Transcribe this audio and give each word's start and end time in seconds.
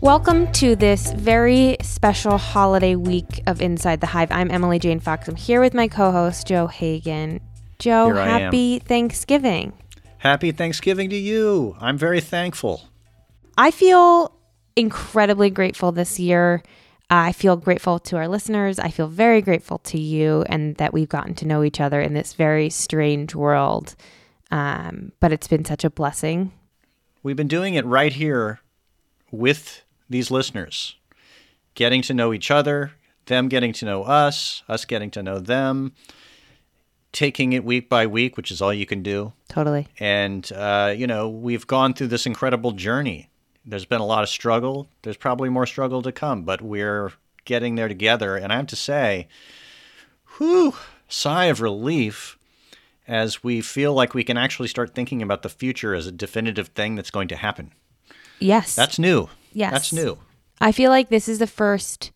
Welcome 0.00 0.52
to 0.52 0.76
this 0.76 1.10
very 1.12 1.76
special 1.82 2.38
holiday 2.38 2.94
week 2.94 3.42
of 3.48 3.60
Inside 3.60 4.00
the 4.00 4.06
Hive. 4.06 4.30
I'm 4.30 4.48
Emily 4.48 4.78
Jane 4.78 5.00
Fox. 5.00 5.26
I'm 5.26 5.34
here 5.34 5.60
with 5.60 5.74
my 5.74 5.88
co 5.88 6.12
host, 6.12 6.46
Joe 6.46 6.68
Hagan. 6.68 7.40
Joe, 7.80 8.06
Here 8.06 8.18
I 8.18 8.28
am. 8.28 8.40
happy 8.42 8.78
Thanksgiving. 8.78 9.72
Happy 10.18 10.52
Thanksgiving 10.52 11.10
to 11.10 11.16
you. 11.16 11.76
I'm 11.80 11.98
very 11.98 12.20
thankful. 12.20 12.84
I 13.56 13.72
feel 13.72 14.32
incredibly 14.76 15.50
grateful 15.50 15.90
this 15.90 16.20
year. 16.20 16.62
I 17.10 17.32
feel 17.32 17.56
grateful 17.56 17.98
to 17.98 18.16
our 18.18 18.28
listeners. 18.28 18.78
I 18.78 18.90
feel 18.90 19.08
very 19.08 19.42
grateful 19.42 19.78
to 19.78 19.98
you 19.98 20.44
and 20.48 20.76
that 20.76 20.92
we've 20.92 21.08
gotten 21.08 21.34
to 21.36 21.46
know 21.46 21.64
each 21.64 21.80
other 21.80 22.00
in 22.00 22.14
this 22.14 22.34
very 22.34 22.70
strange 22.70 23.34
world. 23.34 23.96
Um, 24.52 25.10
but 25.18 25.32
it's 25.32 25.48
been 25.48 25.64
such 25.64 25.82
a 25.82 25.90
blessing. 25.90 26.52
We've 27.24 27.36
been 27.36 27.48
doing 27.48 27.74
it 27.74 27.84
right 27.84 28.12
here 28.12 28.60
with 29.32 29.82
these 30.08 30.30
listeners, 30.30 30.96
getting 31.74 32.02
to 32.02 32.14
know 32.14 32.32
each 32.32 32.50
other, 32.50 32.92
them 33.26 33.48
getting 33.48 33.72
to 33.74 33.84
know 33.84 34.02
us, 34.04 34.62
us 34.68 34.84
getting 34.84 35.10
to 35.12 35.22
know 35.22 35.38
them, 35.38 35.92
taking 37.12 37.52
it 37.52 37.64
week 37.64 37.88
by 37.88 38.06
week, 38.06 38.36
which 38.36 38.50
is 38.50 38.60
all 38.60 38.72
you 38.72 38.86
can 38.86 39.02
do. 39.02 39.32
Totally. 39.48 39.88
And, 39.98 40.50
uh, 40.52 40.94
you 40.96 41.06
know, 41.06 41.28
we've 41.28 41.66
gone 41.66 41.94
through 41.94 42.08
this 42.08 42.26
incredible 42.26 42.72
journey. 42.72 43.28
There's 43.64 43.84
been 43.84 44.00
a 44.00 44.06
lot 44.06 44.22
of 44.22 44.28
struggle. 44.28 44.88
There's 45.02 45.16
probably 45.16 45.48
more 45.48 45.66
struggle 45.66 46.02
to 46.02 46.12
come, 46.12 46.42
but 46.42 46.62
we're 46.62 47.12
getting 47.44 47.74
there 47.74 47.88
together. 47.88 48.36
And 48.36 48.52
I 48.52 48.56
have 48.56 48.66
to 48.68 48.76
say, 48.76 49.28
whew, 50.36 50.74
sigh 51.08 51.46
of 51.46 51.60
relief 51.60 52.38
as 53.06 53.42
we 53.42 53.60
feel 53.60 53.94
like 53.94 54.12
we 54.12 54.24
can 54.24 54.36
actually 54.36 54.68
start 54.68 54.94
thinking 54.94 55.22
about 55.22 55.42
the 55.42 55.48
future 55.48 55.94
as 55.94 56.06
a 56.06 56.12
definitive 56.12 56.68
thing 56.68 56.94
that's 56.94 57.10
going 57.10 57.28
to 57.28 57.36
happen. 57.36 57.72
Yes. 58.38 58.74
That's 58.74 58.98
new. 58.98 59.28
Yes. 59.52 59.72
That's 59.72 59.92
new. 59.92 60.18
I 60.60 60.72
feel 60.72 60.90
like 60.90 61.08
this 61.08 61.28
is 61.28 61.38
the 61.38 61.46
first 61.46 62.12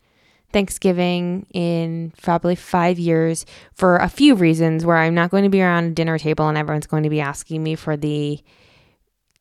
Thanksgiving 0.52 1.46
in 1.54 2.12
probably 2.22 2.54
five 2.54 2.98
years 2.98 3.46
for 3.72 3.96
a 3.96 4.08
few 4.08 4.34
reasons 4.34 4.84
where 4.84 4.96
I'm 4.96 5.14
not 5.14 5.30
going 5.30 5.44
to 5.44 5.50
be 5.50 5.62
around 5.62 5.84
a 5.84 5.90
dinner 5.90 6.18
table 6.18 6.48
and 6.48 6.58
everyone's 6.58 6.86
going 6.86 7.04
to 7.04 7.10
be 7.10 7.20
asking 7.20 7.62
me 7.62 7.74
for 7.74 7.96
the 7.96 8.42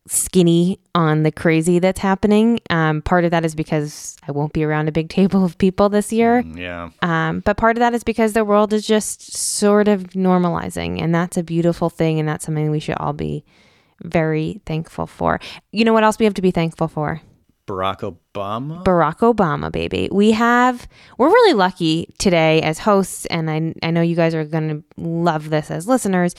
skinny 0.08 0.80
on 0.95 1.23
the 1.23 1.31
crazy 1.31 1.80
that's 1.80 2.00
happening. 2.00 2.59
Um, 2.69 3.02
part 3.02 3.23
of 3.25 3.31
that 3.31 3.45
is 3.45 3.56
because 3.56 4.17
I 4.28 4.31
won't 4.31 4.53
be 4.53 4.64
around 4.64 4.88
a 4.88 4.92
big 4.92 5.09
table 5.22 5.45
of 5.45 5.58
people 5.58 5.89
this 5.89 6.12
year. 6.12 6.39
Yeah. 6.39 6.89
Um, 7.02 7.42
but 7.42 7.58
part 7.58 7.78
of 7.78 7.81
that 7.81 7.94
is 7.94 8.03
because 8.03 8.34
the 8.34 8.45
world 8.45 8.73
is 8.73 8.86
just 8.86 9.34
sort 9.34 9.88
of 9.88 10.03
normalizing, 10.12 11.02
and 11.02 11.14
that's 11.14 11.38
a 11.38 11.44
beautiful 11.44 11.89
thing, 11.89 12.19
and 12.19 12.28
that's 12.28 12.45
something 12.45 12.72
we 12.72 12.80
should 12.80 12.97
all 12.97 13.14
be 13.14 13.44
very 14.03 14.62
thankful 14.66 15.06
for. 15.06 15.39
You 15.72 15.86
know 15.86 15.94
what 15.94 16.03
else 16.03 16.17
we 16.17 16.25
have 16.25 16.34
to 16.36 16.42
be 16.42 16.52
thankful 16.52 16.88
for? 16.88 17.22
Barack 17.72 18.00
Obama. 18.00 18.83
Barack 18.83 19.19
Obama, 19.19 19.72
baby. 19.72 20.09
We 20.11 20.31
have, 20.31 20.88
we're 21.17 21.30
really 21.30 21.53
lucky 21.53 22.13
today 22.17 22.61
as 22.61 22.80
hosts, 22.80 23.25
and 23.28 23.50
I, 23.50 23.73
I 23.81 23.91
know 23.91 24.02
you 24.02 24.16
guys 24.16 24.36
are 24.36 24.45
to 24.45 24.83
love 24.97 25.50
this 25.50 25.72
as 25.72 25.88
listeners. 25.88 26.36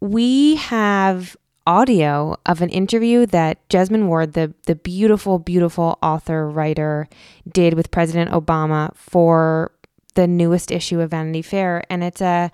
We 0.00 0.56
have 0.56 1.36
audio 1.66 2.36
of 2.46 2.62
an 2.62 2.68
interview 2.70 3.26
that 3.26 3.68
Jesmyn 3.68 4.06
Ward, 4.06 4.34
the, 4.34 4.54
the 4.66 4.74
beautiful, 4.74 5.38
beautiful 5.38 5.98
author, 6.02 6.48
writer, 6.48 7.08
did 7.50 7.74
with 7.74 7.90
President 7.90 8.30
Obama 8.30 8.94
for 8.96 9.72
the 10.14 10.26
newest 10.26 10.70
issue 10.70 11.00
of 11.00 11.10
Vanity 11.10 11.42
Fair. 11.42 11.82
And 11.90 12.04
it's 12.04 12.20
a, 12.20 12.50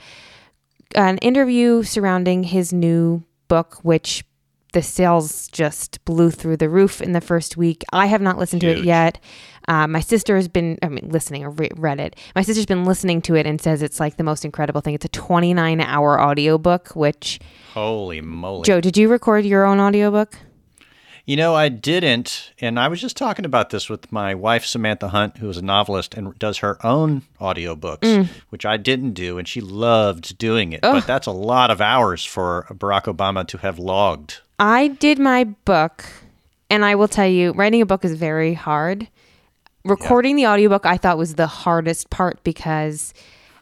an 0.94 1.18
interview 1.18 1.82
surrounding 1.82 2.44
his 2.44 2.72
new 2.72 3.22
book, 3.48 3.78
which 3.82 4.24
the 4.72 4.82
sales 4.82 5.48
just 5.48 6.04
blew 6.04 6.30
through 6.30 6.56
the 6.58 6.68
roof 6.68 7.00
in 7.00 7.12
the 7.12 7.20
first 7.20 7.56
week. 7.56 7.84
I 7.92 8.06
have 8.06 8.20
not 8.20 8.38
listened 8.38 8.60
to 8.62 8.68
it 8.68 8.84
yet. 8.84 9.18
Uh, 9.66 9.86
my 9.86 10.00
sister 10.00 10.36
has 10.36 10.48
been, 10.48 10.78
I 10.82 10.88
mean, 10.88 11.08
listening 11.10 11.44
or 11.44 11.50
re- 11.50 11.70
read 11.76 12.00
it. 12.00 12.16
My 12.34 12.42
sister's 12.42 12.66
been 12.66 12.84
listening 12.84 13.20
to 13.22 13.34
it 13.34 13.46
and 13.46 13.60
says 13.60 13.82
it's 13.82 14.00
like 14.00 14.16
the 14.16 14.24
most 14.24 14.44
incredible 14.44 14.80
thing. 14.80 14.94
It's 14.94 15.04
a 15.04 15.10
29 15.10 15.80
hour 15.80 16.20
audiobook, 16.20 16.88
which, 16.96 17.38
Holy 17.74 18.20
moly. 18.20 18.64
Joe, 18.64 18.80
did 18.80 18.96
you 18.96 19.08
record 19.08 19.44
your 19.44 19.64
own 19.66 19.78
audiobook? 19.80 20.36
You 21.26 21.36
know, 21.36 21.54
I 21.54 21.68
didn't. 21.68 22.52
And 22.58 22.80
I 22.80 22.88
was 22.88 23.02
just 23.02 23.14
talking 23.18 23.44
about 23.44 23.68
this 23.68 23.90
with 23.90 24.10
my 24.10 24.34
wife, 24.34 24.64
Samantha 24.64 25.08
Hunt, 25.08 25.36
who 25.36 25.50
is 25.50 25.58
a 25.58 25.62
novelist 25.62 26.14
and 26.14 26.38
does 26.38 26.58
her 26.58 26.78
own 26.84 27.20
audiobooks, 27.38 27.98
Mm. 28.00 28.28
which 28.48 28.64
I 28.64 28.78
didn't 28.78 29.12
do. 29.12 29.36
And 29.36 29.46
she 29.46 29.60
loved 29.60 30.38
doing 30.38 30.72
it. 30.72 30.80
But 30.80 31.06
that's 31.06 31.26
a 31.26 31.30
lot 31.32 31.70
of 31.70 31.82
hours 31.82 32.24
for 32.24 32.66
Barack 32.70 33.14
Obama 33.14 33.46
to 33.48 33.58
have 33.58 33.78
logged. 33.78 34.40
I 34.58 34.88
did 34.88 35.18
my 35.18 35.44
book, 35.44 36.04
and 36.68 36.84
I 36.84 36.94
will 36.94 37.08
tell 37.08 37.26
you, 37.26 37.52
writing 37.52 37.80
a 37.80 37.86
book 37.86 38.04
is 38.04 38.14
very 38.14 38.54
hard. 38.54 39.08
Recording 39.84 40.36
the 40.36 40.46
audiobook, 40.46 40.84
I 40.84 40.96
thought 40.96 41.16
was 41.16 41.36
the 41.36 41.46
hardest 41.46 42.10
part 42.10 42.42
because 42.42 43.14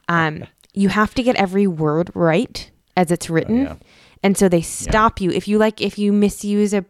um, 0.08 0.44
you 0.72 0.88
have 0.88 1.14
to 1.14 1.22
get 1.22 1.36
every 1.36 1.66
word 1.66 2.10
right 2.14 2.70
as 2.96 3.10
it's 3.10 3.28
written, 3.28 3.62
yeah. 3.62 3.76
and 4.22 4.38
so 4.38 4.48
they 4.48 4.62
stop 4.62 5.20
you 5.20 5.30
if 5.30 5.46
you 5.46 5.58
like 5.58 5.80
if 5.80 5.98
you 5.98 6.12
misuse 6.12 6.74
a. 6.74 6.84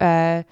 Uh, 0.00 0.42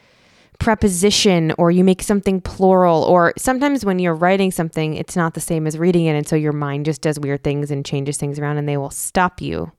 preposition 0.58 1.54
or 1.56 1.70
you 1.70 1.84
make 1.84 2.02
something 2.02 2.40
plural 2.40 3.04
or 3.04 3.32
sometimes 3.38 3.84
when 3.84 4.00
you're 4.00 4.12
writing 4.12 4.50
something 4.50 4.94
it's 4.94 5.14
not 5.14 5.34
the 5.34 5.40
same 5.40 5.68
as 5.68 5.78
reading 5.78 6.06
it 6.06 6.16
and 6.16 6.26
so 6.26 6.34
your 6.34 6.52
mind 6.52 6.84
just 6.84 7.00
does 7.00 7.18
weird 7.20 7.44
things 7.44 7.70
and 7.70 7.86
changes 7.86 8.16
things 8.16 8.40
around 8.40 8.58
and 8.58 8.68
they 8.68 8.76
will 8.76 8.90
stop 8.90 9.40
you 9.40 9.70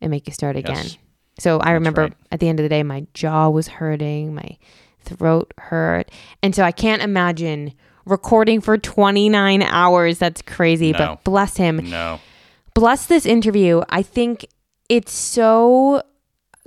and 0.00 0.10
make 0.10 0.26
you 0.26 0.32
start 0.32 0.56
again 0.56 0.82
Yes. 0.82 0.96
So 1.38 1.58
i 1.60 1.72
remember 1.72 2.02
right. 2.02 2.14
at 2.32 2.40
the 2.40 2.48
end 2.48 2.60
of 2.60 2.64
the 2.64 2.68
day 2.68 2.82
my 2.82 3.06
jaw 3.14 3.48
was 3.48 3.68
hurting 3.68 4.34
my 4.34 4.56
throat 5.00 5.52
hurt 5.58 6.10
and 6.42 6.54
so 6.54 6.62
i 6.62 6.72
can't 6.72 7.02
imagine 7.02 7.72
recording 8.06 8.60
for 8.60 8.76
29 8.76 9.62
hours 9.62 10.18
that's 10.18 10.42
crazy 10.42 10.92
No. 10.92 10.98
but 10.98 11.24
bless 11.24 11.56
him 11.56 11.88
No. 11.88 12.20
bless 12.74 13.06
this 13.06 13.24
interview. 13.26 13.82
I 13.88 14.02
think 14.02 14.46
it's 14.90 15.12
so 15.12 16.02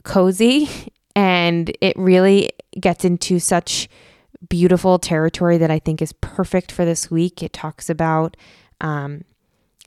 cozy 0.04 0.70
and 1.16 1.72
it 1.82 1.96
really 1.98 2.52
gets 2.80 3.06
into 3.06 3.38
such 3.40 3.88
beautiful 4.50 4.98
territory 5.00 5.58
that 5.60 5.70
I 5.72 5.80
think 5.80 6.02
is 6.02 6.14
perfect 6.14 6.72
for 6.72 6.86
this 6.86 7.10
week. 7.12 7.44
It 7.44 7.54
talks 7.54 7.90
about 7.90 8.36
um, 8.82 9.24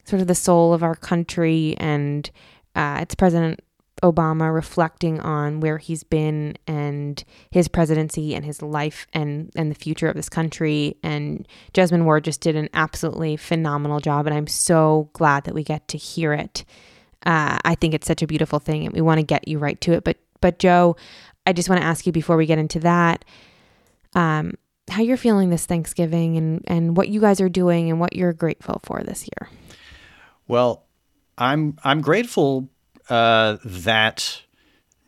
sort 0.05 0.23
of 0.23 0.29
the 0.29 0.35
soul 0.35 0.73
of 0.73 0.83
our 0.83 0.95
country 0.97 1.75
and 1.79 2.31
uh, 2.77 2.99
it's 3.01 3.15
President 3.15 3.61
Obama 4.03 4.53
reflecting 4.53 5.21
on 5.21 5.61
where 5.61 5.79
he's 5.79 6.03
been 6.03 6.57
and 6.67 7.23
his 7.51 7.69
presidency 7.69 8.35
and 8.35 8.45
his 8.45 8.63
life 8.63 9.07
and 9.13 9.51
and 9.55 9.71
the 9.71 9.75
future 9.75 10.09
of 10.09 10.17
this 10.17 10.29
country 10.29 10.97
and 11.03 11.47
Jesmyn 11.75 12.05
Ward 12.05 12.25
just 12.25 12.41
did 12.41 12.57
an 12.57 12.69
absolutely 12.75 13.37
phenomenal 13.37 14.01
job 14.01 14.27
and 14.27 14.35
I'm 14.35 14.47
so 14.47 15.11
glad 15.13 15.45
that 15.45 15.55
we 15.55 15.63
get 15.63 15.89
to 15.89 15.99
hear 15.99 16.33
it. 16.33 16.65
Uh, 17.27 17.59
I 17.65 17.75
think 17.75 17.93
it's 17.93 18.07
such 18.07 18.23
a 18.23 18.27
beautiful 18.27 18.59
thing 18.59 18.87
and 18.87 18.95
we 18.95 19.01
want 19.01 19.19
to 19.19 19.27
get 19.27 19.47
you 19.47 19.59
right 19.59 19.81
to 19.83 19.93
it. 19.93 20.05
But 20.05 20.17
but 20.41 20.59
Joe, 20.59 20.97
I 21.47 21.53
just 21.53 21.69
want 21.69 21.81
to 21.81 21.87
ask 21.87 22.07
you 22.07 22.13
before 22.13 22.37
we 22.37 22.47
get 22.47 22.59
into 22.59 22.81
that, 22.81 23.25
um, 24.15 24.55
how 24.89 25.03
you're 25.03 25.17
feeling 25.17 25.51
this 25.51 25.67
Thanksgiving 25.67 26.37
and 26.37 26.65
and 26.67 26.97
what 26.97 27.09
you 27.09 27.21
guys 27.21 27.41
are 27.41 27.49
doing 27.49 27.91
and 27.91 28.01
what 28.01 28.17
you're 28.17 28.33
grateful 28.33 28.81
for 28.83 29.03
this 29.03 29.25
year. 29.25 29.51
Well, 30.49 30.87
I'm 31.37 31.77
I'm 31.85 32.01
grateful 32.01 32.69
uh, 33.11 33.59
that 33.65 34.43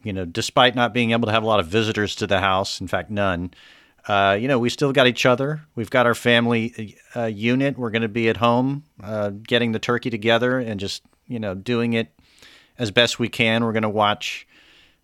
you 0.03 0.13
know, 0.13 0.25
despite 0.25 0.75
not 0.75 0.93
being 0.93 1.13
able 1.13 1.27
to 1.27 1.33
have 1.33 1.43
a 1.43 1.47
lot 1.47 1.61
of 1.61 1.67
visitors 1.67 2.17
to 2.17 2.27
the 2.27 2.41
house, 2.41 2.81
in 2.81 2.89
fact, 2.89 3.11
none. 3.11 3.53
Uh, 4.09 4.37
you 4.39 4.49
know, 4.49 4.59
we 4.59 4.69
still 4.69 4.93
got 4.93 5.07
each 5.07 5.25
other. 5.25 5.63
We've 5.77 5.91
got 5.91 6.07
our 6.07 6.15
family 6.15 6.97
uh, 7.15 7.27
unit. 7.27 7.79
We're 7.79 7.91
going 7.91 8.03
to 8.03 8.09
be 8.09 8.29
at 8.29 8.39
home, 8.39 8.83
uh, 9.03 9.31
getting 9.31 9.73
the 9.73 9.79
turkey 9.79 10.11
together 10.11 10.59
and 10.59 10.81
just 10.81 11.03
you 11.29 11.39
know 11.39 11.55
doing 11.55 11.93
it 11.93 12.09
as 12.79 12.91
best 12.91 13.19
we 13.21 13.29
can. 13.29 13.65
We're 13.65 13.73
going 13.73 13.85
to 13.85 13.89
watch 13.89 14.47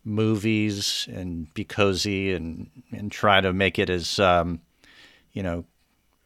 movies 0.04 1.08
and 1.12 1.52
be 1.54 1.64
cozy 1.64 2.32
and 2.32 2.70
and 2.90 3.12
try 3.12 3.40
to 3.40 3.52
make 3.52 3.78
it 3.78 3.88
as 3.88 4.18
um, 4.18 4.60
you 5.32 5.44
know 5.44 5.64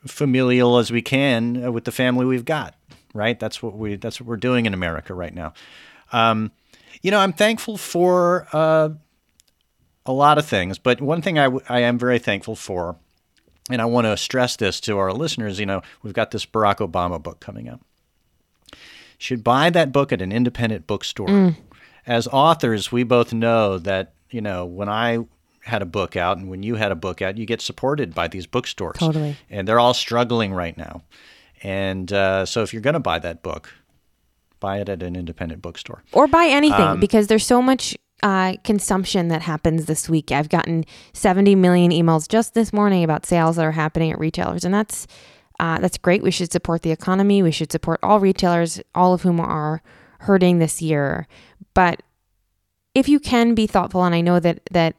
familial 0.07 0.79
as 0.79 0.91
we 0.91 1.03
can 1.03 1.67
uh, 1.67 1.71
with 1.71 1.85
the 1.85 1.93
family 1.93 2.25
we've 2.25 2.47
got. 2.47 2.75
Right? 3.13 3.39
That's 3.39 3.63
what 3.63 3.77
we 3.77 3.97
that's 3.97 4.19
what 4.19 4.27
we're 4.27 4.37
doing 4.39 4.65
in 4.65 4.73
America 4.73 5.13
right 5.13 5.35
now. 5.35 5.53
Um, 6.11 6.53
you 7.01 7.11
know, 7.11 7.19
I'm 7.19 7.33
thankful 7.33 7.77
for 7.77 8.47
uh, 8.53 8.91
a 10.05 10.13
lot 10.13 10.39
of 10.39 10.47
things, 10.47 10.79
but 10.79 11.01
one 11.01 11.23
thing 11.23 11.39
I, 11.39 11.45
w- 11.45 11.65
I 11.69 11.81
am 11.81 11.99
very 11.99 12.19
thankful 12.19 12.57
for, 12.57 12.97
and 13.71 13.81
I 13.81 13.85
want 13.87 14.07
to 14.07 14.17
stress 14.17 14.57
this 14.57 14.81
to 14.83 14.99
our 14.99 15.13
listeners. 15.13 15.59
You 15.59 15.67
know, 15.67 15.83
we've 16.03 16.15
got 16.15 16.31
this 16.31 16.45
Barack 16.45 16.79
Obama 16.79 17.23
book 17.23 17.41
coming 17.41 17.69
up. 17.69 17.81
Should 19.19 19.45
buy 19.45 19.71
that 19.71 19.93
book 19.93 20.13
at 20.13 20.21
an 20.21 20.33
independent 20.33 20.87
bookstore. 20.87 21.57
As 22.07 22.27
authors, 22.27 22.91
we 22.91 23.05
both 23.05 23.33
know 23.33 23.79
that 23.79 24.15
you 24.31 24.41
know 24.41 24.67
when 24.67 24.89
I 24.89 25.19
had 25.61 25.83
a 25.83 25.87
book 25.87 26.17
out 26.17 26.39
and 26.39 26.49
when 26.49 26.63
you 26.63 26.75
had 26.75 26.91
a 26.91 26.97
book 26.97 27.23
out, 27.23 27.39
you 27.39 27.47
get 27.47 27.61
supported 27.61 28.15
by 28.15 28.29
these 28.29 28.47
bookstores. 28.47 28.97
Totally. 28.99 29.37
And 29.49 29.67
they're 29.67 29.79
all 29.79 29.95
struggling 29.95 30.53
right 30.53 30.77
now. 30.77 31.03
And 31.63 32.13
uh, 32.13 32.45
so 32.47 32.63
if 32.63 32.73
you're 32.73 32.83
going 32.83 32.95
to 32.95 33.01
buy 33.01 33.21
that 33.21 33.43
book, 33.43 33.73
buy 34.63 34.79
it 34.79 34.89
at 34.89 35.03
an 35.03 35.17
independent 35.17 35.61
bookstore. 35.61 36.03
or 36.13 36.27
buy 36.27 36.47
anything 36.47 36.81
Um, 36.81 37.01
because 37.01 37.27
there's 37.27 37.45
so 37.45 37.61
much 37.61 37.97
uh, 38.23 38.55
consumption 38.63 39.29
that 39.29 39.43
happens 39.43 39.87
this 39.87 40.09
week. 40.09 40.31
I've 40.31 40.49
gotten 40.49 40.85
70 41.13 41.57
million 41.57 41.91
emails 41.91 42.29
just 42.29 42.55
this 42.55 42.73
morning 42.73 43.03
about 43.03 43.27
sales 43.27 43.57
that 43.57 43.65
are 43.65 43.73
happening 43.73 44.13
at 44.13 44.19
retailers, 44.19 44.65
and 44.65 44.73
that's 44.73 45.07
uh, 45.61 45.79
that's 45.79 45.99
great. 45.99 46.23
We 46.23 46.31
should 46.31 46.51
support 46.51 46.83
the 46.83 46.93
economy. 46.93 47.43
We 47.43 47.51
should 47.51 47.71
support 47.71 48.01
all 48.03 48.21
retailers, 48.21 48.81
all 48.95 49.13
of 49.13 49.23
whom 49.23 49.41
are 49.41 49.83
hurting 50.21 50.59
this 50.59 50.81
year. 50.81 51.27
But 51.75 52.03
if 52.95 53.09
you 53.09 53.21
can 53.21 53.55
be 53.55 53.67
thoughtful, 53.67 54.05
and 54.05 54.15
I 54.15 54.21
know 54.21 54.39
that 54.41 54.61
that 54.71 54.95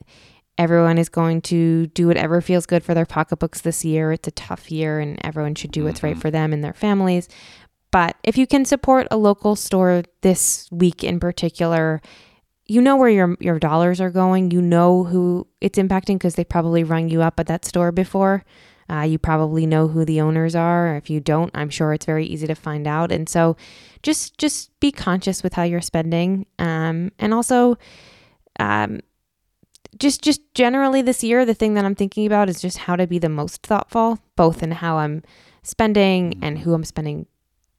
everyone 0.57 0.97
is 0.97 1.09
going 1.09 1.41
to 1.41 1.87
do 1.87 2.07
whatever 2.07 2.39
feels 2.41 2.65
good 2.65 2.83
for 2.83 2.93
their 2.93 3.05
pocketbooks 3.05 3.61
this 3.61 3.83
year. 3.83 4.11
It's 4.11 4.27
a 4.27 4.31
tough 4.31 4.71
year, 4.71 4.99
and 4.99 5.19
everyone 5.23 5.55
should 5.55 5.71
do 5.71 5.85
what's 5.85 5.99
mm-hmm. 5.99 6.07
right 6.07 6.17
for 6.17 6.29
them 6.29 6.53
and 6.53 6.63
their 6.63 6.73
families. 6.73 7.27
But 7.93 8.17
if 8.23 8.39
you 8.39 8.47
can 8.47 8.65
support 8.65 9.07
a 9.11 9.17
local 9.17 9.55
store 9.55 10.01
this 10.21 10.67
week 10.71 11.03
in 11.03 11.19
particular, 11.19 12.01
you 12.65 12.81
know 12.81 12.97
where 12.97 13.09
your 13.09 13.37
your 13.39 13.59
dollars 13.59 14.01
are 14.01 14.09
going. 14.09 14.49
You 14.49 14.63
know 14.63 15.03
who 15.03 15.45
it's 15.61 15.77
impacting 15.77 16.15
because 16.15 16.33
they 16.33 16.43
probably 16.43 16.83
rung 16.83 17.07
you 17.07 17.21
up 17.21 17.39
at 17.39 17.45
that 17.45 17.65
store 17.65 17.91
before. 17.91 18.43
Uh, 18.89 19.01
you 19.01 19.19
probably 19.19 19.67
know 19.67 19.87
who 19.87 20.05
the 20.05 20.21
owners 20.21 20.55
are. 20.55 20.95
If 20.95 21.11
you 21.11 21.19
don't, 21.19 21.51
I'm 21.53 21.69
sure 21.69 21.93
it's 21.93 22.07
very 22.07 22.25
easy 22.25 22.47
to 22.47 22.55
find 22.55 22.87
out. 22.87 23.11
And 23.11 23.29
so, 23.29 23.55
just 24.01 24.39
just 24.39 24.77
be 24.79 24.91
conscious 24.91 25.43
with 25.43 25.53
how 25.53 25.61
you're 25.61 25.79
spending, 25.79 26.47
um, 26.57 27.11
and 27.19 27.31
also, 27.31 27.77
um, 28.59 29.01
just 29.99 30.23
just 30.23 30.41
generally 30.55 31.03
this 31.03 31.23
year, 31.23 31.45
the 31.45 31.53
thing 31.53 31.75
that 31.75 31.85
I'm 31.85 31.95
thinking 31.95 32.25
about 32.25 32.49
is 32.49 32.59
just 32.59 32.79
how 32.79 32.95
to 32.95 33.05
be 33.05 33.19
the 33.19 33.29
most 33.29 33.61
thoughtful, 33.61 34.17
both 34.35 34.63
in 34.63 34.71
how 34.71 34.97
I'm 34.97 35.21
spending 35.61 36.39
and 36.41 36.57
who 36.57 36.73
I'm 36.73 36.83
spending 36.83 37.27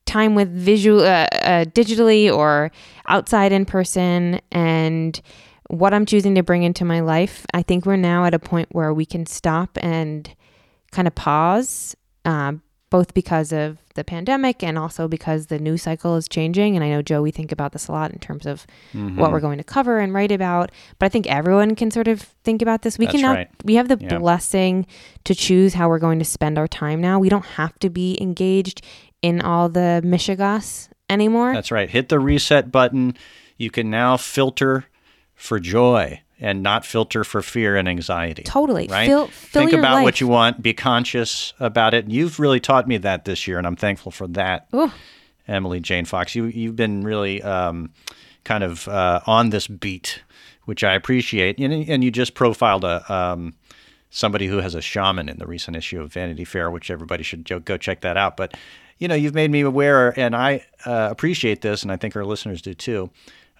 time 0.06 0.34
with 0.34 0.52
visual 0.52 1.00
uh, 1.00 1.26
uh, 1.32 1.64
digitally 1.64 2.34
or 2.34 2.70
outside 3.06 3.52
in 3.52 3.64
person 3.64 4.40
and 4.52 5.20
what 5.68 5.94
I'm 5.94 6.06
choosing 6.06 6.34
to 6.34 6.42
bring 6.42 6.62
into 6.62 6.84
my 6.84 7.00
life. 7.00 7.46
I 7.54 7.62
think 7.62 7.86
we're 7.86 7.96
now 7.96 8.24
at 8.24 8.34
a 8.34 8.38
point 8.38 8.68
where 8.72 8.92
we 8.92 9.06
can 9.06 9.26
stop 9.26 9.78
and 9.80 10.30
kind 10.92 11.08
of 11.08 11.14
pause, 11.14 11.96
uh, 12.24 12.52
both 12.90 13.14
because 13.14 13.52
of 13.52 13.78
the 13.94 14.04
pandemic 14.04 14.62
and 14.62 14.78
also 14.78 15.08
because 15.08 15.46
the 15.46 15.58
news 15.58 15.82
cycle 15.82 16.16
is 16.16 16.28
changing. 16.28 16.76
And 16.76 16.84
I 16.84 16.90
know, 16.90 17.02
Joe, 17.02 17.22
we 17.22 17.30
think 17.30 17.50
about 17.50 17.72
this 17.72 17.88
a 17.88 17.92
lot 17.92 18.12
in 18.12 18.18
terms 18.18 18.46
of 18.46 18.66
mm-hmm. 18.92 19.16
what 19.16 19.32
we're 19.32 19.40
going 19.40 19.58
to 19.58 19.64
cover 19.64 19.98
and 19.98 20.12
write 20.12 20.30
about. 20.30 20.70
But 20.98 21.06
I 21.06 21.08
think 21.08 21.26
everyone 21.26 21.74
can 21.74 21.90
sort 21.90 22.08
of 22.08 22.22
think 22.44 22.62
about 22.62 22.82
this. 22.82 22.98
We 22.98 23.06
That's 23.06 23.14
can 23.14 23.22
now, 23.22 23.34
right. 23.34 23.50
we 23.64 23.74
have 23.76 23.88
the 23.88 23.96
blessing 23.96 24.86
to 25.24 25.34
choose 25.34 25.74
how 25.74 25.88
we're 25.88 25.98
going 25.98 26.18
to 26.18 26.24
spend 26.24 26.58
our 26.58 26.68
time 26.68 27.00
now. 27.00 27.18
We 27.18 27.28
don't 27.28 27.46
have 27.46 27.78
to 27.80 27.90
be 27.90 28.20
engaged 28.20 28.82
in 29.22 29.40
all 29.40 29.68
the 29.68 30.02
mishigas 30.04 30.88
anymore. 31.08 31.54
That's 31.54 31.70
right. 31.70 31.88
Hit 31.88 32.08
the 32.08 32.18
reset 32.18 32.70
button. 32.70 33.16
You 33.56 33.70
can 33.70 33.90
now 33.90 34.16
filter 34.16 34.86
for 35.34 35.60
joy 35.60 36.20
and 36.40 36.62
not 36.62 36.84
filter 36.84 37.24
for 37.24 37.42
fear 37.42 37.76
and 37.76 37.88
anxiety. 37.88 38.42
Totally. 38.42 38.88
Right? 38.88 39.06
Fill, 39.06 39.28
fill 39.28 39.62
Think 39.62 39.72
about 39.72 39.94
life. 39.94 40.04
what 40.04 40.20
you 40.20 40.28
want, 40.28 40.62
be 40.62 40.74
conscious 40.74 41.54
about 41.60 41.94
it. 41.94 42.08
You've 42.08 42.38
really 42.40 42.60
taught 42.60 42.88
me 42.88 42.98
that 42.98 43.24
this 43.24 43.46
year, 43.46 43.58
and 43.58 43.66
I'm 43.66 43.76
thankful 43.76 44.12
for 44.12 44.26
that. 44.28 44.66
Ooh. 44.74 44.90
Emily 45.46 45.80
Jane 45.80 46.04
Fox, 46.04 46.34
you, 46.34 46.46
you've 46.46 46.76
been 46.76 47.04
really 47.04 47.42
um, 47.42 47.92
kind 48.44 48.64
of 48.64 48.88
uh, 48.88 49.20
on 49.26 49.50
this 49.50 49.68
beat, 49.68 50.22
which 50.64 50.82
I 50.82 50.94
appreciate. 50.94 51.58
And, 51.58 51.72
and 51.88 52.02
you 52.04 52.10
just 52.10 52.34
profiled 52.34 52.84
a. 52.84 53.12
Um, 53.12 53.54
somebody 54.10 54.46
who 54.46 54.58
has 54.58 54.76
a 54.76 54.80
shaman 54.80 55.28
in 55.28 55.38
the 55.38 55.46
recent 55.46 55.76
issue 55.76 56.00
of 56.00 56.12
Vanity 56.12 56.44
Fair, 56.44 56.70
which 56.70 56.88
everybody 56.88 57.24
should 57.24 57.44
go 57.64 57.76
check 57.76 58.00
that 58.02 58.16
out. 58.16 58.36
But 58.36 58.54
you 58.98 59.08
know, 59.08 59.14
you've 59.14 59.34
made 59.34 59.50
me 59.50 59.62
aware, 59.62 60.18
and 60.18 60.34
I 60.36 60.64
uh, 60.86 61.08
appreciate 61.10 61.60
this, 61.60 61.82
and 61.82 61.90
I 61.90 61.96
think 61.96 62.16
our 62.16 62.24
listeners 62.24 62.62
do 62.62 62.74
too, 62.74 63.10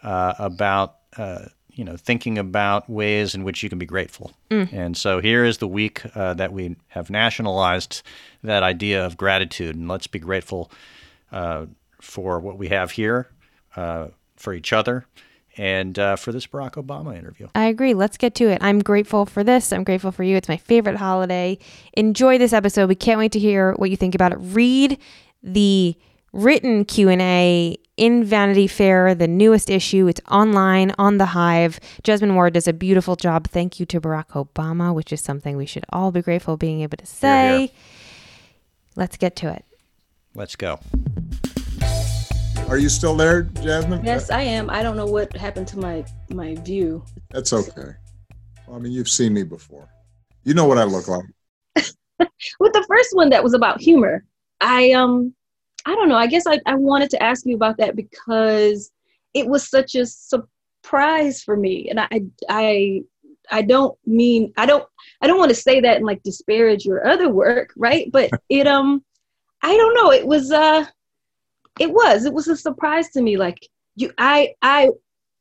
uh, 0.02 0.34
about 0.38 0.96
uh, 1.16 1.46
you 1.75 1.84
know 1.84 1.96
thinking 1.96 2.38
about 2.38 2.88
ways 2.88 3.34
in 3.34 3.44
which 3.44 3.62
you 3.62 3.69
can 3.69 3.78
be 3.78 3.86
grateful. 3.86 4.32
Mm. 4.50 4.72
And 4.72 4.96
so 4.96 5.20
here 5.20 5.44
is 5.44 5.58
the 5.58 5.69
week 5.69 6.02
uh, 6.14 6.34
that 6.34 6.52
we 6.52 6.76
have 6.88 7.10
nationalized 7.10 8.02
that 8.42 8.62
idea 8.62 9.04
of 9.04 9.16
gratitude, 9.16 9.76
and 9.76 9.88
let's 9.88 10.06
be 10.06 10.19
grateful 10.19 10.70
uh, 11.32 11.66
for 12.00 12.38
what 12.38 12.58
we 12.58 12.69
have 12.69 12.92
here, 12.92 13.28
uh, 13.76 14.08
for 14.36 14.52
each 14.52 14.72
other, 14.72 15.06
and 15.56 15.98
uh, 15.98 16.16
for 16.16 16.32
this 16.32 16.46
Barack 16.46 16.72
Obama 16.72 17.16
interview. 17.16 17.48
I 17.54 17.66
agree. 17.66 17.94
Let's 17.94 18.16
get 18.16 18.34
to 18.36 18.48
it. 18.48 18.58
I'm 18.60 18.81
grateful 18.81 19.26
for 19.26 19.42
this. 19.42 19.72
I'm 19.72 19.84
grateful 19.84 20.12
for 20.12 20.22
you. 20.22 20.36
It's 20.36 20.48
my 20.48 20.56
favorite 20.56 20.96
holiday. 20.96 21.58
Enjoy 21.94 22.38
this 22.38 22.52
episode. 22.52 22.88
We 22.88 22.94
can't 22.94 23.19
wait 23.19 23.32
to 23.32 23.38
hear 23.38 23.72
what 23.75 23.90
you 23.90 23.96
think 23.96 24.14
about 24.14 24.32
it. 24.32 24.38
Read 24.40 24.98
the 25.44 25.96
written 26.32 26.85
Q&A 26.85 27.76
in 27.96 28.25
Vanity 28.25 28.67
Fair, 28.67 29.14
the 29.14 29.29
newest 29.29 29.70
issue. 29.70 30.08
It's 30.08 30.20
online 30.31 30.93
on 30.99 31.19
the 31.19 31.26
Hive. 31.26 31.79
Jesmyn 32.02 32.35
Ward 32.35 32.55
does 32.55 32.67
a 32.67 32.73
beautiful 32.73 33.14
job. 33.14 33.49
Thank 33.49 33.79
you 33.79 33.87
to 33.87 34.00
Barack 34.00 34.29
Obama, 34.31 34.93
which 34.93 35.12
is 35.12 35.20
something 35.20 35.56
we 35.56 35.67
should 35.67 35.85
all 35.91 36.11
be 36.11 36.23
grateful 36.23 36.56
being 36.56 36.81
able 36.81 36.96
to 36.96 37.06
say. 37.06 37.49
Here, 37.49 37.58
here. 37.58 37.69
Let's 38.96 39.17
get 39.17 39.37
to 39.37 39.52
it. 39.52 39.64
Let's 40.35 40.56
go. 40.56 40.81
Are 42.69 42.79
you 42.79 42.88
still 42.88 43.14
there, 43.14 43.44
Jesmyn? 43.44 44.05
Yes, 44.05 44.31
I 44.31 44.41
am. 44.41 44.70
I 44.70 44.82
don't 44.82 44.96
know 44.96 45.06
what 45.06 45.37
happened 45.37 45.69
to 45.69 45.79
my 45.79 46.05
my 46.31 46.55
view. 46.56 47.05
That's 47.31 47.52
okay. 47.52 47.93
Well, 48.67 48.76
I 48.76 48.79
mean, 48.79 48.93
you've 48.93 49.08
seen 49.08 49.35
me 49.35 49.43
before. 49.43 49.88
You 50.44 50.55
know 50.55 50.64
what 50.64 50.79
I 50.79 50.85
look 50.85 51.06
like. 51.06 51.25
With 52.58 52.73
the 52.73 52.85
first 52.88 53.11
one 53.12 53.29
that 53.31 53.44
was 53.44 53.55
about 53.55 53.81
humor, 53.81 54.25
I 54.60 54.92
um 54.92 55.34
I 55.86 55.94
don't 55.94 56.08
know. 56.08 56.16
I 56.16 56.26
guess 56.26 56.46
I, 56.46 56.60
I 56.66 56.74
wanted 56.74 57.10
to 57.10 57.22
ask 57.22 57.44
you 57.44 57.54
about 57.56 57.76
that 57.78 57.96
because 57.96 58.90
it 59.34 59.46
was 59.46 59.68
such 59.68 59.94
a 59.94 60.06
surprise 60.06 61.42
for 61.42 61.56
me. 61.56 61.88
And 61.90 62.00
I 62.00 62.24
I 62.48 63.02
I 63.50 63.62
don't 63.62 63.96
mean 64.06 64.52
I 64.56 64.66
don't 64.66 64.86
I 65.20 65.26
don't 65.26 65.38
want 65.38 65.50
to 65.50 65.54
say 65.54 65.80
that 65.80 65.96
and 65.96 66.06
like 66.06 66.22
disparage 66.22 66.84
your 66.84 67.06
other 67.06 67.28
work, 67.28 67.72
right? 67.76 68.10
But 68.10 68.30
it 68.48 68.66
um 68.66 69.04
I 69.62 69.76
don't 69.76 69.94
know. 69.94 70.12
It 70.12 70.26
was 70.26 70.50
uh 70.50 70.86
it 71.80 71.90
was 71.90 72.24
it 72.24 72.32
was 72.32 72.48
a 72.48 72.56
surprise 72.56 73.10
to 73.10 73.22
me 73.22 73.36
like 73.36 73.68
you 73.96 74.12
i 74.18 74.54
i 74.62 74.88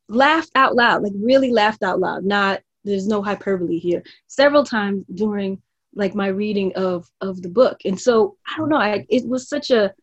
laughed 0.09 0.51
out 0.55 0.75
loud 0.75 1.03
like 1.03 1.13
really 1.15 1.51
laughed 1.51 1.83
out 1.83 1.99
loud 1.99 2.23
not 2.23 2.61
there's 2.83 3.07
no 3.07 3.21
hyperbole 3.21 3.79
here 3.79 4.03
several 4.27 4.63
times 4.63 5.03
during 5.13 5.61
like 5.95 6.15
my 6.15 6.27
reading 6.27 6.73
of 6.75 7.09
of 7.21 7.41
the 7.41 7.49
book. 7.49 7.81
And 7.85 7.99
so 7.99 8.37
i 8.47 8.57
don't 8.57 8.69
know 8.69 8.77
I, 8.77 9.05
it 9.09 9.27
was 9.27 9.47
such 9.47 9.71
a 9.71 9.93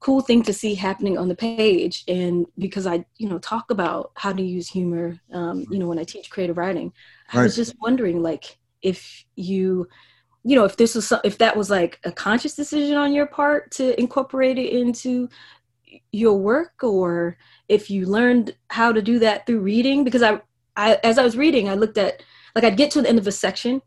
cool 0.00 0.20
thing 0.20 0.42
to 0.42 0.52
see 0.52 0.74
happening 0.74 1.16
on 1.16 1.28
the 1.28 1.34
page. 1.34 2.04
And 2.08 2.46
because 2.58 2.86
i 2.86 3.04
you 3.16 3.28
know 3.28 3.38
talk 3.38 3.70
about 3.70 4.12
how 4.16 4.32
to 4.32 4.42
use 4.42 4.68
humor 4.68 5.18
um, 5.32 5.64
you 5.70 5.78
know 5.78 5.88
when 5.88 5.98
i 5.98 6.04
teach 6.04 6.30
creative 6.30 6.58
writing 6.58 6.92
i 7.32 7.38
right. 7.38 7.44
was 7.44 7.56
just 7.56 7.74
wondering 7.80 8.22
like 8.22 8.58
if 8.82 9.24
you 9.36 9.88
you 10.44 10.54
know 10.54 10.64
if 10.64 10.76
this 10.76 10.94
was 10.94 11.12
if 11.24 11.38
that 11.38 11.56
was 11.56 11.70
like 11.70 11.98
a 12.04 12.12
conscious 12.12 12.54
decision 12.54 12.96
on 12.96 13.12
your 13.12 13.26
part 13.26 13.70
to 13.72 13.98
incorporate 13.98 14.58
it 14.58 14.72
into 14.72 15.28
your 16.12 16.38
work 16.38 16.82
or 16.82 17.36
if 17.68 17.90
you 17.90 18.06
learned 18.06 18.54
how 18.68 18.92
to 18.92 19.00
do 19.00 19.18
that 19.20 19.46
through 19.46 19.60
reading? 19.60 20.04
Because 20.04 20.22
I, 20.22 20.40
I 20.76 20.98
as 21.02 21.18
i 21.18 21.22
was 21.22 21.36
reading 21.36 21.68
i 21.68 21.74
looked 21.74 21.98
at 21.98 22.22
like 22.54 22.64
i'd 22.64 22.76
get 22.76 22.90
to 22.92 23.02
the 23.02 23.08
end 23.08 23.18
of 23.18 23.26
a 23.26 23.32
section 23.32 23.80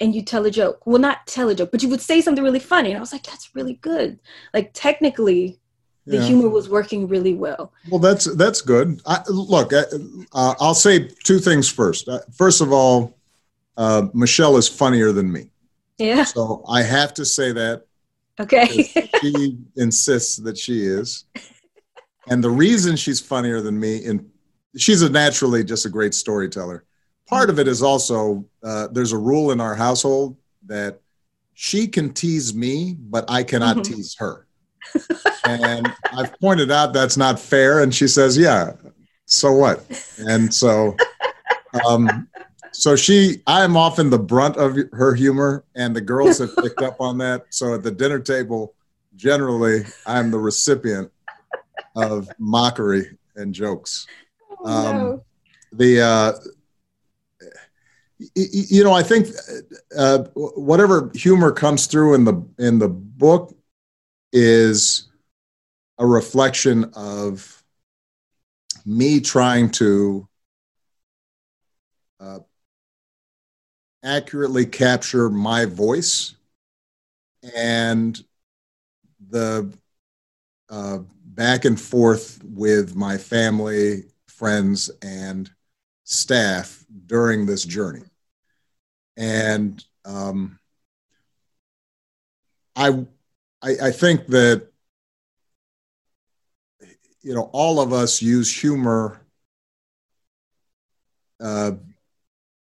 and 0.00 0.14
you 0.14 0.22
tell 0.22 0.44
a 0.46 0.50
joke 0.50 0.86
well 0.86 0.98
not 0.98 1.26
tell 1.26 1.48
a 1.48 1.54
joke 1.54 1.70
but 1.70 1.82
you 1.82 1.88
would 1.88 2.00
say 2.00 2.20
something 2.20 2.44
really 2.44 2.58
funny 2.58 2.90
and 2.90 2.96
i 2.96 3.00
was 3.00 3.12
like 3.12 3.22
that's 3.22 3.54
really 3.54 3.74
good 3.74 4.18
like 4.54 4.70
technically 4.72 5.58
the 6.06 6.18
yeah. 6.18 6.22
humor 6.22 6.48
was 6.48 6.68
working 6.68 7.08
really 7.08 7.34
well 7.34 7.72
well 7.88 7.98
that's 7.98 8.24
that's 8.36 8.60
good 8.60 9.00
I, 9.06 9.22
look 9.28 9.72
uh, 9.72 9.84
uh, 10.32 10.54
i'll 10.60 10.74
say 10.74 11.08
two 11.24 11.38
things 11.38 11.68
first 11.68 12.08
uh, 12.08 12.20
first 12.36 12.60
of 12.60 12.72
all 12.72 13.16
uh, 13.76 14.06
michelle 14.12 14.56
is 14.56 14.68
funnier 14.68 15.12
than 15.12 15.30
me 15.32 15.50
yeah. 15.98 16.24
So 16.24 16.62
I 16.68 16.82
have 16.82 17.14
to 17.14 17.24
say 17.24 17.52
that. 17.52 17.84
Okay. 18.38 18.66
she 19.20 19.58
insists 19.76 20.36
that 20.36 20.58
she 20.58 20.82
is. 20.82 21.24
And 22.28 22.42
the 22.42 22.50
reason 22.50 22.96
she's 22.96 23.20
funnier 23.20 23.60
than 23.60 23.78
me, 23.78 24.04
and 24.04 24.28
she's 24.76 25.02
a 25.02 25.08
naturally 25.08 25.64
just 25.64 25.86
a 25.86 25.88
great 25.88 26.12
storyteller. 26.12 26.84
Part 27.26 27.50
of 27.50 27.58
it 27.58 27.66
is 27.68 27.82
also 27.82 28.44
uh, 28.62 28.88
there's 28.88 29.12
a 29.12 29.18
rule 29.18 29.50
in 29.50 29.60
our 29.60 29.74
household 29.74 30.36
that 30.66 31.00
she 31.54 31.88
can 31.88 32.12
tease 32.12 32.54
me, 32.54 32.94
but 32.98 33.24
I 33.28 33.42
cannot 33.42 33.78
mm-hmm. 33.78 33.94
tease 33.94 34.16
her. 34.18 34.46
and 35.44 35.92
I've 36.12 36.38
pointed 36.38 36.70
out 36.70 36.92
that's 36.92 37.16
not 37.16 37.40
fair. 37.40 37.82
And 37.82 37.94
she 37.94 38.06
says, 38.06 38.36
Yeah, 38.38 38.72
so 39.24 39.52
what? 39.52 39.84
And 40.18 40.52
so 40.52 40.96
um, 41.84 42.28
so 42.76 42.94
she 42.94 43.42
i 43.46 43.64
am 43.64 43.76
often 43.76 44.10
the 44.10 44.18
brunt 44.18 44.56
of 44.56 44.76
her 44.92 45.14
humor 45.14 45.64
and 45.74 45.96
the 45.96 46.00
girls 46.00 46.38
have 46.38 46.54
picked 46.56 46.82
up 46.82 47.00
on 47.00 47.16
that 47.18 47.46
so 47.50 47.74
at 47.74 47.82
the 47.82 47.90
dinner 47.90 48.18
table 48.18 48.74
generally 49.16 49.84
i'm 50.06 50.30
the 50.30 50.38
recipient 50.38 51.10
of 51.94 52.28
mockery 52.38 53.16
and 53.36 53.54
jokes 53.54 54.06
oh, 54.60 54.66
um, 54.66 54.96
no. 54.96 55.24
the 55.72 56.00
uh, 56.00 56.32
you 58.34 58.82
know 58.82 58.92
i 58.92 59.02
think 59.02 59.28
uh, 59.96 60.18
whatever 60.34 61.10
humor 61.14 61.52
comes 61.52 61.86
through 61.86 62.14
in 62.14 62.24
the 62.24 62.46
in 62.58 62.78
the 62.78 62.88
book 62.88 63.54
is 64.32 65.08
a 65.98 66.06
reflection 66.06 66.84
of 66.94 67.62
me 68.84 69.20
trying 69.20 69.70
to 69.70 70.28
uh, 72.20 72.38
accurately 74.02 74.64
capture 74.64 75.28
my 75.28 75.64
voice 75.64 76.34
and 77.54 78.24
the 79.28 79.72
uh, 80.70 80.98
back 81.24 81.64
and 81.64 81.80
forth 81.80 82.42
with 82.44 82.96
my 82.96 83.18
family, 83.18 84.04
friends, 84.26 84.90
and 85.02 85.50
staff 86.06 86.84
during 87.06 87.44
this 87.44 87.64
journey. 87.64 88.04
And 89.16 89.84
um, 90.04 90.58
I, 92.74 93.04
I, 93.62 93.70
I 93.82 93.90
think 93.90 94.26
that 94.28 94.68
you 97.22 97.34
know 97.34 97.50
all 97.52 97.80
of 97.80 97.92
us 97.92 98.22
use 98.22 98.54
humor 98.54 99.20
uh, 101.40 101.72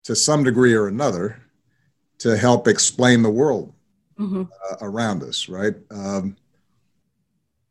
to 0.04 0.16
some 0.16 0.44
degree 0.44 0.74
or 0.74 0.88
another 0.88 1.42
to 2.20 2.38
help 2.38 2.68
explain 2.68 3.24
the 3.24 3.30
world 3.30 3.74
mm-hmm. 4.20 4.44
uh, 4.44 4.76
around 4.82 5.24
us, 5.24 5.48
right? 5.48 5.74
Um, 5.90 6.36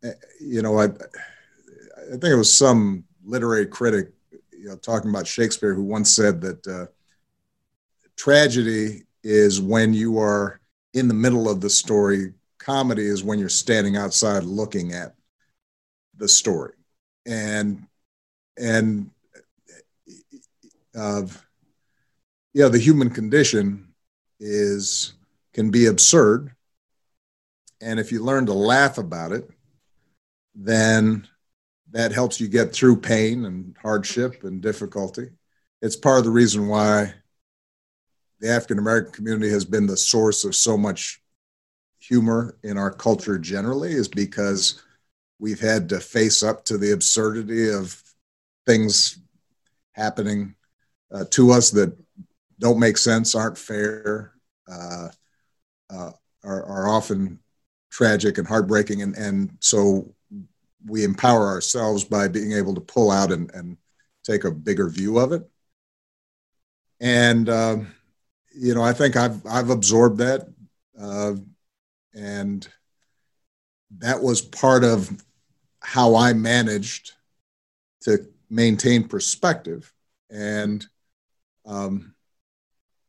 eh, 0.02 0.12
you 0.40 0.62
know, 0.62 0.80
I, 0.80 0.84
I 0.84 2.10
think 2.10 2.24
it 2.24 2.36
was 2.36 2.52
some 2.52 3.04
literary 3.24 3.66
critic, 3.66 4.12
you 4.60 4.68
know, 4.68 4.76
talking 4.76 5.10
about 5.10 5.26
Shakespeare 5.26 5.74
who 5.74 5.82
once 5.82 6.14
said 6.14 6.40
that 6.42 6.66
uh, 6.66 6.86
tragedy 8.16 9.04
is 9.24 9.60
when 9.60 9.94
you 9.94 10.18
are 10.18 10.60
in 10.92 11.08
the 11.08 11.14
middle 11.14 11.48
of 11.48 11.60
the 11.60 11.70
story. 11.70 12.34
Comedy 12.58 13.06
is 13.06 13.24
when 13.24 13.38
you're 13.38 13.48
standing 13.48 13.96
outside 13.96 14.44
looking 14.44 14.92
at 14.92 15.14
the 16.18 16.28
story, 16.28 16.74
and 17.24 17.86
and 18.58 19.10
uh, 20.94 21.22
yeah, 22.52 22.68
the 22.68 22.78
human 22.78 23.08
condition 23.08 23.94
is 24.40 25.14
can 25.54 25.70
be 25.70 25.86
absurd, 25.86 26.54
and 27.80 27.98
if 27.98 28.12
you 28.12 28.22
learn 28.22 28.44
to 28.44 28.52
laugh 28.52 28.98
about 28.98 29.32
it, 29.32 29.48
then 30.54 31.26
that 31.92 32.12
helps 32.12 32.40
you 32.40 32.48
get 32.48 32.72
through 32.72 33.00
pain 33.00 33.44
and 33.44 33.76
hardship 33.82 34.44
and 34.44 34.60
difficulty. 34.60 35.28
It's 35.82 35.96
part 35.96 36.18
of 36.18 36.24
the 36.24 36.30
reason 36.30 36.68
why 36.68 37.14
the 38.40 38.50
African 38.50 38.78
American 38.78 39.12
community 39.12 39.50
has 39.50 39.64
been 39.64 39.86
the 39.86 39.96
source 39.96 40.44
of 40.44 40.54
so 40.54 40.76
much 40.76 41.20
humor 41.98 42.56
in 42.62 42.78
our 42.78 42.90
culture 42.90 43.38
generally, 43.38 43.92
is 43.92 44.08
because 44.08 44.82
we've 45.38 45.60
had 45.60 45.88
to 45.88 46.00
face 46.00 46.42
up 46.42 46.64
to 46.64 46.78
the 46.78 46.92
absurdity 46.92 47.70
of 47.70 48.02
things 48.66 49.18
happening 49.92 50.54
uh, 51.12 51.24
to 51.30 51.50
us 51.50 51.70
that 51.70 51.96
don't 52.58 52.78
make 52.78 52.98
sense, 52.98 53.34
aren't 53.34 53.58
fair, 53.58 54.32
uh, 54.70 55.08
uh, 55.90 56.10
are, 56.44 56.64
are 56.64 56.88
often 56.88 57.38
tragic 57.90 58.38
and 58.38 58.46
heartbreaking. 58.46 59.02
And, 59.02 59.14
and 59.16 59.56
so 59.60 60.14
we 60.86 61.04
empower 61.04 61.48
ourselves 61.48 62.04
by 62.04 62.28
being 62.28 62.52
able 62.52 62.74
to 62.74 62.80
pull 62.80 63.10
out 63.10 63.32
and, 63.32 63.50
and 63.54 63.76
take 64.24 64.44
a 64.44 64.50
bigger 64.50 64.88
view 64.88 65.18
of 65.18 65.32
it. 65.32 65.48
And, 67.00 67.48
um, 67.48 67.94
you 68.54 68.74
know, 68.74 68.82
I 68.82 68.92
think 68.92 69.16
I've, 69.16 69.44
I've 69.46 69.70
absorbed 69.70 70.18
that. 70.18 70.48
Uh, 71.00 71.34
and 72.14 72.66
that 73.98 74.20
was 74.20 74.42
part 74.42 74.84
of 74.84 75.10
how 75.80 76.14
I 76.14 76.32
managed 76.32 77.12
to 78.02 78.26
maintain 78.48 79.08
perspective 79.08 79.92
and 80.30 80.84
um, 81.66 82.14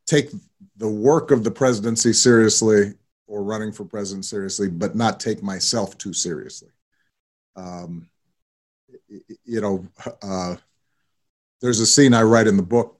take 0.06 0.30
the 0.78 0.90
work 0.90 1.32
of 1.32 1.44
the 1.44 1.52
presidency 1.52 2.14
seriously 2.14 2.94
or 3.28 3.44
running 3.44 3.72
for 3.72 3.86
president 3.86 4.26
seriously, 4.26 4.68
but 4.68 4.96
not 4.96 5.20
take 5.20 5.42
myself 5.42 5.98
too 5.98 6.14
seriously. 6.14 6.70
Um, 7.56 8.10
you 9.46 9.62
know, 9.62 9.88
uh, 10.22 10.56
there's 11.62 11.80
a 11.80 11.86
scene 11.86 12.14
I 12.14 12.24
write 12.24 12.48
in 12.48 12.58
the 12.58 12.64
book, 12.64 13.00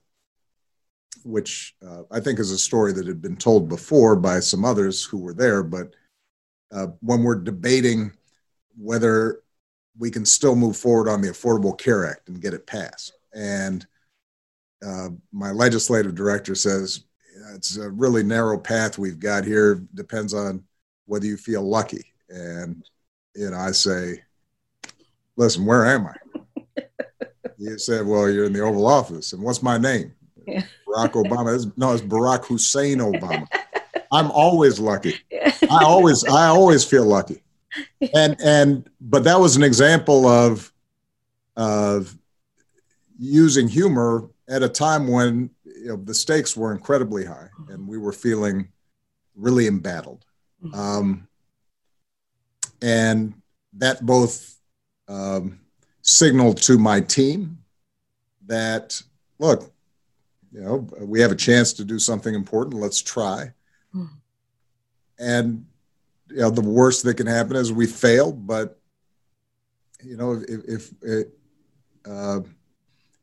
which 1.24 1.76
uh, 1.86 2.04
I 2.12 2.20
think 2.20 2.40
is 2.40 2.52
a 2.52 2.58
story 2.58 2.94
that 2.94 3.08
had 3.08 3.22
been 3.22 3.38
told 3.38 3.70
before 3.70 4.16
by 4.16 4.40
some 4.40 4.66
others 4.66 5.04
who 5.04 5.18
were 5.18 5.34
there. 5.34 5.64
But 5.64 5.94
uh, 6.72 6.88
when 7.02 7.24
we're 7.24 7.36
debating 7.36 8.12
whether 8.78 9.42
we 9.98 10.10
can 10.10 10.26
still 10.26 10.56
move 10.56 10.78
forward 10.78 11.10
on 11.10 11.22
the 11.22 11.30
Affordable 11.30 11.78
Care 11.78 12.10
Act 12.10 12.30
and 12.30 12.42
get 12.42 12.54
it 12.54 12.66
passed, 12.66 13.14
and 13.34 13.86
uh, 14.86 15.10
my 15.32 15.52
legislative 15.52 16.16
director 16.16 16.56
says 16.56 17.06
it's 17.56 17.78
a 17.78 17.90
really 17.90 18.24
narrow 18.24 18.58
path 18.58 18.98
we've 18.98 19.20
got 19.20 19.44
here. 19.44 19.84
Depends 19.94 20.34
on 20.34 20.64
whether 21.06 21.26
you 21.26 21.38
feel 21.38 21.62
lucky. 21.62 22.14
And 22.30 22.84
you 23.36 23.50
know, 23.50 23.58
I 23.58 23.72
say, 23.72 24.22
listen, 25.42 25.66
where 25.66 25.86
am 25.88 26.08
I? 26.08 26.16
he 27.58 27.78
said, 27.78 28.06
well, 28.06 28.30
you're 28.30 28.46
in 28.46 28.54
the 28.54 28.62
Oval 28.62 28.86
Office. 28.86 29.34
And 29.34 29.42
what's 29.42 29.64
my 29.64 29.78
name? 29.78 30.14
Yeah. 30.48 30.64
Barack 30.88 31.14
Obama. 31.14 31.56
It's, 31.56 31.66
no, 31.76 31.94
it's 31.94 32.04
Barack 32.04 32.46
Hussein 32.46 33.00
Obama. 33.00 33.48
I'm 34.12 34.30
always 34.32 34.80
lucky. 34.80 35.16
I 35.34 35.84
always, 35.84 36.24
I 36.26 36.48
always 36.48 36.86
feel 36.86 37.06
lucky. 37.06 37.42
And 38.14 38.36
and 38.44 38.90
but 39.00 39.24
that 39.24 39.40
was 39.40 39.56
an 39.56 39.64
example 39.64 40.28
of 40.28 40.74
of 41.56 42.18
using 43.18 43.70
humor 43.70 44.30
at 44.50 44.62
a 44.62 44.68
time 44.68 45.08
when 45.08 45.50
you 45.64 45.88
know, 45.88 45.96
the 45.96 46.14
stakes 46.14 46.58
were 46.58 46.74
incredibly 46.74 47.24
high 47.24 47.48
and 47.70 47.88
we 47.88 47.98
were 47.98 48.12
feeling 48.12 48.68
really 49.36 49.68
embattled. 49.68 50.26
Mm-hmm. 50.62 50.78
Um, 50.78 51.28
and 52.82 53.34
that 53.78 54.06
both 54.06 54.51
um, 55.12 55.60
signaled 56.02 56.58
to 56.64 56.78
my 56.78 57.02
team 57.02 57.58
that, 58.46 59.02
look, 59.40 59.72
you 60.52 60.62
know, 60.62 60.88
we 61.00 61.20
have 61.22 61.32
a 61.32 61.36
chance 61.36 61.74
to 61.74 61.86
do 61.86 62.00
something 62.00 62.34
important. 62.34 62.76
Let's 62.76 63.02
try. 63.02 63.52
Mm-hmm. 63.94 64.16
And 65.20 65.66
you 66.30 66.38
know, 66.38 66.50
the 66.50 66.62
worst 66.62 67.04
that 67.04 67.16
can 67.16 67.28
happen 67.28 67.56
is 67.56 67.72
we 67.72 67.88
fail. 67.88 68.32
But 68.32 68.80
you 70.04 70.18
know, 70.18 70.42
if 70.48 70.92
if, 71.02 71.30
uh, 72.06 72.42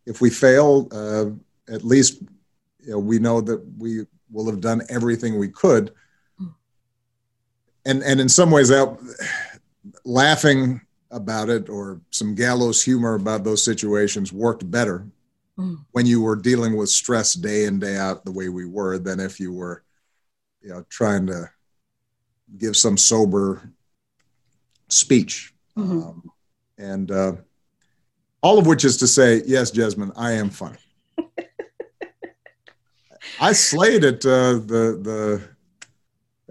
if 0.07 0.21
we 0.21 0.31
fail, 0.31 0.89
uh, 0.93 1.31
at 1.73 1.85
least 1.85 2.23
you 2.81 2.93
know, 2.93 2.99
we 2.99 3.19
know 3.19 3.41
that 3.41 3.63
we 3.79 4.07
will 4.31 4.49
have 4.49 4.61
done 4.61 4.83
everything 4.89 5.39
we 5.39 5.49
could. 5.49 5.93
And 7.85 8.03
and 8.03 8.21
in 8.21 8.29
some 8.29 8.51
ways, 8.51 8.69
that 8.69 8.97
laughing 10.05 10.81
about 11.11 11.49
it 11.49 11.69
or 11.69 12.01
some 12.11 12.35
gallows 12.35 12.85
humor 12.85 13.15
about 13.15 13.45
those 13.45 13.65
situations 13.65 14.33
worked 14.33 14.71
better 14.71 15.07
mm. 15.59 15.79
when 15.93 16.07
you 16.07 16.21
were 16.21 16.37
dealing 16.37 16.77
with 16.77 16.89
stress 16.89 17.33
day 17.35 17.65
in 17.65 17.79
day 17.79 17.97
out 17.97 18.25
the 18.25 18.33
way 18.33 18.49
we 18.49 18.67
were 18.67 18.99
than 18.99 19.19
if 19.19 19.41
you 19.41 19.53
were 19.53 19.83
you 20.61 20.69
know 20.69 20.85
trying 20.91 21.27
to 21.27 21.49
give 22.59 22.77
some 22.77 22.97
sober 22.97 23.71
speech 24.89 25.55
mm-hmm. 25.77 26.03
um, 26.03 26.31
and 26.79 27.11
uh, 27.11 27.33
all 28.43 28.59
of 28.59 28.67
which 28.67 28.85
is 28.85 28.97
to 28.99 29.07
say, 29.07 29.43
yes, 29.47 29.71
Jesmyn, 29.71 30.13
I 30.17 30.33
am 30.33 30.51
funny. 30.51 30.79
I 33.41 33.53
slayed 33.53 34.05
at 34.05 34.25
uh, 34.25 34.55
the 34.55 34.99
the 35.03 35.43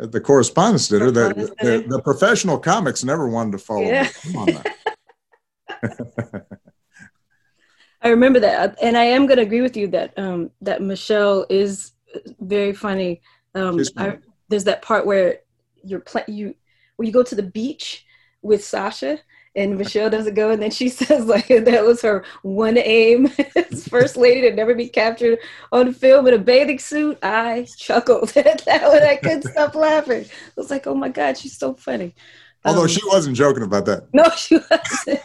at 0.01 0.11
the 0.11 0.21
correspondents' 0.21 0.87
dinner. 0.87 1.11
The, 1.11 1.33
the, 1.61 1.85
the, 1.87 2.01
professional 2.01 2.57
comics 2.59 3.03
never 3.03 3.27
wanted 3.27 3.53
to 3.53 3.57
follow 3.57 3.81
yeah. 3.81 4.03
me. 4.03 4.09
Come 4.33 4.37
on. 4.37 4.63
I 8.01 8.09
remember 8.09 8.39
that, 8.39 8.77
and 8.81 8.97
I 8.97 9.05
am 9.05 9.25
going 9.25 9.37
to 9.37 9.43
agree 9.43 9.61
with 9.61 9.75
you 9.75 9.87
that 9.89 10.17
um, 10.17 10.51
that 10.61 10.81
Michelle 10.81 11.45
is 11.49 11.93
very 12.39 12.73
funny. 12.73 13.21
Um, 13.55 13.83
funny. 13.95 14.11
I, 14.11 14.17
there's 14.49 14.63
that 14.65 14.81
part 14.81 15.05
where 15.05 15.39
you're 15.83 16.01
pl- 16.01 16.23
you 16.27 16.53
where 16.95 17.05
you 17.05 17.11
go 17.11 17.23
to 17.23 17.35
the 17.35 17.43
beach 17.43 18.05
with 18.41 18.63
Sasha 18.63 19.19
and 19.57 19.75
Michelle 19.75 20.09
doesn't 20.09 20.35
go, 20.35 20.51
and 20.51 20.61
then 20.61 20.71
she 20.71 20.87
says 20.89 21.25
like 21.25 21.47
that 21.47 21.83
was 21.83 22.01
her 22.03 22.23
one 22.43 22.77
aim 22.77 23.29
as 23.55 23.87
first 23.87 24.15
lady 24.15 24.41
to 24.41 24.55
never 24.55 24.73
be 24.73 24.87
captured 24.87 25.39
on 25.71 25.93
film 25.93 26.27
in 26.27 26.33
a 26.35 26.37
bathing 26.37 26.79
suit. 26.79 27.17
I 27.21 27.67
chuckled 27.77 28.31
at 28.37 28.63
that 28.65 28.87
one. 28.87 29.03
I 29.03 29.17
couldn't 29.17 29.51
stop 29.51 29.75
laughing. 29.75 30.23
I 30.23 30.51
was 30.55 30.69
like, 30.69 30.87
oh 30.87 30.95
my 30.95 31.09
god, 31.09 31.37
she's 31.37 31.57
so 31.57 31.73
funny. 31.73 32.15
Although 32.63 32.83
um, 32.83 32.87
she 32.87 33.01
wasn't 33.07 33.35
joking 33.35 33.63
about 33.63 33.85
that. 33.85 34.07
No, 34.13 34.29
she 34.35 34.57
wasn't. 34.57 35.21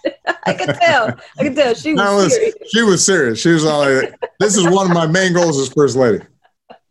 I 0.46 0.54
could 0.54 0.74
tell. 0.80 1.08
I 1.38 1.42
could 1.42 1.56
tell 1.56 1.74
she 1.74 1.94
was, 1.94 2.24
was 2.24 2.34
serious. 2.34 2.54
She 2.72 2.82
was 2.82 3.06
serious. 3.06 3.40
She 3.40 3.50
was 3.50 3.64
all 3.64 3.80
like, 3.80 4.14
"This 4.40 4.56
is 4.56 4.64
one 4.68 4.90
of 4.90 4.94
my 4.94 5.06
main 5.06 5.32
goals 5.32 5.60
as 5.60 5.68
first 5.72 5.96
lady. 5.96 6.24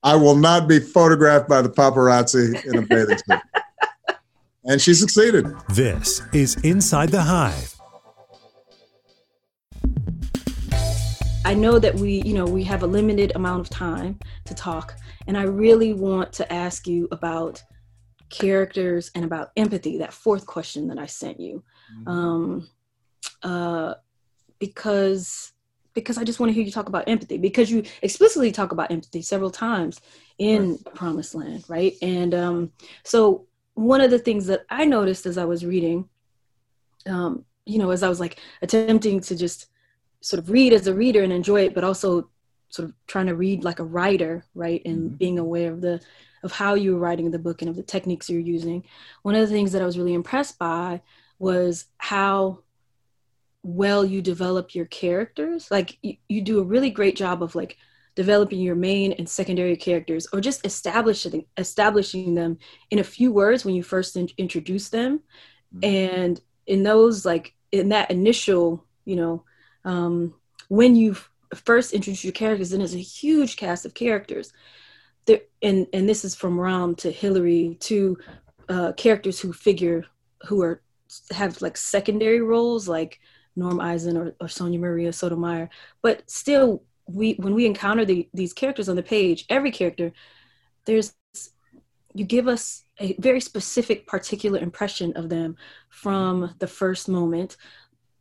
I 0.04 0.16
will 0.16 0.36
not 0.36 0.68
be 0.68 0.80
photographed 0.80 1.48
by 1.48 1.62
the 1.62 1.70
paparazzi 1.70 2.64
in 2.66 2.78
a 2.78 2.82
bathing 2.82 3.18
suit." 3.18 3.40
And 4.66 4.82
she 4.82 4.94
succeeded. 4.94 5.46
This 5.70 6.22
is 6.34 6.56
Inside 6.64 7.10
the 7.10 7.22
Hive. 7.22 7.76
I 11.44 11.54
know 11.54 11.80
that 11.80 11.96
we, 11.96 12.22
you 12.22 12.34
know, 12.34 12.46
we 12.46 12.64
have 12.66 12.84
a 12.84 12.88
limited 12.88 13.34
amount 13.36 13.62
of 13.62 13.70
time 13.70 14.20
to 14.46 14.54
talk, 14.54 14.96
and 15.28 15.38
I 15.38 15.44
really 15.44 15.94
want 15.94 16.32
to 16.34 16.54
ask 16.54 16.88
you 16.88 17.08
about 17.12 17.62
characters 18.30 19.12
and 19.16 19.26
about 19.26 19.52
empathy. 19.58 19.98
That 19.98 20.14
fourth 20.14 20.46
question 20.46 20.88
that 20.90 21.00
I 21.00 21.08
sent 21.08 21.40
you, 21.40 21.64
mm-hmm. 21.94 22.08
um, 22.08 22.70
uh, 23.42 23.96
because 24.60 25.52
because 25.94 26.18
I 26.18 26.24
just 26.24 26.40
want 26.40 26.52
to 26.52 26.54
hear 26.54 26.64
you 26.64 26.72
talk 26.72 26.88
about 26.88 27.10
empathy 27.10 27.38
because 27.38 27.70
you 27.70 27.84
explicitly 28.02 28.52
talk 28.52 28.72
about 28.72 28.92
empathy 28.92 29.22
several 29.22 29.50
times 29.50 30.00
in 30.38 30.72
right. 30.72 30.96
Promised 30.96 31.36
Land, 31.36 31.66
right? 31.68 31.94
And 32.02 32.34
um, 32.34 32.72
so 33.04 33.48
one 33.82 34.02
of 34.02 34.12
the 34.12 34.20
things 34.20 34.46
that 34.48 34.66
I 34.70 34.86
noticed 34.86 35.26
as 35.26 35.38
I 35.38 35.46
was 35.46 35.66
reading, 35.66 36.08
um, 37.08 37.46
you 37.66 37.80
know, 37.80 37.90
as 37.90 38.04
I 38.04 38.10
was 38.10 38.20
like 38.20 38.40
attempting 38.62 39.20
to 39.22 39.36
just 39.36 39.68
sort 40.22 40.42
of 40.42 40.52
read 40.52 40.72
as 40.72 40.86
a 40.86 40.94
reader 40.94 41.24
and 41.24 41.34
enjoy 41.34 41.62
it, 41.62 41.74
but 41.74 41.84
also 41.84 42.30
sort 42.70 42.88
of 42.88 42.96
trying 43.08 43.26
to 43.26 43.36
read 43.36 43.64
like 43.64 43.80
a 43.80 43.84
writer, 43.84 44.46
right? 44.54 44.82
And 44.86 45.10
mm-hmm. 45.10 45.16
being 45.16 45.40
aware 45.40 45.72
of 45.72 45.82
the 45.82 46.00
of 46.44 46.52
how 46.52 46.74
you 46.74 46.94
were 46.94 47.00
writing 47.00 47.30
the 47.30 47.40
book 47.40 47.62
and 47.62 47.70
of 47.70 47.76
the 47.76 47.84
techniques 47.84 48.30
you're 48.30 48.40
using. 48.40 48.84
One 49.22 49.36
of 49.36 49.42
the 49.42 49.54
things 49.54 49.72
that 49.72 49.82
I 49.82 49.86
was 49.86 49.98
really 49.98 50.16
impressed 50.16 50.58
by 50.58 51.02
was 51.38 51.86
how 51.98 52.60
well 53.64 54.04
you 54.04 54.22
develop 54.22 54.74
your 54.74 54.86
characters. 54.86 55.70
Like 55.70 55.98
you, 56.02 56.16
you 56.28 56.42
do 56.42 56.60
a 56.60 56.64
really 56.64 56.90
great 56.90 57.16
job 57.16 57.44
of 57.44 57.54
like 57.56 57.78
developing 58.16 58.60
your 58.60 58.76
main 58.76 59.14
and 59.14 59.28
secondary 59.28 59.76
characters 59.76 60.28
or 60.34 60.42
just 60.42 60.66
establishing 60.66 61.46
establishing 61.58 62.36
them 62.36 62.58
in 62.90 63.00
a 63.00 63.04
few 63.04 63.32
words 63.32 63.64
when 63.64 63.74
you 63.74 63.84
first 63.84 64.16
in, 64.18 64.28
introduce 64.38 64.90
them 64.90 65.22
mm-hmm. 65.74 65.80
and 65.84 66.42
in 66.68 66.84
those 66.84 67.26
like 67.26 67.54
in 67.72 67.90
that 67.90 68.12
initial 68.12 68.86
you 69.06 69.16
know 69.16 69.44
um, 69.86 70.34
when 70.68 70.96
you 70.96 71.16
first 71.56 71.94
introduce 71.94 72.24
your 72.24 72.34
characters, 72.34 72.70
then 72.70 72.80
there's 72.80 72.96
a 72.96 73.00
huge 73.00 73.58
cast 73.58 73.86
of 73.86 73.94
characters. 73.94 74.54
There, 75.26 75.42
and 75.62 75.88
and 75.94 76.08
this 76.08 76.26
is 76.26 76.36
from 76.36 76.58
Rahm 76.58 76.98
to 76.98 77.12
Hillary 77.12 77.78
to 77.82 78.18
uh, 78.70 78.94
characters 78.94 79.40
who 79.40 79.54
figure 79.54 80.06
who 80.48 80.62
are 80.62 80.82
have 81.32 81.62
like 81.62 81.78
secondary 81.78 82.42
roles 82.42 82.88
like 82.88 83.20
Norm 83.56 83.82
Eisen 83.82 84.18
or, 84.18 84.34
or 84.40 84.48
Sonia 84.48 84.80
Maria 84.80 85.12
Sotomayor. 85.14 85.70
But 86.02 86.30
still, 86.30 86.84
we 87.14 87.34
when 87.34 87.54
we 87.54 87.66
encounter 87.66 88.06
the, 88.06 88.28
these 88.34 88.54
characters 88.54 88.90
on 88.90 88.96
the 88.96 89.04
page, 89.04 89.46
every 89.50 89.72
character, 89.72 90.12
there's 90.86 91.14
you 92.14 92.26
give 92.26 92.48
us 92.48 92.84
a 93.00 93.16
very 93.20 93.40
specific 93.40 94.06
particular 94.06 94.60
impression 94.60 95.14
of 95.16 95.30
them 95.30 95.56
from 95.90 96.54
the 96.60 96.68
first 96.68 97.08
moment. 97.08 97.58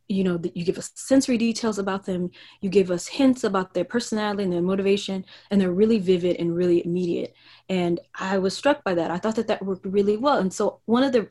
You 0.07 0.25
know 0.25 0.37
that 0.37 0.57
you 0.57 0.65
give 0.65 0.77
us 0.77 0.91
sensory 0.95 1.37
details 1.37 1.79
about 1.79 2.05
them 2.05 2.31
you 2.59 2.69
give 2.69 2.91
us 2.91 3.07
hints 3.07 3.45
about 3.45 3.73
their 3.73 3.85
personality 3.85 4.43
and 4.43 4.51
their 4.51 4.61
motivation 4.61 5.23
and 5.49 5.61
they're 5.61 5.71
really 5.71 5.99
vivid 5.99 6.35
and 6.37 6.53
really 6.55 6.85
immediate. 6.85 7.33
And 7.69 7.99
i 8.15 8.37
was 8.37 8.55
struck 8.55 8.83
by 8.83 8.93
that. 8.95 9.09
I 9.11 9.17
thought 9.17 9.35
that 9.37 9.47
that 9.47 9.63
worked 9.65 9.85
really 9.85 10.17
well. 10.17 10.39
And 10.39 10.53
so 10.53 10.81
one 10.85 11.03
of 11.03 11.13
the 11.13 11.29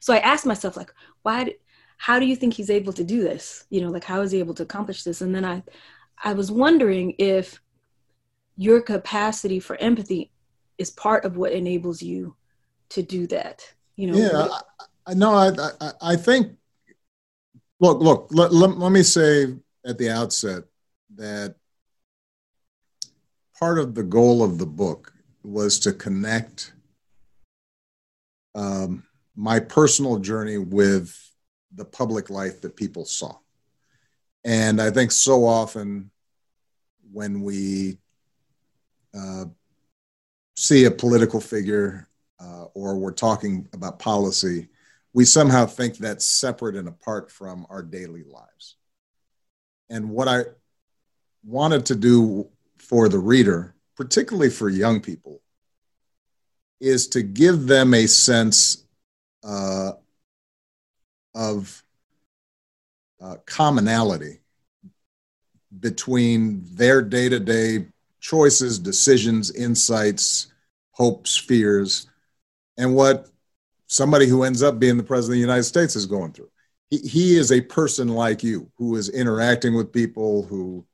so 0.00 0.12
i 0.12 0.18
asked 0.18 0.44
myself 0.44 0.76
like 0.76 0.92
why 1.22 1.54
how 1.96 2.18
do 2.18 2.26
you 2.26 2.36
think 2.36 2.54
he's 2.54 2.70
able 2.70 2.92
to 2.92 3.04
do 3.04 3.22
this? 3.22 3.64
You 3.70 3.80
know 3.80 3.90
like 3.90 4.04
how 4.04 4.20
is 4.20 4.32
he 4.32 4.38
able 4.38 4.54
to 4.54 4.64
accomplish 4.64 5.02
this? 5.04 5.22
And 5.22 5.34
then 5.34 5.44
i 5.46 5.62
i 6.22 6.32
was 6.32 6.50
wondering 6.50 7.14
if 7.18 7.60
your 8.56 8.80
capacity 8.80 9.58
for 9.58 9.76
empathy 9.76 10.30
is 10.78 10.90
part 10.90 11.24
of 11.24 11.36
what 11.36 11.52
enables 11.52 12.02
you 12.02 12.34
to 12.88 13.02
do 13.02 13.26
that 13.26 13.62
you 13.96 14.06
know 14.06 14.18
yeah 14.18 14.48
I, 15.06 15.14
no 15.14 15.34
I, 15.34 15.50
I 15.80 15.92
i 16.00 16.16
think 16.16 16.56
Look, 17.80 18.00
look, 18.00 18.28
let, 18.30 18.52
let, 18.52 18.78
let 18.78 18.92
me 18.92 19.02
say 19.02 19.54
at 19.84 19.98
the 19.98 20.10
outset 20.10 20.64
that 21.16 21.56
part 23.58 23.78
of 23.78 23.94
the 23.94 24.02
goal 24.02 24.42
of 24.42 24.58
the 24.58 24.66
book 24.66 25.12
was 25.42 25.78
to 25.80 25.92
connect 25.92 26.72
um, 28.54 29.04
my 29.36 29.58
personal 29.58 30.18
journey 30.18 30.58
with 30.58 31.14
the 31.74 31.84
public 31.84 32.30
life 32.30 32.60
that 32.60 32.76
people 32.76 33.04
saw. 33.04 33.36
And 34.44 34.80
I 34.80 34.90
think 34.90 35.10
so 35.10 35.46
often 35.46 36.10
when 37.12 37.42
we 37.42 37.98
uh, 39.16 39.46
see 40.56 40.84
a 40.84 40.90
political 40.90 41.40
figure 41.40 42.08
uh, 42.40 42.64
or 42.74 42.96
we're 42.96 43.12
talking 43.12 43.68
about 43.72 43.98
policy, 43.98 44.68
we 45.12 45.24
somehow 45.24 45.64
think 45.64 45.96
that's 45.96 46.26
separate 46.26 46.74
and 46.76 46.88
apart 46.88 47.30
from 47.30 47.66
our 47.70 47.82
daily 47.82 48.24
lives. 48.24 48.76
And 49.88 50.10
what 50.10 50.28
I 50.28 50.42
wanted 51.44 51.86
to 51.86 51.94
do 51.94 52.48
for 52.78 53.08
the 53.08 53.18
reader, 53.18 53.74
particularly 53.96 54.50
for 54.50 54.68
young 54.68 55.00
people, 55.00 55.40
is 56.80 57.06
to 57.08 57.22
give 57.22 57.66
them 57.66 57.94
a 57.94 58.06
sense 58.06 58.84
uh, 59.44 59.92
of 61.34 61.83
uh, 63.24 63.36
commonality 63.46 64.40
between 65.80 66.62
their 66.74 67.00
day 67.00 67.28
to 67.28 67.40
day 67.40 67.86
choices, 68.20 68.78
decisions, 68.78 69.50
insights, 69.54 70.52
hopes, 70.92 71.36
fears, 71.36 72.08
and 72.76 72.94
what 72.94 73.28
somebody 73.86 74.26
who 74.26 74.42
ends 74.42 74.62
up 74.62 74.78
being 74.78 74.96
the 74.96 75.02
president 75.02 75.36
of 75.36 75.38
the 75.38 75.52
United 75.52 75.64
States 75.64 75.96
is 75.96 76.06
going 76.06 76.32
through. 76.32 76.50
He, 76.90 76.98
he 76.98 77.36
is 77.36 77.50
a 77.50 77.60
person 77.60 78.08
like 78.08 78.42
you 78.42 78.70
who 78.76 78.96
is 78.96 79.08
interacting 79.08 79.74
with 79.74 79.92
people, 79.92 80.42
who 80.44 80.84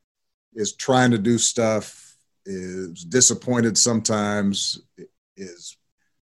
is 0.55 0.75
trying 0.75 1.11
to 1.11 1.19
do 1.19 1.37
stuff, 1.39 2.17
is 2.47 3.05
disappointed 3.05 3.77
sometimes, 3.77 4.81
is 5.37 5.77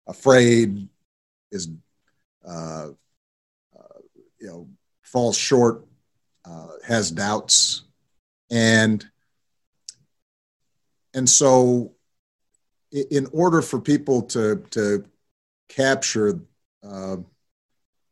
afraid, 0.07 0.87
is, 1.51 1.69
uh, 2.47 2.87
uh, 3.77 3.99
you 4.39 4.47
know, 4.47 4.67
falls 5.03 5.37
short, 5.37 5.86
uh, 6.47 6.67
has 6.85 7.11
doubts. 7.11 7.83
And, 8.49 9.05
and 11.13 11.29
so 11.29 11.93
in 12.91 13.27
order 13.33 13.61
for 13.61 13.79
people 13.79 14.21
to, 14.21 14.63
to 14.71 15.03
capture 15.67 16.39
uh, 16.83 17.17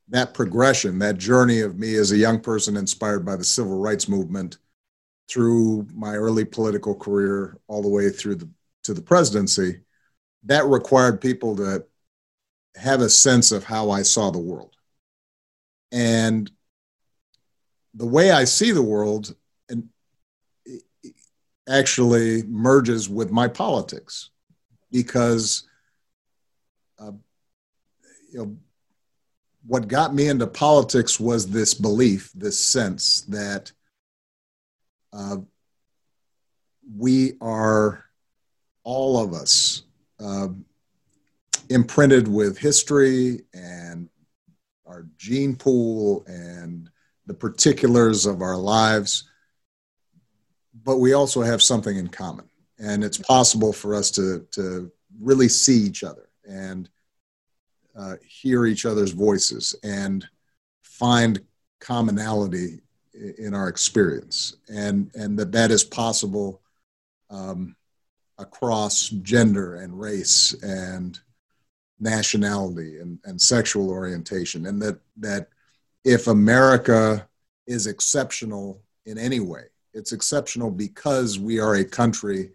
that 0.09 0.33
progression, 0.33 0.99
that 0.99 1.17
journey 1.17 1.61
of 1.61 1.79
me 1.79 1.95
as 1.95 2.11
a 2.11 2.17
young 2.17 2.39
person 2.39 2.77
inspired 2.77 3.25
by 3.25 3.35
the 3.35 3.43
civil 3.43 3.79
rights 3.79 4.07
movement 4.07 4.57
through 5.29 5.87
my 5.93 6.15
early 6.15 6.45
political 6.45 6.93
career 6.93 7.57
all 7.67 7.81
the 7.81 7.89
way 7.89 8.09
through 8.09 8.35
the, 8.35 8.49
to 8.83 8.93
the 8.93 9.01
presidency, 9.01 9.79
that 10.43 10.65
required 10.65 11.19
people 11.19 11.55
to 11.55 11.83
have 12.75 13.01
a 13.01 13.09
sense 13.09 13.51
of 13.51 13.63
how 13.63 13.89
I 13.89 14.03
saw 14.03 14.29
the 14.29 14.37
world. 14.37 14.75
And 15.91 16.51
the 17.95 18.05
way 18.05 18.31
I 18.31 18.43
see 18.43 18.71
the 18.71 18.81
world 18.81 19.35
and 19.69 19.89
actually 21.67 22.43
merges 22.43 23.09
with 23.09 23.31
my 23.31 23.47
politics 23.47 24.29
because 24.91 25.67
uh, 26.99 27.11
you 28.31 28.39
know 28.39 28.57
what 29.67 29.87
got 29.87 30.13
me 30.13 30.27
into 30.27 30.45
politics 30.45 31.19
was 31.19 31.49
this 31.49 31.73
belief, 31.73 32.31
this 32.35 32.59
sense 32.59 33.21
that 33.21 33.71
uh, 35.11 35.37
we 36.95 37.33
are 37.41 38.05
all 38.83 39.17
of 39.17 39.33
us 39.33 39.83
uh, 40.19 40.49
imprinted 41.69 42.27
with 42.27 42.57
history 42.59 43.41
and 43.53 44.07
our 44.85 45.07
gene 45.17 45.55
pool 45.55 46.23
and 46.27 46.89
the 47.25 47.33
particulars 47.33 48.25
of 48.25 48.41
our 48.41 48.57
lives, 48.57 49.29
but 50.83 50.97
we 50.97 51.13
also 51.13 51.41
have 51.41 51.61
something 51.61 51.97
in 51.97 52.07
common. 52.07 52.49
And 52.77 53.03
it's 53.03 53.17
possible 53.17 53.73
for 53.73 53.95
us 53.95 54.11
to, 54.11 54.45
to 54.51 54.91
really 55.19 55.47
see 55.47 55.77
each 55.77 56.03
other 56.03 56.29
and 56.47 56.89
uh, 57.97 58.15
hear 58.27 58.65
each 58.65 58.85
other's 58.85 59.11
voices 59.11 59.75
and 59.83 60.27
find 60.83 61.41
commonality 61.79 62.81
in 63.37 63.53
our 63.53 63.67
experience 63.67 64.57
and 64.69 65.09
and 65.15 65.37
that 65.39 65.51
that 65.51 65.71
is 65.71 65.83
possible 65.83 66.61
um, 67.29 67.75
across 68.37 69.09
gender 69.09 69.75
and 69.75 69.99
race 69.99 70.53
and 70.61 71.19
nationality 71.99 72.99
and, 72.99 73.19
and 73.23 73.41
sexual 73.41 73.89
orientation 73.89 74.65
and 74.65 74.81
that 74.81 74.99
that 75.15 75.47
if 76.05 76.27
america 76.27 77.27
is 77.67 77.87
exceptional 77.87 78.81
in 79.05 79.17
any 79.17 79.39
way 79.39 79.63
it's 79.93 80.13
exceptional 80.13 80.71
because 80.71 81.39
we 81.39 81.59
are 81.59 81.75
a 81.75 81.85
country 81.85 82.51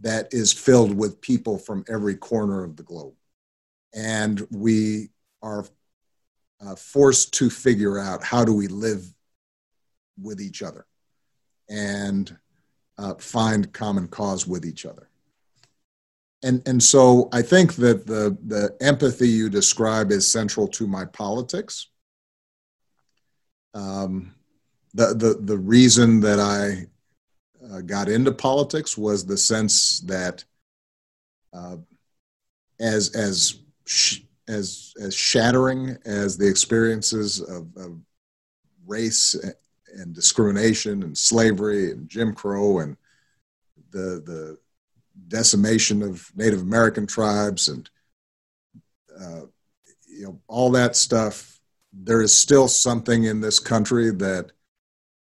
that 0.00 0.32
is 0.32 0.52
filled 0.52 0.94
with 0.94 1.20
people 1.20 1.58
from 1.58 1.84
every 1.88 2.14
corner 2.14 2.62
of 2.64 2.76
the 2.76 2.82
globe 2.82 3.14
and 3.94 4.46
we 4.50 5.08
are 5.42 5.64
uh, 6.60 6.74
forced 6.74 7.32
to 7.34 7.48
figure 7.48 7.98
out 7.98 8.22
how 8.22 8.44
do 8.44 8.54
we 8.54 8.68
live 8.68 9.12
with 10.20 10.40
each 10.40 10.62
other 10.62 10.86
and 11.68 12.36
uh, 12.98 13.14
find 13.14 13.72
common 13.72 14.08
cause 14.08 14.46
with 14.46 14.64
each 14.64 14.84
other. 14.84 15.08
And, 16.42 16.62
and 16.66 16.82
so 16.82 17.28
I 17.32 17.42
think 17.42 17.74
that 17.76 18.06
the, 18.06 18.36
the 18.46 18.76
empathy 18.80 19.28
you 19.28 19.48
describe 19.48 20.10
is 20.10 20.30
central 20.30 20.66
to 20.68 20.86
my 20.86 21.04
politics. 21.04 21.88
Um, 23.74 24.34
the, 24.94 25.14
the, 25.14 25.38
the 25.40 25.58
reason 25.58 26.20
that 26.20 26.40
I 26.40 26.86
uh, 27.72 27.80
got 27.82 28.08
into 28.08 28.32
politics 28.32 28.98
was 28.98 29.24
the 29.24 29.36
sense 29.36 30.00
that 30.00 30.44
uh, 31.52 31.76
as, 32.80 33.14
as, 33.14 33.60
sh- 33.84 34.20
as, 34.48 34.94
as 35.00 35.14
shattering 35.14 35.96
as 36.04 36.36
the 36.36 36.48
experiences 36.48 37.40
of, 37.40 37.68
of 37.76 37.98
race 38.86 39.36
and 39.94 40.12
discrimination 40.14 41.02
and 41.02 41.16
slavery 41.16 41.92
and 41.92 42.08
Jim 42.08 42.34
Crow 42.34 42.80
and 42.80 42.96
the, 43.90 44.22
the 44.24 44.58
decimation 45.28 46.02
of 46.02 46.30
Native 46.34 46.62
American 46.62 47.06
tribes 47.06 47.68
and 47.68 47.88
uh, 49.20 49.42
you 50.06 50.24
know 50.24 50.40
all 50.48 50.70
that 50.70 50.96
stuff. 50.96 51.59
There 51.92 52.22
is 52.22 52.34
still 52.34 52.68
something 52.68 53.24
in 53.24 53.40
this 53.40 53.58
country 53.58 54.10
that 54.10 54.52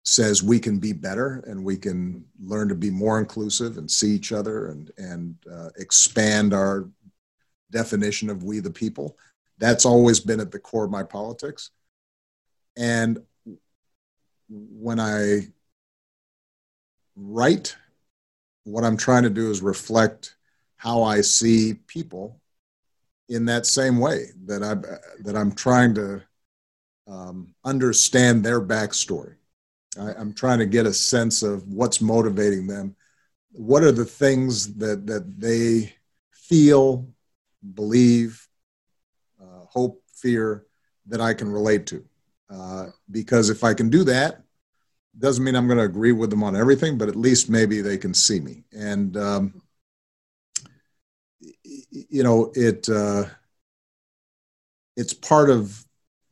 says 0.04 0.42
we 0.42 0.60
can 0.60 0.80
be 0.80 0.94
better 0.94 1.44
and 1.48 1.64
we 1.64 1.78
can 1.78 2.26
learn 2.42 2.70
to 2.70 2.76
be 2.76 2.90
more 2.90 3.20
inclusive 3.20 3.78
and 3.78 3.90
see 3.90 4.12
each 4.12 4.32
other 4.32 4.68
and 4.68 4.92
and 4.98 5.36
uh, 5.52 5.70
expand 5.78 6.54
our 6.54 6.90
definition 7.72 8.30
of 8.30 8.44
we 8.44 8.60
the 8.60 8.72
people. 8.72 9.18
That's 9.58 9.86
always 9.86 10.20
been 10.20 10.40
at 10.40 10.52
the 10.52 10.60
core 10.60 10.86
of 10.86 10.92
my 10.92 11.04
politics. 11.04 11.72
And 12.78 13.20
when 14.50 15.00
I 15.00 15.48
write 17.16 17.76
what 18.64 18.84
I'm 18.84 18.98
trying 18.98 19.24
to 19.24 19.30
do 19.30 19.52
is 19.52 19.62
reflect 19.62 20.36
how 20.78 21.04
I 21.04 21.22
see 21.22 21.74
people 21.88 22.40
in 23.28 23.46
that 23.46 23.66
same 23.66 24.00
way 24.00 24.28
that 24.46 24.64
I 24.64 24.76
that 25.24 25.36
I'm 25.36 25.52
trying 25.52 25.94
to 25.96 26.24
um, 27.10 27.54
understand 27.66 28.44
their 28.44 28.62
backstory. 28.62 29.36
I, 30.00 30.14
I'm 30.14 30.34
trying 30.34 30.60
to 30.60 30.66
get 30.66 30.86
a 30.86 30.94
sense 30.94 31.44
of 31.44 31.68
what's 31.68 32.02
motivating 32.02 32.68
them. 32.68 32.96
What 33.52 33.84
are 33.84 33.92
the 33.92 34.06
things 34.06 34.76
that 34.76 35.08
that 35.08 35.40
they 35.40 35.94
feel, 36.32 37.08
believe, 37.74 38.48
uh, 39.42 39.66
hope, 39.68 40.04
fear 40.14 40.66
that 41.08 41.22
I 41.22 41.34
can 41.34 41.52
relate 41.52 41.88
to? 41.88 42.06
Uh, 42.50 42.88
because 43.10 43.50
if 43.50 43.64
I 43.64 43.74
can 43.74 43.90
do 43.90 44.04
that, 44.06 44.44
doesn't 45.18 45.44
mean 45.44 45.56
I'm 45.56 45.68
going 45.68 45.78
to 45.78 45.84
agree 45.84 46.12
with 46.12 46.30
them 46.30 46.44
on 46.44 46.56
everything, 46.56 46.98
but 46.98 47.10
at 47.10 47.16
least 47.16 47.50
maybe 47.50 47.82
they 47.82 47.98
can 47.98 48.14
see 48.14 48.40
me. 48.40 48.64
And 48.72 49.18
um, 49.18 49.62
you 51.64 52.24
know, 52.24 52.52
it 52.54 52.88
uh, 52.88 53.26
it's 54.96 55.14
part 55.14 55.50
of 55.50 55.86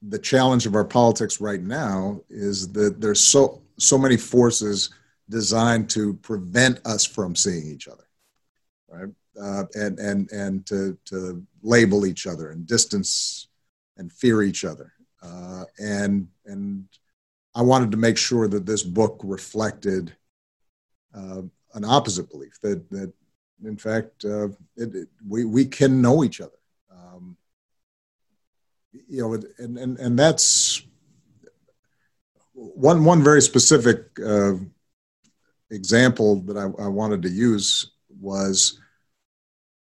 the 0.09 0.19
challenge 0.19 0.65
of 0.65 0.75
our 0.75 0.85
politics 0.85 1.41
right 1.41 1.61
now 1.61 2.21
is 2.29 2.71
that 2.73 3.01
there's 3.01 3.19
so 3.19 3.61
so 3.77 3.97
many 3.97 4.17
forces 4.17 4.89
designed 5.29 5.89
to 5.89 6.13
prevent 6.15 6.79
us 6.85 7.05
from 7.05 7.35
seeing 7.35 7.67
each 7.67 7.87
other, 7.87 8.07
right? 8.87 9.09
Uh, 9.39 9.63
and 9.75 9.99
and 9.99 10.31
and 10.31 10.65
to 10.65 10.97
to 11.05 11.45
label 11.61 12.05
each 12.05 12.25
other 12.25 12.49
and 12.49 12.65
distance 12.65 13.49
and 13.97 14.11
fear 14.11 14.41
each 14.41 14.63
other, 14.63 14.93
uh, 15.21 15.63
and 15.79 16.27
and 16.45 16.87
I 17.53 17.61
wanted 17.61 17.91
to 17.91 17.97
make 17.97 18.17
sure 18.17 18.47
that 18.47 18.65
this 18.65 18.83
book 18.83 19.19
reflected 19.23 20.15
uh, 21.15 21.41
an 21.73 21.85
opposite 21.85 22.29
belief 22.29 22.59
that 22.61 22.89
that 22.89 23.11
in 23.63 23.77
fact 23.77 24.25
uh, 24.25 24.47
it, 24.75 24.95
it, 24.95 25.07
we 25.27 25.45
we 25.45 25.65
can 25.65 26.01
know 26.01 26.23
each 26.23 26.41
other. 26.41 26.56
You 29.07 29.21
know, 29.21 29.33
and 29.57 29.77
and 29.77 29.97
and 29.97 30.19
that's 30.19 30.81
one 32.53 33.03
one 33.03 33.23
very 33.23 33.41
specific 33.41 34.07
uh, 34.25 34.53
example 35.69 36.41
that 36.41 36.57
I, 36.57 36.83
I, 36.83 36.87
wanted 36.87 37.21
to 37.23 37.29
use 37.29 37.91
was. 38.09 38.79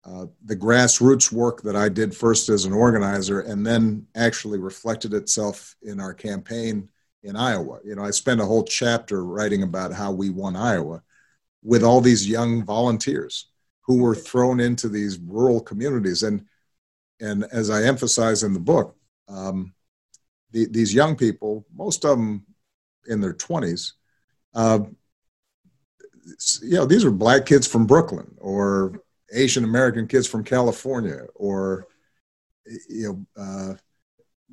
Uh, 0.07 0.27
the 0.45 0.55
grassroots 0.55 1.33
work 1.33 1.62
that 1.62 1.77
I 1.77 1.88
did 1.88 2.14
first 2.14 2.51
as 2.51 2.67
an 2.67 2.75
organizer 2.75 3.40
and 3.40 3.67
then 3.67 4.07
actually 4.14 4.59
reflected 4.59 5.14
itself 5.14 5.75
in 5.81 5.99
our 5.99 6.12
campaign 6.12 6.90
in 7.23 7.37
Iowa. 7.37 7.79
You 7.83 7.97
know, 7.97 8.05
I 8.05 8.11
spent 8.11 8.40
a 8.40 8.45
whole 8.45 8.64
chapter 8.64 9.25
writing 9.25 9.62
about 9.62 9.93
how 9.93 10.12
we 10.12 10.29
won 10.31 10.57
Iowa 10.57 11.03
with 11.62 11.83
all 11.83 12.01
these 12.01 12.29
young 12.29 12.62
volunteers 12.64 13.49
who 13.81 13.97
were 13.97 14.14
thrown 14.14 14.61
into 14.61 14.88
these 14.88 15.19
rural 15.19 15.61
communities. 15.61 16.23
And, 16.23 16.45
and 17.20 17.44
as 17.53 17.70
I 17.70 17.85
emphasize 17.85 18.42
in 18.42 18.53
the 18.53 18.61
book, 18.61 18.96
um, 19.29 19.74
the, 20.50 20.66
these 20.66 20.94
young 20.94 21.16
people, 21.16 21.64
most 21.74 22.05
of 22.05 22.18
them 22.18 22.44
in 23.07 23.20
their 23.20 23.35
20s, 23.35 23.92
uh, 24.55 24.81
you 26.62 26.77
know, 26.77 26.87
these 26.87 27.05
are 27.05 27.11
black 27.11 27.46
kids 27.46 27.66
from 27.66 27.87
Brooklyn 27.87 28.35
or 28.38 29.00
Asian 29.33 29.64
American 29.64 30.07
kids 30.07 30.27
from 30.27 30.44
California 30.44 31.27
or, 31.35 31.87
you 32.88 33.27
know, 33.37 33.42
uh, 33.42 33.74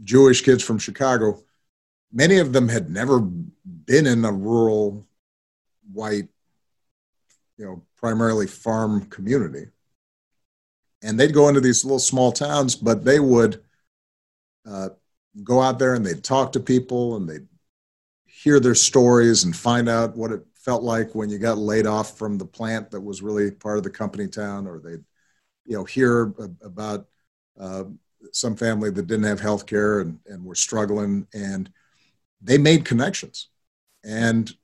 Jewish 0.04 0.41
kids 0.41 0.63
from 0.63 0.80
Chicago. 0.80 1.41
Many 2.12 2.39
of 2.39 2.52
them 2.52 2.67
had 2.67 2.89
never 2.89 3.19
been 3.21 4.06
in 4.06 4.26
a 4.26 4.32
rural 4.32 5.08
white 5.93 6.28
you 7.58 7.65
know 7.65 7.84
primarily 7.97 8.47
farm 8.47 9.06
community 9.06 9.67
and 11.04 11.20
they'd 11.20 11.34
go 11.34 11.48
into 11.48 11.62
these 11.62 11.84
little 11.84 12.00
small 12.00 12.32
towns 12.32 12.76
but 12.76 13.04
they 13.04 13.20
would 13.20 13.62
uh, 14.68 14.90
go 15.44 15.62
out 15.62 15.80
there 15.80 15.96
and 15.96 16.06
they'd 16.06 16.24
talk 16.24 16.52
to 16.52 16.60
people 16.60 17.16
and 17.16 17.28
they'd 17.28 17.48
hear 18.26 18.60
their 18.60 18.76
stories 18.76 19.44
and 19.44 19.56
find 19.56 19.88
out 19.88 20.16
what 20.16 20.32
it 20.32 20.44
felt 20.56 20.84
like 20.84 21.14
when 21.16 21.30
you 21.30 21.38
got 21.38 21.58
laid 21.58 21.88
off 21.88 22.18
from 22.18 22.38
the 22.38 22.46
plant 22.46 22.92
that 22.92 23.02
was 23.02 23.22
really 23.22 23.52
part 23.52 23.78
of 23.78 23.84
the 23.84 23.90
company 23.90 24.28
town 24.28 24.68
or 24.68 24.80
they'd 24.80 25.04
you 25.66 25.76
know 25.78 25.84
hear 25.84 26.34
about 26.62 27.08
uh, 27.60 27.84
some 28.32 28.56
family 28.56 28.90
that 28.90 29.08
didn't 29.08 29.26
have 29.26 29.40
health 29.40 29.66
care 29.66 30.02
and, 30.02 30.20
and 30.28 30.44
were 30.44 30.56
struggling 30.56 31.28
and 31.34 31.72
they 32.42 32.58
made 32.58 32.86
connections 32.86 33.50
and 34.04 34.56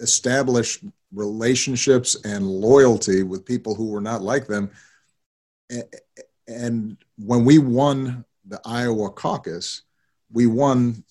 established 0.00 0.84
relationships 1.12 2.16
and 2.24 2.46
loyalty 2.46 3.22
with 3.22 3.44
people 3.44 3.74
who 3.74 3.88
were 3.88 4.00
not 4.00 4.22
like 4.22 4.46
them. 4.46 4.70
And 6.46 6.96
when 7.16 7.44
we 7.44 7.58
won 7.58 8.24
the 8.46 8.60
Iowa 8.64 9.10
caucus, 9.10 9.82
we 10.32 10.46
won 10.46 11.04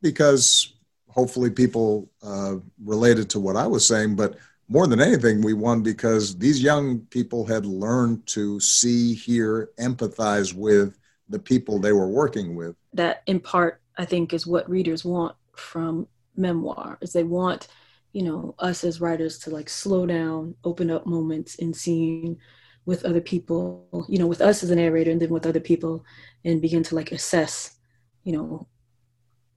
because 0.00 0.74
hopefully 1.08 1.50
people 1.50 2.08
uh, 2.22 2.56
related 2.84 3.28
to 3.30 3.40
what 3.40 3.56
I 3.56 3.66
was 3.66 3.86
saying, 3.86 4.14
but 4.14 4.36
more 4.68 4.86
than 4.86 5.00
anything, 5.00 5.40
we 5.40 5.54
won 5.54 5.82
because 5.82 6.36
these 6.36 6.62
young 6.62 7.00
people 7.00 7.44
had 7.46 7.64
learned 7.64 8.26
to 8.26 8.60
see, 8.60 9.14
hear, 9.14 9.70
empathize 9.80 10.52
with 10.52 10.98
the 11.28 11.38
people 11.38 11.78
they 11.78 11.92
were 11.92 12.06
working 12.06 12.54
with. 12.54 12.76
That 12.92 13.22
in 13.26 13.40
part 13.40 13.80
I 13.96 14.04
think 14.04 14.32
is 14.32 14.46
what 14.46 14.68
readers 14.70 15.04
want 15.04 15.34
from 15.56 16.06
memoir 16.36 16.98
is 17.00 17.12
they 17.12 17.24
want 17.24 17.66
you 18.12 18.22
know 18.22 18.54
us 18.58 18.84
as 18.84 19.00
writers 19.00 19.38
to 19.40 19.50
like 19.50 19.68
slow 19.68 20.06
down 20.06 20.54
open 20.64 20.90
up 20.90 21.04
moments 21.04 21.56
in 21.56 21.74
scene 21.74 22.38
with 22.88 23.04
other 23.04 23.20
people 23.20 24.06
you 24.08 24.18
know 24.18 24.26
with 24.26 24.40
us 24.40 24.62
as 24.62 24.70
a 24.70 24.74
narrator 24.74 25.10
and 25.10 25.20
then 25.20 25.28
with 25.28 25.44
other 25.44 25.60
people 25.60 26.02
and 26.46 26.62
begin 26.62 26.82
to 26.82 26.94
like 26.94 27.12
assess 27.12 27.76
you 28.24 28.32
know 28.32 28.66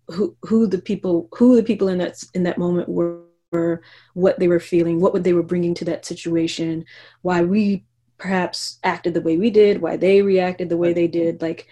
who 0.10 0.36
who 0.42 0.68
the 0.68 0.78
people 0.78 1.30
who 1.38 1.56
the 1.56 1.64
people 1.64 1.88
in 1.88 1.98
that 1.98 2.22
in 2.34 2.44
that 2.44 2.58
moment 2.58 2.90
were 2.90 3.82
what 4.16 4.38
they 4.38 4.50
were 4.50 4.60
feeling 4.60 5.00
what 5.00 5.24
they 5.24 5.32
were 5.32 5.50
bringing 5.52 5.74
to 5.74 5.86
that 5.86 6.04
situation 6.06 6.84
why 7.22 7.42
we 7.42 7.86
perhaps 8.18 8.80
acted 8.84 9.14
the 9.14 9.22
way 9.22 9.38
we 9.38 9.50
did 9.50 9.82
why 9.82 9.96
they 9.96 10.22
reacted 10.22 10.68
the 10.68 10.82
way 10.84 10.92
they 10.92 11.08
did 11.08 11.42
like 11.42 11.68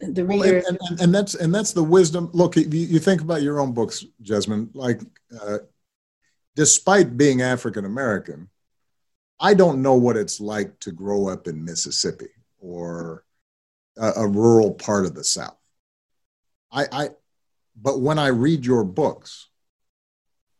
the 0.00 0.24
reader 0.24 0.38
well, 0.38 0.68
and, 0.68 0.78
and, 0.88 1.00
and, 1.02 1.14
that's 1.14 1.34
and 1.34 1.54
that's 1.54 1.72
the 1.72 1.82
wisdom. 1.82 2.28
Look 2.32 2.56
you, 2.56 2.64
you 2.64 2.98
think 2.98 3.20
about 3.20 3.42
your 3.42 3.60
own 3.60 3.72
books 3.72 4.04
Jesmyn 4.22 4.70
like 4.72 5.00
uh, 5.38 5.58
despite 6.56 7.16
being 7.16 7.40
african 7.40 7.84
american 7.84 8.48
i 9.42 9.52
don't 9.52 9.82
know 9.82 9.94
what 9.94 10.16
it's 10.16 10.40
like 10.40 10.78
to 10.80 10.90
grow 10.90 11.28
up 11.28 11.46
in 11.46 11.64
mississippi 11.64 12.28
or 12.58 13.24
a, 13.98 14.12
a 14.16 14.26
rural 14.26 14.72
part 14.72 15.04
of 15.04 15.14
the 15.14 15.24
south 15.24 15.58
I, 16.70 16.86
I 16.90 17.08
but 17.76 18.00
when 18.00 18.18
i 18.18 18.28
read 18.28 18.64
your 18.64 18.84
books 18.84 19.48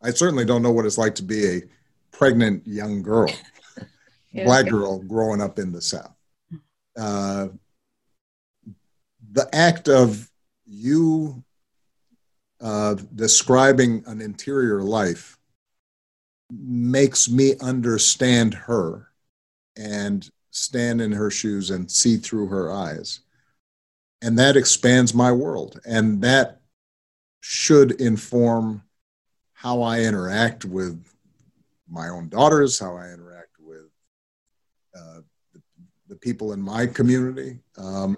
i 0.02 0.10
certainly 0.10 0.44
don't 0.44 0.62
know 0.62 0.72
what 0.72 0.84
it's 0.84 0.98
like 0.98 1.14
to 1.16 1.22
be 1.22 1.46
a 1.46 1.62
pregnant 2.10 2.66
young 2.66 3.02
girl 3.02 3.32
yeah. 4.32 4.44
black 4.44 4.68
girl 4.68 4.98
growing 4.98 5.40
up 5.40 5.58
in 5.58 5.72
the 5.72 5.80
south 5.80 6.14
uh, 6.98 7.48
the 9.32 9.48
act 9.54 9.88
of 9.88 10.30
you 10.66 11.42
uh, 12.60 12.94
describing 13.14 14.04
an 14.06 14.20
interior 14.20 14.82
life 14.82 15.38
makes 16.60 17.30
me 17.30 17.54
understand 17.60 18.54
her 18.54 19.08
and 19.76 20.28
stand 20.50 21.00
in 21.00 21.12
her 21.12 21.30
shoes 21.30 21.70
and 21.70 21.90
see 21.90 22.16
through 22.16 22.48
her 22.48 22.70
eyes. 22.70 23.20
And 24.20 24.38
that 24.38 24.56
expands 24.56 25.14
my 25.14 25.32
world. 25.32 25.80
And 25.84 26.22
that 26.22 26.60
should 27.40 27.92
inform 28.00 28.82
how 29.52 29.82
I 29.82 30.00
interact 30.00 30.64
with 30.64 31.02
my 31.88 32.08
own 32.08 32.28
daughters, 32.28 32.78
how 32.78 32.96
I 32.96 33.08
interact 33.08 33.56
with 33.58 33.86
uh, 34.94 35.20
the, 35.52 35.60
the, 36.08 36.16
people 36.16 36.52
in 36.52 36.60
my 36.60 36.86
community, 36.86 37.58
um, 37.78 38.16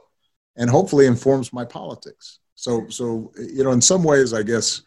and 0.56 0.70
hopefully 0.70 1.06
informs 1.06 1.52
my 1.52 1.64
politics. 1.64 2.38
So, 2.54 2.88
so 2.88 3.32
you 3.36 3.64
know, 3.64 3.72
in 3.72 3.80
some 3.80 4.04
ways, 4.04 4.32
I 4.32 4.42
guess 4.42 4.82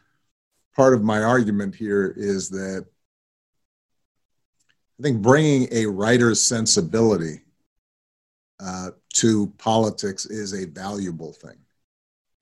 part 0.76 0.94
of 0.94 1.04
my 1.04 1.22
argument 1.22 1.76
here 1.76 2.14
is 2.16 2.50
that 2.50 2.86
I 5.00 5.04
think 5.04 5.22
bringing 5.22 5.68
a 5.72 5.86
writer's 5.86 6.42
sensibility 6.42 7.42
uh, 8.60 8.92
to 9.14 9.48
politics 9.58 10.26
is 10.26 10.54
a 10.54 10.66
valuable 10.66 11.34
thing 11.34 11.58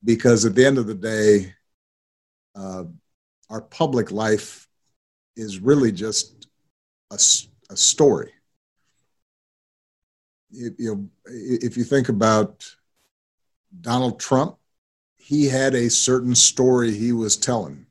because 0.04 0.46
at 0.46 0.56
the 0.56 0.66
end 0.66 0.78
of 0.78 0.88
the 0.88 0.96
day, 0.96 1.54
uh, 2.56 2.86
our 3.50 3.62
public 3.62 4.12
life 4.12 4.68
is 5.36 5.60
really 5.60 5.92
just 5.92 6.48
a, 7.12 7.20
a 7.70 7.76
story. 7.76 8.32
It, 10.52 10.76
you 10.78 11.10
if 11.26 11.76
you 11.76 11.84
think 11.84 12.08
about 12.08 12.74
Donald 13.82 14.20
Trump, 14.20 14.58
he 15.18 15.46
had 15.48 15.76
a 15.76 15.90
certain 15.90 16.36
story 16.36 16.94
he 16.94 17.12
was 17.12 17.36
telling 17.36 17.86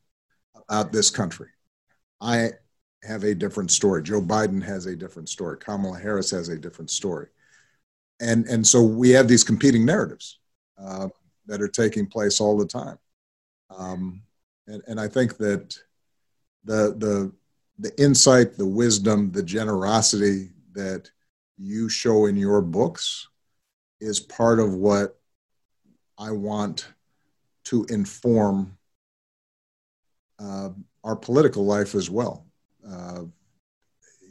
about 0.55 0.93
this 0.93 1.11
country. 1.11 1.49
I 2.21 2.53
have 3.07 3.25
a 3.25 3.35
different 3.35 3.71
story. 3.71 4.03
Joe 4.03 4.21
Biden 4.21 4.63
has 4.63 4.87
a 4.87 4.97
different 4.97 5.29
story. 5.29 5.59
Kamala 5.59 5.99
Harris 5.99 6.31
has 6.31 6.49
a 6.49 6.59
different 6.59 6.91
story. 6.91 7.29
And, 8.21 8.47
and 8.47 8.67
so 8.67 8.83
we 8.83 9.11
have 9.11 9.29
these 9.29 9.45
competing 9.45 9.85
narratives 9.85 10.39
uh, 10.79 11.09
that 11.47 11.61
are 11.61 11.69
taking 11.69 12.07
place 12.07 12.41
all 12.41 12.57
the 12.57 12.67
time. 12.67 12.99
Um, 13.77 14.23
and, 14.67 14.83
and 14.87 15.01
I 15.01 15.09
think 15.09 15.37
that 15.39 15.77
the, 16.65 16.95
the, 16.97 17.33
the 17.79 18.03
insight, 18.03 18.57
the 18.57 18.67
wisdom, 18.67 19.33
the 19.33 19.43
generosity 19.43 20.51
that 20.73 21.11
you 21.59 21.89
show 21.89 22.27
in 22.27 22.37
your 22.37 22.63
books 22.63 23.29
is 24.01 24.21
part 24.21 24.61
of 24.61 24.75
what 24.75 25.19
I 26.19 26.31
want 26.31 26.89
to 27.65 27.85
inform 27.91 28.77
uh, 30.39 30.71
our 31.03 31.17
political 31.17 31.65
life 31.65 31.95
as 31.95 32.11
well. 32.11 32.44
Uh, 32.89 33.23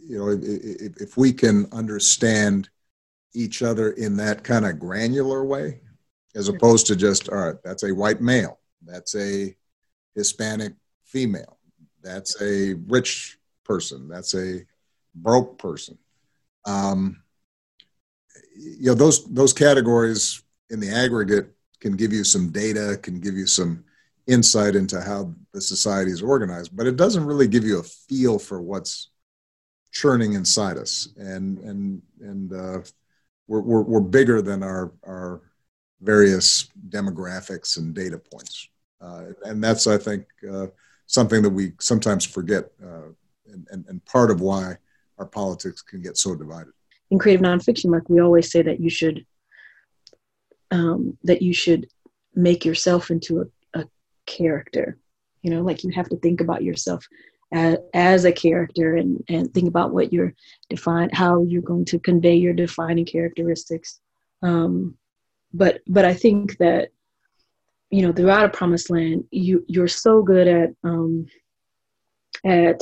you 0.05 0.17
know, 0.17 0.29
if, 0.29 1.01
if, 1.01 1.17
we 1.17 1.31
can 1.31 1.65
understand 1.71 2.69
each 3.33 3.63
other 3.63 3.91
in 3.91 4.17
that 4.17 4.43
kind 4.43 4.65
of 4.65 4.79
granular 4.79 5.45
way, 5.45 5.79
as 6.35 6.49
opposed 6.49 6.87
to 6.87 6.95
just, 6.95 7.29
all 7.29 7.37
right, 7.37 7.55
that's 7.63 7.83
a 7.83 7.91
white 7.93 8.21
male, 8.21 8.59
that's 8.85 9.15
a 9.15 9.55
Hispanic 10.15 10.73
female, 11.05 11.57
that's 12.01 12.41
a 12.41 12.73
rich 12.87 13.37
person, 13.63 14.07
that's 14.07 14.35
a 14.35 14.65
broke 15.15 15.57
person. 15.57 15.97
Um, 16.65 17.23
you 18.55 18.87
know, 18.87 18.93
those 18.93 19.25
those 19.25 19.53
categories 19.53 20.43
in 20.69 20.79
the 20.79 20.89
aggregate 20.89 21.49
can 21.79 21.95
give 21.95 22.13
you 22.13 22.23
some 22.23 22.49
data, 22.49 22.97
can 23.01 23.19
give 23.19 23.35
you 23.35 23.47
some 23.47 23.83
insight 24.27 24.75
into 24.75 25.01
how 25.01 25.33
the 25.53 25.61
society 25.61 26.11
is 26.11 26.21
organized, 26.21 26.75
but 26.75 26.87
it 26.87 26.95
doesn't 26.95 27.25
really 27.25 27.47
give 27.47 27.63
you 27.63 27.79
a 27.79 27.83
feel 27.83 28.39
for 28.39 28.61
what's 28.61 29.09
churning 29.91 30.33
inside 30.33 30.77
us. 30.77 31.09
And 31.17 31.57
and 31.59 32.01
and 32.21 32.53
uh, 32.53 32.81
we're, 33.47 33.61
we're 33.61 33.81
we're 33.81 34.01
bigger 34.01 34.41
than 34.41 34.63
our 34.63 34.91
our 35.05 35.41
various 36.01 36.69
demographics 36.89 37.77
and 37.77 37.93
data 37.93 38.17
points, 38.17 38.67
uh, 39.01 39.25
and 39.43 39.63
that's 39.63 39.87
I 39.87 39.97
think 39.97 40.25
uh, 40.49 40.67
something 41.05 41.41
that 41.41 41.49
we 41.49 41.73
sometimes 41.79 42.25
forget, 42.25 42.71
uh, 42.83 43.09
and, 43.51 43.67
and 43.71 43.85
and 43.87 44.05
part 44.05 44.31
of 44.31 44.41
why 44.41 44.77
our 45.17 45.25
politics 45.25 45.81
can 45.81 46.01
get 46.01 46.17
so 46.17 46.35
divided. 46.35 46.73
In 47.11 47.19
creative 47.19 47.45
nonfiction, 47.45 47.91
Mark, 47.91 48.09
we 48.09 48.19
always 48.19 48.51
say 48.51 48.61
that 48.63 48.79
you 48.79 48.89
should 48.89 49.25
um, 50.71 51.17
that 51.23 51.41
you 51.41 51.53
should 51.53 51.87
make 52.35 52.65
yourself 52.65 53.11
into 53.11 53.41
a 53.41 53.45
character. 54.25 54.97
You 55.41 55.51
know 55.51 55.61
like 55.61 55.83
you 55.83 55.91
have 55.91 56.09
to 56.09 56.17
think 56.17 56.41
about 56.41 56.63
yourself 56.63 57.05
as, 57.51 57.77
as 57.93 58.25
a 58.25 58.31
character 58.31 58.95
and 58.95 59.23
and 59.27 59.53
think 59.53 59.67
about 59.67 59.93
what 59.93 60.13
you're 60.13 60.33
defined 60.69 61.13
how 61.13 61.43
you're 61.43 61.61
going 61.61 61.85
to 61.85 61.99
convey 61.99 62.35
your 62.35 62.53
defining 62.53 63.05
characteristics. 63.05 63.99
Um 64.41 64.97
but 65.53 65.81
but 65.87 66.03
i 66.03 66.13
think 66.13 66.57
that 66.57 66.89
you 67.89 68.01
know 68.01 68.11
throughout 68.11 68.45
a 68.45 68.49
promised 68.49 68.89
land 68.89 69.23
you 69.31 69.63
you're 69.67 69.87
so 69.87 70.21
good 70.21 70.47
at 70.47 70.69
um 70.83 71.27
at 72.43 72.81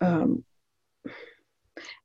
um 0.00 0.44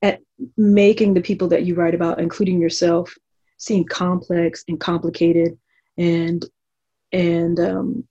at 0.02 0.20
making 0.58 1.14
the 1.14 1.22
people 1.22 1.48
that 1.48 1.64
you 1.64 1.76
write 1.76 1.96
about 1.96 2.20
including 2.20 2.60
yourself 2.60 3.14
seem 3.58 3.84
complex 3.86 4.64
and 4.68 4.80
complicated 4.80 5.58
and 5.98 6.46
and 7.12 7.60
um 7.60 8.08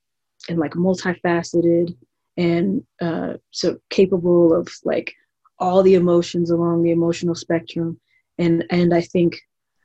and 0.48 0.58
like 0.58 0.72
multifaceted 0.72 1.96
and 2.36 2.84
uh, 3.00 3.34
so 3.50 3.78
capable 3.90 4.54
of 4.54 4.68
like 4.84 5.12
all 5.58 5.82
the 5.82 5.94
emotions 5.94 6.50
along 6.50 6.82
the 6.82 6.90
emotional 6.90 7.34
spectrum. 7.34 8.00
And 8.38 8.64
and 8.70 8.94
i 8.94 9.02
think 9.02 9.38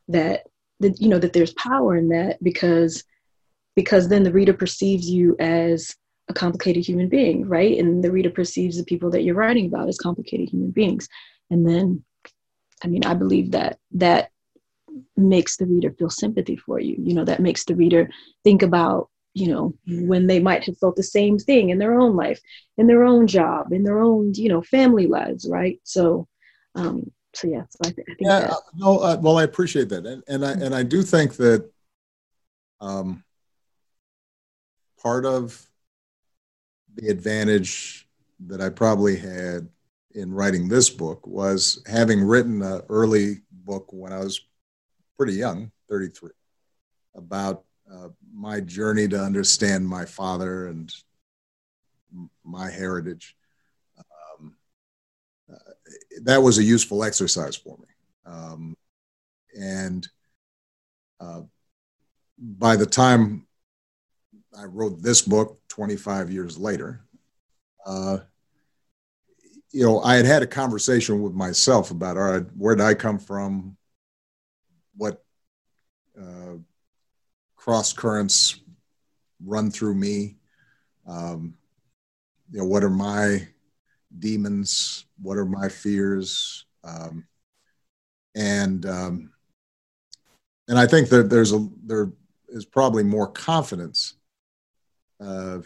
that 0.08 0.44
that 0.80 1.02
you 1.02 1.10
know 1.10 1.20
that 1.20 1.34
there's 1.34 1.54
power 1.54 1.96
in 1.98 2.10
that 2.10 2.42
because 2.42 3.04
because 3.76 4.08
then 4.08 4.24
the 4.24 4.32
reader 4.32 4.54
perceives 4.54 5.10
you 5.10 5.36
as 5.40 5.96
a 6.30 6.34
complicated 6.34 6.86
human 6.86 7.10
being 7.10 7.48
right? 7.48 7.78
And 7.78 8.04
the 8.04 8.12
reader 8.12 8.30
perceives 8.30 8.78
the 8.78 8.84
people 8.84 9.10
that 9.12 9.24
you're 9.24 9.36
writing 9.36 9.68
about 9.68 9.88
as 9.88 9.98
complicated 9.98 10.50
human 10.50 10.72
beings. 10.72 11.08
And 11.50 11.68
then 11.68 12.04
i 12.84 12.88
mean 12.88 13.04
i 13.06 13.14
believe 13.14 13.52
that 13.52 13.80
that 13.92 14.30
makes 15.16 15.58
the 15.58 15.66
reader 15.66 15.92
feel 15.92 16.10
sympathy 16.10 16.56
for 16.56 16.80
you. 16.80 16.96
You 16.98 17.14
know 17.14 17.26
that 17.26 17.40
makes 17.40 17.66
the 17.66 17.76
reader 17.76 18.10
think 18.44 18.62
about 18.62 19.10
you 19.38 19.48
know 19.48 19.74
when 20.08 20.28
they 20.28 20.40
might 20.40 20.64
have 20.64 20.78
felt 20.78 20.96
the 20.96 21.04
same 21.04 21.38
thing 21.38 21.70
in 21.70 21.78
their 21.78 22.00
own 22.00 22.16
life 22.16 22.40
in 22.78 22.88
their 22.88 23.04
own 23.04 23.28
job 23.28 23.72
in 23.72 23.84
their 23.84 24.00
own 24.00 24.34
you 24.34 24.50
know 24.50 24.62
family 24.62 25.08
lives 25.08 25.48
right? 25.50 25.80
So 25.84 26.28
um 26.76 27.12
so 27.34 27.48
yeah 27.48 27.64
so 27.70 27.90
I, 27.90 27.92
th- 27.92 28.08
I 28.10 28.14
think 28.14 28.22
yeah 28.22 28.40
that, 28.40 28.52
uh, 28.52 28.60
no 28.76 29.00
uh, 29.00 29.18
well 29.22 29.38
i 29.38 29.44
appreciate 29.44 29.90
that. 29.90 30.06
And, 30.06 30.24
and 30.28 30.46
i 30.46 30.52
and 30.52 30.74
i 30.74 30.84
do 30.84 31.04
think 31.04 31.36
that 31.36 31.70
um 32.82 33.24
part 35.02 35.26
of 35.26 35.68
the 36.96 37.10
advantage 37.10 38.08
that 38.48 38.62
i 38.62 38.70
probably 38.70 39.18
had 39.18 39.68
in 40.16 40.34
writing 40.34 40.68
this 40.68 40.90
book 40.90 41.28
was 41.28 41.84
having 41.86 42.24
written 42.24 42.62
an 42.62 42.82
early 42.90 43.42
book 43.52 43.88
when 43.92 44.12
i 44.12 44.20
was 44.20 44.42
pretty 45.18 45.34
young 45.34 45.72
33 45.90 46.32
about 47.16 47.64
uh, 47.92 48.10
my 48.34 48.60
journey 48.60 49.08
to 49.08 49.20
understand 49.20 49.88
my 49.88 50.06
father 50.06 50.68
and 50.68 50.94
my 52.44 52.70
heritage. 52.70 53.36
Um, 53.98 54.56
uh, 55.52 55.72
that 56.24 56.42
was 56.42 56.58
a 56.58 56.64
useful 56.64 57.04
exercise 57.04 57.56
for 57.56 57.78
me. 57.78 57.86
Um, 58.26 58.78
and 59.60 60.08
uh, 61.20 61.42
by 62.38 62.76
the 62.76 62.86
time 62.86 63.48
I 64.58 64.66
wrote 64.66 65.02
this 65.02 65.22
book 65.22 65.60
25 65.70 66.32
years 66.32 66.58
later, 66.58 67.02
uh, 67.86 68.20
you 69.72 69.84
know, 69.84 70.02
I 70.02 70.16
had 70.16 70.26
had 70.26 70.44
a 70.44 70.48
conversation 70.48 71.22
with 71.22 71.34
myself 71.34 71.92
about, 71.92 72.18
all 72.18 72.32
right, 72.32 72.46
where 72.58 72.76
did 72.76 72.86
I 72.86 72.94
come 72.94 73.20
from? 73.20 73.78
What 74.96 75.24
uh, 76.20 76.56
cross 77.68 77.92
currents 77.92 78.62
run 79.46 79.70
through 79.70 79.94
me. 79.94 80.38
Um, 81.06 81.54
you 82.50 82.60
know, 82.60 82.66
what 82.66 82.82
are 82.82 82.90
my 82.90 83.46
demons? 84.20 85.06
What 85.22 85.38
are 85.38 85.46
my 85.46 85.68
fears? 85.68 86.66
Um, 86.86 87.28
and 88.36 88.86
um, 88.86 89.32
and 90.70 90.80
I 90.80 90.88
think 90.88 91.10
that 91.10 91.30
there's 91.30 91.52
a 91.52 91.68
there 91.84 92.14
is 92.48 92.64
probably 92.64 93.04
more 93.04 93.28
confidence 93.28 94.14
uh, 95.20 95.60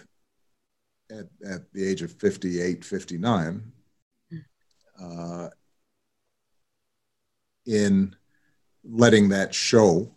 at, 1.11 1.27
at 1.47 1.71
the 1.71 1.87
age 1.87 2.01
of 2.01 2.13
58, 2.13 2.83
59 2.83 3.71
uh, 4.99 5.49
in 7.67 8.15
letting 8.83 9.29
that 9.29 9.53
show 9.53 10.11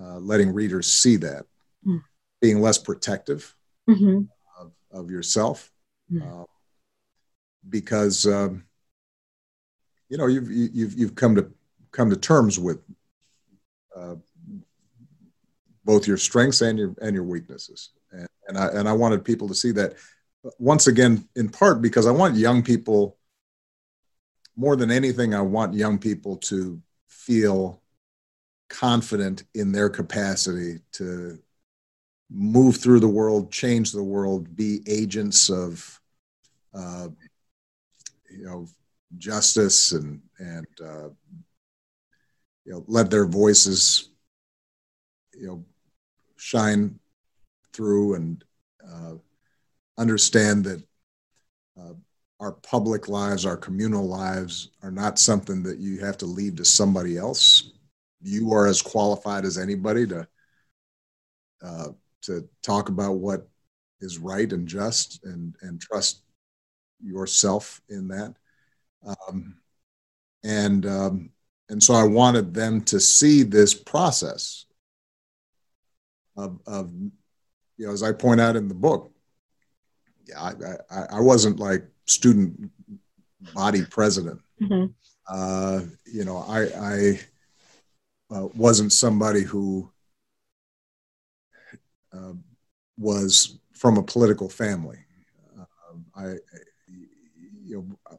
uh, 0.00 0.18
letting 0.18 0.52
readers 0.52 0.90
see 0.90 1.16
that, 1.16 1.46
mm. 1.86 2.02
being 2.40 2.60
less 2.60 2.78
protective 2.78 3.54
mm-hmm. 3.88 4.22
of, 4.58 4.72
of, 4.90 5.10
yourself. 5.10 5.70
Mm. 6.10 6.42
Uh, 6.42 6.44
because 7.68 8.26
um, 8.26 8.64
you 10.08 10.16
know 10.16 10.26
you've 10.26 10.50
you've 10.50 10.94
you've 10.94 11.14
come 11.14 11.34
to 11.34 11.50
come 11.92 12.08
to 12.10 12.16
terms 12.16 12.58
with 12.58 12.80
uh, 13.94 14.14
both 15.84 16.06
your 16.06 16.16
strengths 16.16 16.62
and 16.62 16.78
your 16.78 16.94
and 17.02 17.14
your 17.14 17.24
weaknesses, 17.24 17.90
and, 18.12 18.26
and 18.48 18.58
I 18.58 18.66
and 18.68 18.88
I 18.88 18.92
wanted 18.92 19.24
people 19.24 19.48
to 19.48 19.54
see 19.54 19.72
that 19.72 19.94
once 20.58 20.86
again 20.86 21.28
in 21.36 21.48
part 21.50 21.82
because 21.82 22.06
I 22.06 22.10
want 22.10 22.36
young 22.36 22.62
people 22.62 23.18
more 24.56 24.76
than 24.76 24.90
anything 24.90 25.34
I 25.34 25.42
want 25.42 25.74
young 25.74 25.98
people 25.98 26.36
to 26.36 26.80
feel 27.08 27.79
confident 28.70 29.44
in 29.54 29.72
their 29.72 29.90
capacity 29.90 30.78
to 30.92 31.38
move 32.30 32.76
through 32.76 33.00
the 33.00 33.08
world, 33.08 33.52
change 33.52 33.92
the 33.92 34.02
world, 34.02 34.56
be 34.56 34.80
agents 34.86 35.50
of, 35.50 36.00
uh, 36.72 37.08
you 38.30 38.44
know, 38.44 38.66
justice 39.18 39.92
and 39.92 40.22
and 40.38 40.66
uh, 40.80 41.08
you 42.64 42.72
know 42.72 42.84
let 42.86 43.10
their 43.10 43.26
voices, 43.26 44.10
you 45.34 45.46
know, 45.46 45.64
shine 46.36 46.98
through 47.72 48.14
and 48.14 48.44
uh, 48.88 49.14
understand 49.98 50.64
that 50.64 50.82
uh, 51.78 51.94
our 52.38 52.52
public 52.52 53.08
lives, 53.08 53.44
our 53.44 53.56
communal 53.56 54.06
lives, 54.06 54.70
are 54.82 54.90
not 54.90 55.18
something 55.18 55.62
that 55.62 55.78
you 55.78 55.98
have 55.98 56.16
to 56.18 56.26
leave 56.26 56.56
to 56.56 56.64
somebody 56.64 57.18
else. 57.18 57.72
You 58.22 58.52
are 58.52 58.66
as 58.66 58.82
qualified 58.82 59.44
as 59.44 59.58
anybody 59.58 60.06
to 60.06 60.28
uh, 61.64 61.88
to 62.22 62.48
talk 62.62 62.88
about 62.88 63.14
what 63.14 63.48
is 64.00 64.18
right 64.18 64.50
and 64.52 64.66
just 64.66 65.24
and 65.24 65.54
and 65.62 65.80
trust 65.80 66.22
yourself 67.02 67.80
in 67.88 68.08
that 68.08 68.34
um, 69.06 69.56
and 70.44 70.86
um, 70.86 71.30
and 71.68 71.82
so 71.82 71.94
I 71.94 72.04
wanted 72.04 72.52
them 72.52 72.82
to 72.84 72.98
see 72.98 73.42
this 73.42 73.74
process 73.74 74.66
of, 76.36 76.58
of 76.66 76.92
you 77.76 77.86
know 77.86 77.92
as 77.92 78.02
I 78.02 78.12
point 78.12 78.40
out 78.40 78.56
in 78.56 78.68
the 78.68 78.74
book 78.74 79.12
yeah 80.26 80.40
I, 80.40 80.52
I, 80.90 81.06
I 81.16 81.20
wasn't 81.20 81.58
like 81.58 81.84
student 82.06 82.70
body 83.54 83.84
president 83.84 84.40
mm-hmm. 84.60 84.86
uh, 85.28 85.80
you 86.06 86.24
know 86.24 86.38
I 86.48 86.62
I 86.62 87.20
uh, 88.34 88.48
wasn't 88.54 88.92
somebody 88.92 89.42
who 89.42 89.90
uh, 92.12 92.32
was 92.98 93.58
from 93.74 93.96
a 93.96 94.02
political 94.02 94.48
family. 94.48 94.98
Uh, 95.58 95.64
I, 96.14 96.26
you 97.64 97.76
know, 98.08 98.18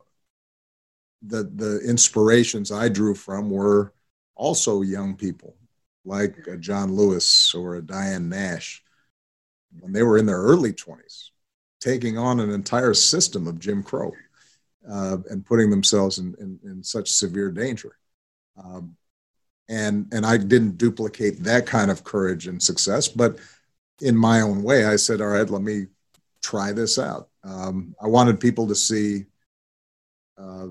the 1.22 1.44
the 1.56 1.80
inspirations 1.88 2.72
I 2.72 2.90
drew 2.90 3.14
from 3.14 3.50
were 3.50 3.94
also 4.36 4.82
young 4.82 5.16
people 5.16 5.56
like 6.04 6.36
John 6.60 6.96
Lewis 6.96 7.54
or 7.54 7.80
Diane 7.82 8.28
Nash 8.28 8.84
when 9.80 9.94
they 9.94 10.04
were 10.04 10.18
in 10.18 10.26
their 10.26 10.42
early 10.42 10.74
20s, 10.74 11.30
taking 11.80 12.18
on 12.18 12.40
an 12.40 12.52
entire 12.52 12.94
system 12.94 13.48
of 13.48 13.60
Jim 13.60 13.84
Crow 13.84 14.12
uh, 14.90 15.18
and 15.30 15.46
putting 15.46 15.70
themselves 15.70 16.18
in, 16.18 16.36
in, 16.40 16.60
in 16.64 16.84
such 16.84 17.10
severe 17.10 17.52
danger. 17.52 17.98
Um, 18.62 18.98
and, 19.70 20.08
and 20.12 20.26
I 20.26 20.38
didn't 20.38 20.78
duplicate 20.78 21.44
that 21.44 21.66
kind 21.66 21.90
of 21.90 22.04
courage 22.04 22.48
and 22.48 22.62
success, 22.62 23.08
but 23.08 23.38
in 24.02 24.16
my 24.16 24.42
own 24.42 24.64
way, 24.64 24.86
I 24.86 24.96
said, 24.96 25.22
all 25.22 25.28
right, 25.28 25.50
let 25.50 25.62
me 25.62 25.88
try 26.44 26.72
this 26.72 26.98
out. 26.98 27.30
Um, 27.44 27.96
I 28.02 28.08
wanted 28.08 28.40
people 28.40 28.68
to 28.68 28.76
see 28.76 29.26
uh, 30.38 30.68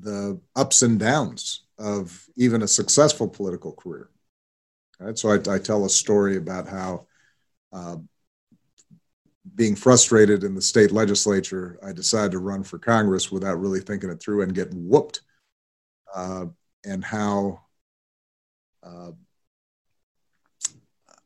the 0.00 0.40
ups 0.54 0.82
and 0.82 0.98
downs 0.98 1.64
of 1.78 2.26
even 2.36 2.62
a 2.62 2.68
successful 2.68 3.28
political 3.28 3.72
career. 3.72 4.10
Right? 5.00 5.18
So 5.18 5.30
I, 5.30 5.54
I 5.54 5.58
tell 5.58 5.84
a 5.84 5.90
story 5.90 6.36
about 6.36 6.68
how 6.68 7.06
uh, 7.72 7.96
being 9.54 9.74
frustrated 9.74 10.44
in 10.44 10.54
the 10.54 10.62
state 10.62 10.92
legislature, 10.92 11.78
I 11.82 11.92
decided 11.92 12.32
to 12.32 12.38
run 12.38 12.62
for 12.62 12.78
Congress 12.78 13.32
without 13.32 13.60
really 13.60 13.80
thinking 13.80 14.10
it 14.10 14.20
through 14.20 14.42
and 14.42 14.54
get 14.54 14.72
whooped. 14.74 15.22
Uh, 16.14 16.46
and 16.84 17.04
how 17.04 17.60
uh, 18.82 19.12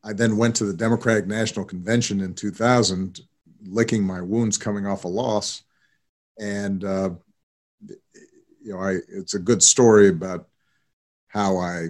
I 0.04 0.12
then 0.12 0.36
went 0.36 0.56
to 0.56 0.64
the 0.64 0.74
Democratic 0.74 1.26
National 1.26 1.64
Convention 1.64 2.20
in 2.20 2.34
2000, 2.34 3.20
licking 3.64 4.02
my 4.04 4.20
wounds 4.20 4.58
coming 4.58 4.86
off 4.86 5.04
a 5.04 5.08
loss. 5.08 5.62
And, 6.38 6.84
uh, 6.84 7.10
you 8.60 8.72
know, 8.72 8.78
I, 8.78 8.96
it's 9.08 9.34
a 9.34 9.38
good 9.38 9.62
story 9.62 10.08
about 10.08 10.48
how 11.28 11.56
I 11.58 11.88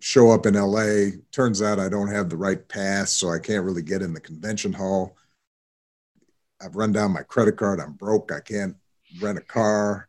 show 0.00 0.30
up 0.30 0.46
in 0.46 0.54
LA. 0.54 1.18
Turns 1.30 1.62
out 1.62 1.78
I 1.78 1.88
don't 1.88 2.12
have 2.12 2.30
the 2.30 2.36
right 2.36 2.66
pass, 2.68 3.12
so 3.12 3.30
I 3.30 3.38
can't 3.38 3.64
really 3.64 3.82
get 3.82 4.02
in 4.02 4.14
the 4.14 4.20
convention 4.20 4.72
hall. 4.72 5.16
I've 6.60 6.76
run 6.76 6.92
down 6.92 7.12
my 7.12 7.22
credit 7.22 7.56
card. 7.56 7.80
I'm 7.80 7.92
broke. 7.92 8.32
I 8.32 8.40
can't 8.40 8.76
rent 9.20 9.38
a 9.38 9.42
car. 9.42 10.08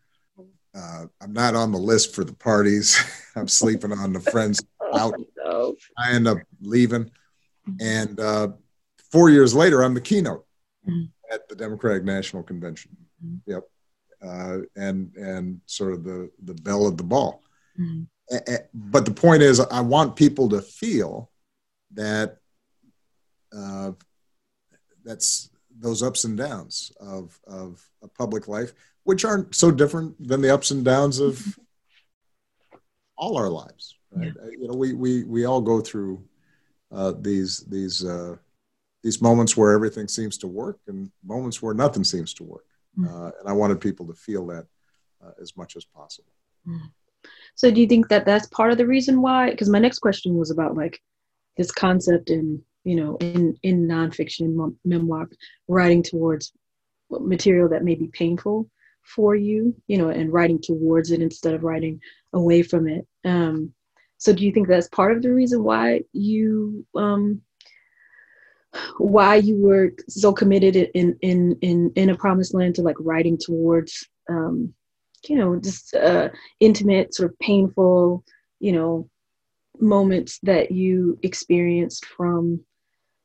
Uh, 0.77 1.05
I'm 1.21 1.33
not 1.33 1.55
on 1.55 1.71
the 1.71 1.77
list 1.77 2.13
for 2.13 2.23
the 2.23 2.33
parties. 2.33 3.03
I'm 3.35 3.47
sleeping 3.47 3.91
on 3.91 4.13
the 4.13 4.19
friends 4.19 4.61
out. 4.93 5.13
Oh, 5.43 5.75
I 5.97 6.11
end 6.11 6.27
up 6.27 6.37
leaving. 6.61 7.09
And 7.81 8.19
uh, 8.19 8.49
four 9.11 9.29
years 9.29 9.53
later, 9.53 9.83
I'm 9.83 9.93
the 9.93 10.01
keynote 10.01 10.45
mm-hmm. 10.87 11.05
at 11.33 11.47
the 11.49 11.55
Democratic 11.55 12.03
National 12.03 12.43
Convention. 12.43 12.95
Mm-hmm. 13.25 13.51
Yep. 13.51 13.63
Uh, 14.23 14.57
and 14.75 15.15
and 15.15 15.61
sort 15.67 15.93
of 15.93 16.03
the 16.03 16.31
the 16.43 16.55
belle 16.55 16.87
of 16.87 16.97
the 16.97 17.03
ball. 17.03 17.43
Mm-hmm. 17.79 18.03
A- 18.35 18.53
a- 18.53 18.67
but 18.73 19.05
the 19.05 19.11
point 19.11 19.43
is, 19.43 19.59
I 19.59 19.81
want 19.81 20.15
people 20.15 20.49
to 20.49 20.61
feel 20.61 21.29
that 21.93 22.37
uh, 23.55 23.91
that's 25.03 25.49
those 25.79 26.01
ups 26.01 26.23
and 26.23 26.37
downs 26.37 26.91
of 26.99 27.39
of 27.45 27.87
a 28.01 28.07
public 28.07 28.47
life, 28.47 28.73
which 29.07 29.23
aren't 29.23 29.55
so 29.55 29.71
different 29.71 30.13
than 30.27 30.41
the 30.41 30.53
ups 30.53 30.71
and 30.71 30.83
downs 30.83 31.19
of 31.19 31.57
all 33.17 33.37
our 33.37 33.47
lives. 33.47 33.95
Right? 34.11 34.33
Yeah. 34.35 34.49
You 34.51 34.67
know, 34.67 34.73
we 34.73 34.91
we 34.91 35.23
we 35.23 35.45
all 35.45 35.61
go 35.61 35.79
through 35.79 36.21
uh, 36.91 37.13
these 37.17 37.61
these 37.69 38.03
uh, 38.03 38.35
these 39.03 39.21
moments 39.21 39.55
where 39.55 39.71
everything 39.71 40.09
seems 40.09 40.37
to 40.39 40.47
work 40.47 40.79
and 40.87 41.09
moments 41.23 41.61
where 41.61 41.73
nothing 41.73 42.03
seems 42.03 42.33
to 42.33 42.43
work. 42.43 42.65
Mm. 42.99 43.07
Uh, 43.07 43.31
and 43.39 43.47
I 43.47 43.53
wanted 43.53 43.79
people 43.79 44.05
to 44.07 44.13
feel 44.13 44.45
that 44.47 44.65
uh, 45.25 45.31
as 45.41 45.55
much 45.55 45.77
as 45.77 45.85
possible. 45.85 46.33
Mm. 46.67 46.91
So, 47.55 47.71
do 47.71 47.79
you 47.79 47.87
think 47.87 48.09
that 48.09 48.25
that's 48.25 48.47
part 48.47 48.73
of 48.73 48.77
the 48.77 48.87
reason 48.87 49.21
why? 49.21 49.51
Because 49.51 49.69
my 49.69 49.79
next 49.79 49.99
question 49.99 50.35
was 50.35 50.51
about 50.51 50.75
like 50.75 51.01
this 51.55 51.71
concept 51.71 52.29
in 52.29 52.61
you 52.83 52.97
know 52.97 53.15
in 53.21 53.57
in 53.63 53.87
nonfiction 53.87 54.75
memoir 54.83 55.29
writing 55.69 56.03
towards 56.03 56.51
material 57.09 57.69
that 57.69 57.85
may 57.85 57.95
be 57.95 58.07
painful 58.07 58.69
for 59.07 59.35
you, 59.35 59.75
you 59.87 59.97
know, 59.97 60.09
and 60.09 60.31
writing 60.31 60.59
towards 60.61 61.11
it 61.11 61.21
instead 61.21 61.53
of 61.53 61.63
writing 61.63 61.99
away 62.33 62.61
from 62.61 62.87
it. 62.87 63.07
Um, 63.25 63.73
so 64.17 64.33
do 64.33 64.43
you 64.43 64.51
think 64.51 64.67
that's 64.67 64.89
part 64.89 65.15
of 65.15 65.21
the 65.21 65.33
reason 65.33 65.63
why 65.63 66.01
you 66.13 66.85
um, 66.95 67.41
why 68.97 69.35
you 69.35 69.55
were 69.57 69.93
so 70.09 70.33
committed 70.33 70.75
in 70.75 71.17
in 71.21 71.57
in 71.61 71.91
in 71.95 72.09
a 72.09 72.17
promised 72.17 72.53
land 72.53 72.75
to 72.75 72.81
like 72.81 72.95
writing 72.99 73.37
towards 73.37 74.07
um, 74.29 74.73
you 75.27 75.35
know 75.35 75.59
just 75.59 75.95
uh, 75.95 76.29
intimate 76.59 77.13
sort 77.13 77.31
of 77.31 77.39
painful 77.39 78.23
you 78.59 78.71
know 78.71 79.09
moments 79.79 80.39
that 80.43 80.71
you 80.71 81.19
experienced 81.21 82.05
from 82.05 82.59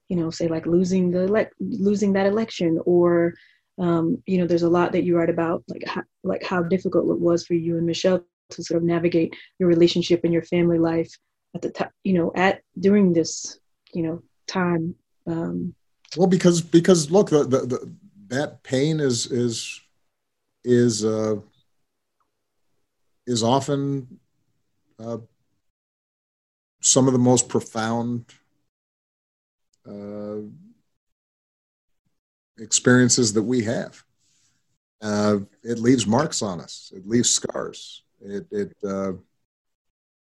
you 0.09 0.17
know 0.17 0.31
say 0.31 0.49
like 0.49 0.67
losing 0.67 1.11
the 1.11 1.21
elect 1.21 1.55
losing 1.59 2.13
that 2.13 2.27
election 2.27 2.79
or 2.85 3.35
um, 3.83 4.23
you 4.27 4.39
know 4.39 4.47
there's 4.47 4.63
a 4.63 4.71
lot 4.79 4.93
that 4.93 5.05
you 5.05 5.17
write 5.17 5.31
about 5.31 5.63
like 5.69 5.85
how, 5.87 6.03
like 6.25 6.43
how 6.43 6.63
difficult 6.63 7.11
it 7.11 7.21
was 7.21 7.47
for 7.47 7.55
you 7.55 7.77
and 7.77 7.87
michelle 7.87 8.25
to 8.51 8.63
sort 8.63 8.79
of 8.79 8.85
navigate 8.85 9.35
your 9.59 9.69
relationship 9.69 10.21
and 10.25 10.33
your 10.33 10.43
family 10.43 10.79
life 10.79 11.13
at 11.55 11.63
the 11.63 11.71
time, 11.71 11.91
you 12.05 12.15
know, 12.15 12.33
at 12.35 12.63
during 12.79 13.13
this, 13.13 13.59
you 13.93 14.03
know, 14.03 14.23
time. 14.47 14.95
Um, 15.27 15.75
well, 16.17 16.27
because 16.27 16.61
because 16.61 17.11
look, 17.11 17.31
the, 17.31 17.45
the, 17.45 17.59
the 17.67 17.93
that 18.29 18.63
pain 18.63 19.01
is 19.01 19.27
is 19.27 19.81
is 20.65 21.05
uh, 21.05 21.37
is 23.27 23.43
often 23.43 24.19
uh, 24.99 25.19
some 26.81 27.07
of 27.07 27.13
the 27.13 27.19
most 27.19 27.49
profound 27.49 28.27
uh, 29.89 30.37
experiences 32.63 33.33
that 33.33 33.43
we 33.43 33.65
have. 33.65 34.03
Uh, 35.03 35.39
it 35.65 35.79
leaves 35.79 36.07
marks 36.07 36.43
on 36.43 36.61
us. 36.61 36.93
It 36.95 37.07
leaves 37.07 37.31
scars. 37.31 38.05
It 38.21 38.47
it 38.51 38.77
uh, 38.85 39.13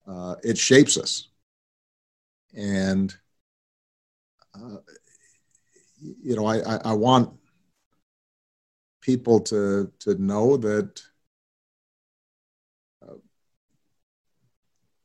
uh, 0.07 0.35
it 0.45 0.59
shapes 0.59 0.99
us, 0.99 1.29
and 2.55 3.15
uh, 4.55 4.79
you 6.01 6.37
know 6.37 6.45
I, 6.45 6.59
I, 6.59 6.77
I 6.85 6.93
want 6.93 7.33
people 9.01 9.41
to 9.41 9.91
to 10.01 10.23
know 10.23 10.59
that 10.59 11.03
uh, 13.03 13.15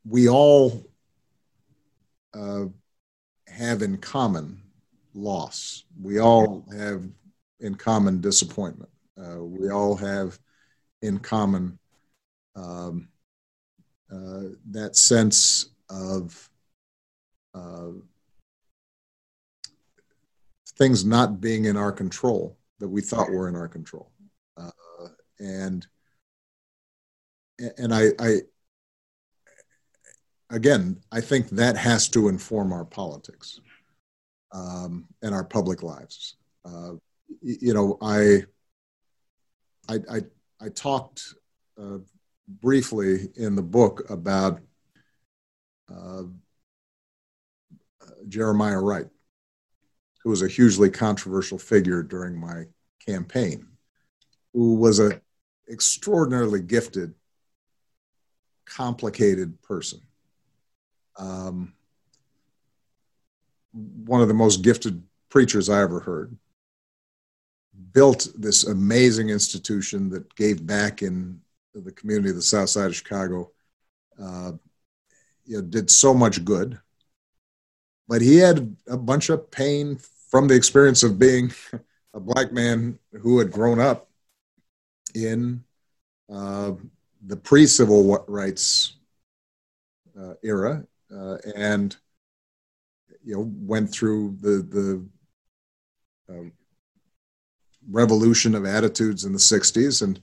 we 0.06 0.28
all 0.28 0.86
uh, 2.34 2.66
have 3.48 3.82
in 3.82 3.98
common 3.98 4.63
loss. 5.14 5.84
We 6.02 6.20
all 6.20 6.66
have 6.76 7.04
in 7.60 7.76
common 7.76 8.22
disappointment. 8.22 8.90
Uh, 9.18 9.44
we 9.44 9.70
all 9.70 9.96
have 9.96 10.40
in 11.02 11.20
common 11.20 11.78
um, 12.56 13.10
uh, 14.12 14.50
that 14.72 14.96
sense 14.96 15.70
of 15.90 16.50
uh, 17.54 17.90
things 20.78 21.06
not 21.06 21.40
being 21.40 21.66
in 21.66 21.78
our 21.78 21.92
control 21.92 22.58
that 22.80 22.90
we 22.90 23.02
thought 23.02 23.32
were 23.32 23.48
in 23.48 23.56
our 23.56 23.68
control. 23.68 24.12
Uh, 24.58 24.70
and 25.40 25.86
and 27.78 27.94
I, 27.94 28.08
I 28.20 28.38
again, 30.50 31.02
I 31.12 31.22
think 31.22 31.50
that 31.50 31.78
has 31.78 32.10
to 32.10 32.28
inform 32.28 32.74
our 32.74 32.86
politics 32.86 33.60
um, 34.54 35.08
and 35.22 35.34
our 35.34 35.44
public 35.44 35.84
lives. 35.84 36.38
Uh, 36.64 36.94
you 37.42 37.74
know, 37.74 37.98
I, 38.02 38.44
I, 39.90 39.96
I, 40.10 40.22
I 40.62 40.70
talked 40.70 41.34
uh, 41.82 41.98
briefly 42.48 43.30
in 43.36 43.56
the 43.56 43.64
book 43.64 44.10
about 44.10 44.62
uh, 45.94 46.24
Jeremiah 48.28 48.80
Wright, 48.80 49.08
who 50.24 50.30
was 50.30 50.42
a 50.42 50.48
hugely 50.48 50.90
controversial 50.90 51.58
figure 51.58 52.04
during 52.04 52.40
my 52.40 52.66
campaign, 53.06 53.68
who 54.54 54.76
was 54.76 55.00
an 55.00 55.20
extraordinarily 55.70 56.62
gifted, 56.62 57.14
complicated 58.66 59.62
person. 59.62 60.00
Um, 61.18 61.74
one 63.74 64.22
of 64.22 64.28
the 64.28 64.34
most 64.34 64.62
gifted 64.62 65.02
preachers 65.30 65.70
I 65.70 65.82
ever 65.82 66.00
heard. 66.00 66.36
Built 67.92 68.28
this 68.38 68.66
amazing 68.66 69.30
institution 69.30 70.10
that 70.10 70.34
gave 70.36 70.66
back 70.66 71.02
in 71.02 71.42
the 71.74 71.92
community 71.92 72.30
of 72.30 72.36
the 72.36 72.42
South 72.42 72.70
Side 72.70 72.88
of 72.88 72.96
Chicago. 72.96 73.52
Uh, 74.22 74.54
you 75.46 75.58
know, 75.58 75.62
did 75.62 75.90
so 75.90 76.14
much 76.14 76.46
good, 76.46 76.80
but 78.08 78.22
he 78.22 78.38
had 78.38 78.76
a 78.88 78.98
bunch 78.98 79.30
of 79.30 79.50
pain 79.52 79.98
from 80.30 80.48
the 80.48 80.56
experience 80.56 81.04
of 81.04 81.20
being 81.20 81.52
a 82.14 82.20
black 82.20 82.52
man 82.52 82.98
who 83.22 83.40
had 83.40 83.52
grown 83.52 83.80
up 83.80 84.10
in 85.16 85.64
uh, 86.32 86.72
the 87.26 87.36
pre-civil 87.36 88.24
rights 88.28 88.98
uh, 90.20 90.34
era 90.44 90.86
uh, 91.16 91.38
and 91.56 91.98
you 93.24 93.36
know 93.36 93.52
went 93.56 93.92
through 93.92 94.38
the 94.42 95.08
the 96.30 96.34
uh, 96.34 96.50
revolution 97.90 98.56
of 98.56 98.66
attitudes 98.66 99.26
in 99.26 99.34
the 99.34 99.38
60s 99.38 100.02
and 100.02 100.20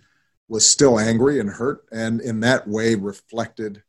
was 0.48 0.68
still 0.68 0.98
angry 0.98 1.38
and 1.40 1.50
hurt 1.50 1.84
and 1.92 2.20
in 2.20 2.40
that 2.40 2.66
way 2.66 2.94
reflected 2.94 3.82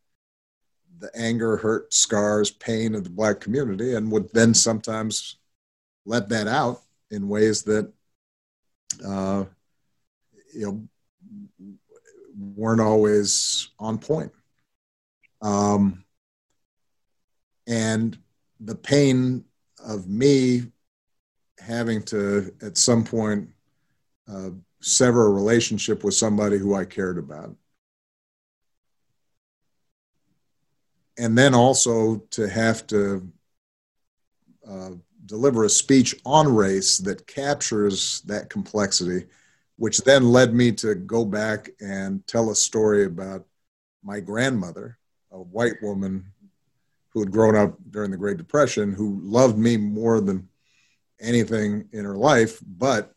the 0.99 1.09
anger 1.15 1.57
hurt 1.57 1.93
scars 1.93 2.51
pain 2.51 2.93
of 2.93 3.03
the 3.03 3.09
black 3.09 3.39
community 3.39 3.95
and 3.95 4.11
would 4.11 4.31
then 4.33 4.53
sometimes 4.53 5.37
let 6.05 6.29
that 6.29 6.47
out 6.47 6.81
in 7.09 7.27
ways 7.27 7.63
that 7.63 7.91
uh, 9.05 9.45
you 10.53 10.65
know 10.65 10.87
weren't 12.37 12.81
always 12.81 13.69
on 13.79 13.97
point. 13.97 14.31
Um, 15.41 16.03
and 17.67 18.17
the 18.63 18.75
pain 18.75 19.43
of 19.83 20.07
me 20.07 20.63
having 21.59 22.01
to 22.03 22.53
at 22.61 22.77
some 22.77 23.03
point 23.03 23.49
uh, 24.31 24.49
sever 24.81 25.27
a 25.27 25.31
relationship 25.31 26.03
with 26.03 26.13
somebody 26.13 26.57
who 26.57 26.75
I 26.75 26.85
cared 26.85 27.17
about. 27.17 27.55
And 31.17 31.37
then 31.37 31.53
also 31.53 32.17
to 32.31 32.47
have 32.47 32.87
to 32.87 33.27
uh, 34.67 34.91
deliver 35.25 35.65
a 35.65 35.69
speech 35.69 36.15
on 36.25 36.53
race 36.53 36.97
that 36.99 37.27
captures 37.27 38.21
that 38.21 38.49
complexity, 38.49 39.25
which 39.77 39.99
then 39.99 40.31
led 40.31 40.53
me 40.53 40.71
to 40.73 40.95
go 40.95 41.25
back 41.25 41.69
and 41.79 42.25
tell 42.27 42.49
a 42.49 42.55
story 42.55 43.05
about 43.05 43.45
my 44.03 44.19
grandmother, 44.19 44.97
a 45.31 45.37
white 45.39 45.81
woman 45.81 46.25
who 47.13 47.19
had 47.19 47.31
grown 47.31 47.55
up 47.55 47.77
during 47.89 48.11
the 48.11 48.17
Great 48.17 48.37
Depression, 48.37 48.93
who 48.93 49.19
loved 49.23 49.57
me 49.57 49.77
more 49.77 50.21
than 50.21 50.47
anything 51.19 51.87
in 51.91 52.05
her 52.05 52.15
life, 52.15 52.59
but 52.65 53.13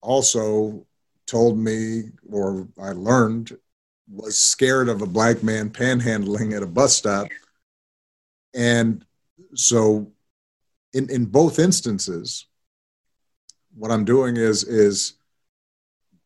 also 0.00 0.86
told 1.26 1.58
me, 1.58 2.04
or 2.30 2.66
I 2.80 2.92
learned, 2.92 3.56
was 4.10 4.38
scared 4.38 4.88
of 4.88 5.02
a 5.02 5.06
black 5.06 5.42
man 5.42 5.70
panhandling 5.70 6.56
at 6.56 6.62
a 6.62 6.66
bus 6.66 6.96
stop. 6.96 7.28
And 8.54 9.04
so, 9.54 10.10
in, 10.94 11.10
in 11.10 11.26
both 11.26 11.58
instances, 11.58 12.46
what 13.74 13.90
I'm 13.90 14.06
doing 14.06 14.36
is, 14.36 14.64
is 14.64 15.14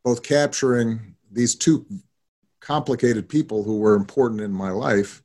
both 0.05 0.23
capturing 0.23 1.17
these 1.31 1.57
two 1.57 1.85
complicated 2.61 3.29
people 3.29 3.65
who 3.65 3.79
were 3.79 3.95
important 3.95 4.41
in 4.41 4.53
my 4.53 4.71
life 4.71 5.22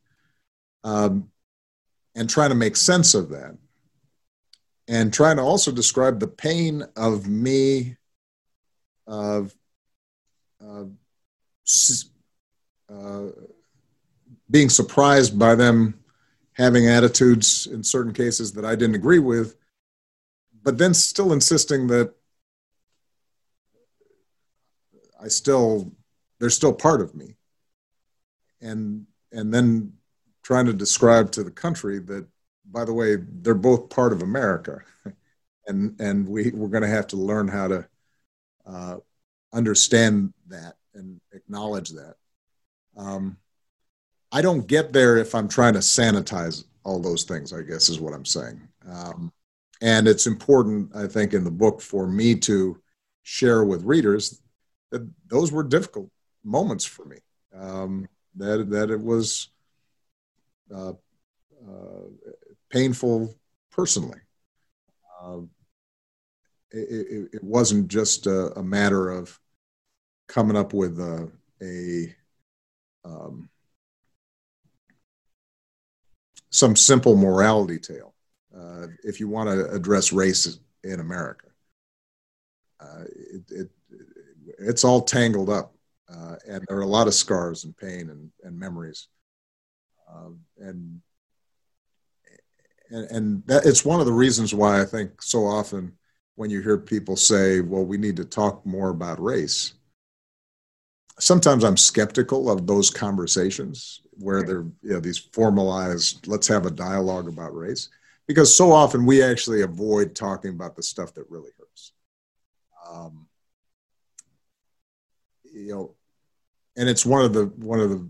um, 0.84 1.30
and 2.16 2.30
trying 2.30 2.50
to 2.50 2.56
make 2.56 2.76
sense 2.76 3.14
of 3.14 3.30
that. 3.30 3.58
And 4.88 5.14
trying 5.14 5.36
to 5.36 5.44
also 5.44 5.72
describe 5.72 6.20
the 6.20 6.28
pain 6.28 6.84
of 6.96 7.28
me 7.28 7.98
of 9.06 9.54
uh, 10.64 10.86
uh, 12.90 13.26
being 14.50 14.70
surprised 14.70 15.38
by 15.38 15.56
them 15.56 16.00
having 16.54 16.88
attitudes 16.88 17.68
in 17.68 17.84
certain 17.84 18.14
cases 18.14 18.54
that 18.54 18.66
I 18.66 18.76
didn't 18.76 18.96
agree 18.96 19.20
with, 19.20 19.56
but 20.64 20.78
then 20.78 20.94
still 20.94 21.34
insisting 21.34 21.88
that 21.88 22.14
I 25.22 25.28
still 25.28 25.92
they're 26.40 26.50
still 26.50 26.74
part 26.74 27.02
of 27.02 27.16
me, 27.16 27.36
and 28.62 29.06
and 29.32 29.54
then 29.54 29.94
trying 30.48 30.66
to 30.66 30.72
describe 30.72 31.30
to 31.30 31.44
the 31.44 31.52
country 31.52 32.00
that, 32.00 32.26
by 32.72 32.86
the 32.86 32.94
way, 32.94 33.18
they're 33.42 33.54
both 33.54 33.90
part 33.90 34.14
of 34.14 34.22
America, 34.22 34.82
and 35.68 36.00
and 36.00 36.26
we 36.26 36.52
we're 36.52 36.70
going 36.70 36.84
to 36.84 36.88
have 36.88 37.08
to 37.08 37.18
learn 37.18 37.50
how 37.50 37.68
to 37.68 37.88
uh, 38.66 38.96
understand 39.52 40.34
that 40.48 40.76
and 40.94 41.20
acknowledge 41.34 41.90
that. 41.90 42.16
Um, 42.96 43.36
I 44.32 44.42
don't 44.42 44.68
get 44.68 44.94
there 44.94 45.18
if 45.18 45.36
I'm 45.36 45.50
trying 45.50 45.74
to 45.74 45.80
sanitize 45.80 46.64
all 46.86 47.02
those 47.02 47.26
things. 47.26 47.52
I 47.52 47.62
guess 47.62 47.90
is 47.90 48.00
what 48.00 48.14
I'm 48.14 48.26
saying. 48.26 48.62
Um, 48.90 49.34
and 49.82 50.08
it's 50.08 50.28
important, 50.28 50.96
I 50.96 51.08
think, 51.08 51.34
in 51.34 51.44
the 51.44 51.52
book 51.52 51.82
for 51.82 52.08
me 52.08 52.36
to 52.36 52.82
share 53.24 53.66
with 53.66 53.84
readers 53.84 54.42
that 54.92 55.06
those 55.28 55.52
were 55.52 55.64
difficult 55.64 56.10
moments 56.46 56.86
for 56.86 57.04
me. 57.04 57.18
Um, 57.54 58.08
that 58.36 58.70
that 58.70 58.92
it 58.92 59.02
was 59.02 59.50
uh, 60.74 60.94
uh, 61.68 62.04
painful 62.70 63.36
personally. 63.72 64.20
Uh, 65.22 65.40
it, 66.72 67.30
it, 67.34 67.44
wasn't 67.44 67.88
just 67.88 68.28
a, 68.28 68.52
a, 68.60 68.64
matter 68.64 69.10
of 69.10 69.40
coming 70.28 70.58
up 70.58 70.74
with 70.74 71.00
a, 71.00 71.32
a 71.62 72.14
um, 73.06 73.50
some 76.50 76.76
simple 76.76 77.16
morality 77.16 77.80
tale 77.80 78.14
uh, 78.56 78.88
if 79.04 79.20
you 79.20 79.28
want 79.28 79.50
to 79.50 79.70
address 79.72 80.12
race 80.12 80.60
in 80.84 81.00
America. 81.00 81.48
Uh, 82.80 83.04
it, 83.16 83.44
it, 83.50 83.70
it's 84.60 84.84
all 84.84 85.02
tangled 85.02 85.50
up, 85.50 85.74
uh, 86.10 86.36
and 86.48 86.66
there 86.68 86.78
are 86.78 86.82
a 86.82 86.88
lot 86.88 87.08
of 87.08 87.14
scars 87.14 87.64
and 87.64 87.76
pain 87.78 88.10
and, 88.10 88.30
and 88.44 88.58
memories 88.58 89.08
um, 90.12 90.40
and 90.58 91.02
and, 92.90 93.12
and 93.12 93.44
that, 93.48 93.66
it's 93.66 93.84
one 93.84 94.00
of 94.00 94.06
the 94.06 94.14
reasons 94.14 94.54
why 94.54 94.82
I 94.82 94.86
think 94.86 95.22
so 95.22 95.46
often 95.46 95.92
when 96.36 96.50
you 96.50 96.62
hear 96.62 96.78
people 96.78 97.16
say, 97.16 97.62
well, 97.62 97.84
we 97.84 97.98
need 97.98 98.16
to 98.16 98.24
talk 98.24 98.66
more 98.66 98.90
about 98.90 99.22
race, 99.22 99.74
sometimes 101.20 101.64
I'm 101.64 101.78
skeptical 101.78 102.50
of 102.50 102.68
those 102.68 102.90
conversations 102.90 104.02
where 104.12 104.44
they're 104.44 104.66
you 104.82 104.94
know, 104.94 105.00
these 105.00 105.18
formalized, 105.18 106.28
let's 106.28 106.48
have 106.48 106.66
a 106.66 106.72
dialogue 106.72 107.28
about 107.28 107.56
race, 107.56 107.90
because 108.28 108.56
so 108.56 108.72
often 108.72 109.06
we 109.06 109.24
actually 109.24 109.64
avoid 109.64 110.16
talking 110.16 110.52
about 110.52 110.76
the 110.76 110.84
stuff 110.84 111.14
that 111.16 111.30
really 111.30 111.52
hurts. 111.58 111.92
Um, 112.90 113.28
you 115.44 115.70
know, 115.70 115.96
and 116.78 116.88
it's 116.88 117.06
one 117.06 117.26
of 117.26 117.34
the 117.34 117.46
one 117.46 117.80
of 117.80 117.90
the 117.90 118.08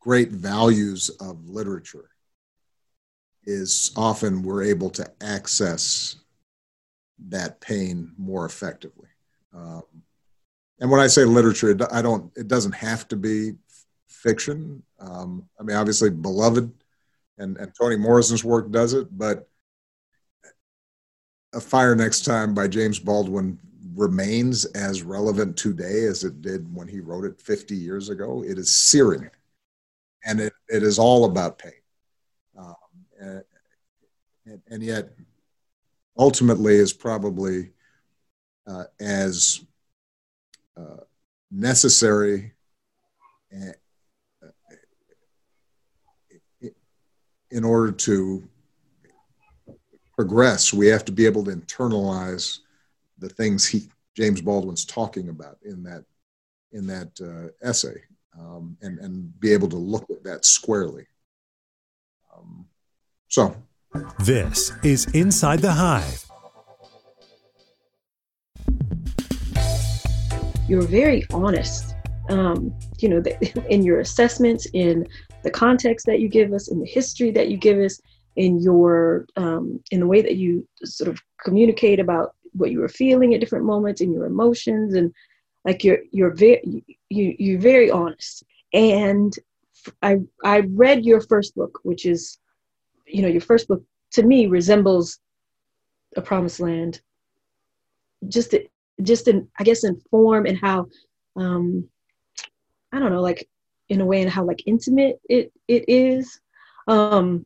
great 0.00 0.30
values 0.30 1.10
of 1.20 1.48
literature 1.48 2.10
is 3.44 3.92
often 3.96 4.42
we're 4.42 4.62
able 4.62 4.90
to 4.90 5.10
access 5.20 6.16
that 7.28 7.60
pain 7.60 8.12
more 8.18 8.46
effectively. 8.46 9.08
Um, 9.54 9.82
and 10.80 10.90
when 10.90 11.00
I 11.00 11.06
say 11.06 11.24
literature, 11.24 11.76
I 11.92 12.00
don't. 12.00 12.32
It 12.36 12.48
doesn't 12.48 12.72
have 12.72 13.06
to 13.08 13.16
be 13.16 13.52
fiction. 14.08 14.82
Um, 14.98 15.46
I 15.58 15.62
mean, 15.62 15.76
obviously, 15.76 16.10
Beloved 16.10 16.72
and, 17.38 17.56
and 17.58 17.72
Toni 17.74 17.96
Morrison's 17.96 18.44
work 18.44 18.70
does 18.70 18.94
it, 18.94 19.16
but 19.16 19.48
A 21.52 21.60
Fire 21.60 21.94
Next 21.94 22.24
Time 22.24 22.54
by 22.54 22.68
James 22.68 22.98
Baldwin 22.98 23.58
remains 23.94 24.64
as 24.66 25.02
relevant 25.02 25.56
today 25.56 26.04
as 26.04 26.24
it 26.24 26.40
did 26.40 26.72
when 26.74 26.88
he 26.88 27.00
wrote 27.00 27.24
it 27.24 27.40
50 27.40 27.74
years 27.74 28.08
ago. 28.08 28.42
It 28.46 28.58
is 28.58 28.70
searing, 28.70 29.28
and 30.24 30.40
it, 30.40 30.52
it 30.68 30.82
is 30.82 30.98
all 30.98 31.24
about 31.24 31.58
pain. 31.58 31.72
Um, 32.58 32.74
and, 33.20 34.62
and, 34.68 34.82
yet, 34.82 35.10
ultimately, 36.18 36.74
is 36.74 36.92
probably 36.92 37.70
uh, 38.66 38.84
as 38.98 39.64
uh, 40.76 41.04
necessary 41.50 42.52
uh, 43.54 43.72
in 47.50 47.64
order 47.64 47.90
to 47.92 48.48
progress, 50.14 50.72
we 50.72 50.86
have 50.86 51.04
to 51.04 51.12
be 51.12 51.26
able 51.26 51.44
to 51.44 51.50
internalize 51.50 52.58
the 53.18 53.28
things 53.28 53.66
he 53.66 53.88
James 54.16 54.40
Baldwin's 54.40 54.84
talking 54.84 55.28
about 55.28 55.58
in 55.64 55.82
that 55.84 56.04
in 56.72 56.86
that 56.86 57.10
uh, 57.20 57.66
essay, 57.66 58.02
um, 58.38 58.76
and 58.82 58.98
and 58.98 59.38
be 59.40 59.52
able 59.52 59.68
to 59.68 59.76
look 59.76 60.08
at 60.10 60.22
that 60.24 60.44
squarely. 60.44 61.06
Um, 62.34 62.66
so, 63.28 63.56
this 64.20 64.72
is 64.82 65.06
Inside 65.14 65.60
the 65.60 65.72
Hive. 65.72 66.26
You're 70.68 70.82
very 70.82 71.26
honest, 71.32 71.96
um, 72.28 72.72
you 72.98 73.08
know, 73.08 73.22
in 73.68 73.82
your 73.82 74.00
assessments, 74.00 74.66
in 74.72 75.06
the 75.42 75.50
context 75.50 76.06
that 76.06 76.20
you 76.20 76.28
give 76.28 76.52
us, 76.52 76.70
in 76.70 76.78
the 76.78 76.86
history 76.86 77.32
that 77.32 77.48
you 77.48 77.56
give 77.56 77.78
us, 77.78 78.00
in 78.36 78.60
your 78.60 79.26
um, 79.36 79.82
in 79.90 80.00
the 80.00 80.06
way 80.06 80.22
that 80.22 80.36
you 80.36 80.66
sort 80.84 81.08
of 81.08 81.20
communicate 81.42 81.98
about 81.98 82.34
what 82.52 82.70
you 82.70 82.80
were 82.80 82.88
feeling 82.88 83.34
at 83.34 83.40
different 83.40 83.64
moments 83.64 84.00
in 84.00 84.12
your 84.12 84.26
emotions 84.26 84.94
and 84.94 85.12
like 85.64 85.84
you're 85.84 85.98
you're 86.10 86.34
very 86.34 86.84
you 87.08 87.34
you're 87.38 87.60
very 87.60 87.90
honest. 87.90 88.44
And 88.72 89.34
i 90.02 90.16
i 90.44 90.58
read 90.60 91.04
your 91.04 91.22
first 91.22 91.54
book 91.54 91.80
which 91.84 92.04
is 92.04 92.38
you 93.06 93.22
know 93.22 93.28
your 93.28 93.40
first 93.40 93.66
book 93.66 93.82
to 94.12 94.22
me 94.22 94.46
resembles 94.46 95.18
a 96.16 96.22
promised 96.22 96.60
land. 96.60 97.00
Just 98.28 98.54
just 99.02 99.28
in 99.28 99.48
i 99.58 99.64
guess 99.64 99.84
in 99.84 99.96
form 100.10 100.46
and 100.46 100.58
how 100.58 100.86
um 101.36 101.88
i 102.92 102.98
don't 102.98 103.12
know 103.12 103.22
like 103.22 103.48
in 103.88 104.00
a 104.00 104.04
way 104.04 104.20
and 104.20 104.30
how 104.30 104.44
like 104.44 104.62
intimate 104.66 105.20
it 105.28 105.52
it 105.68 105.84
is. 105.88 106.40
Um 106.86 107.44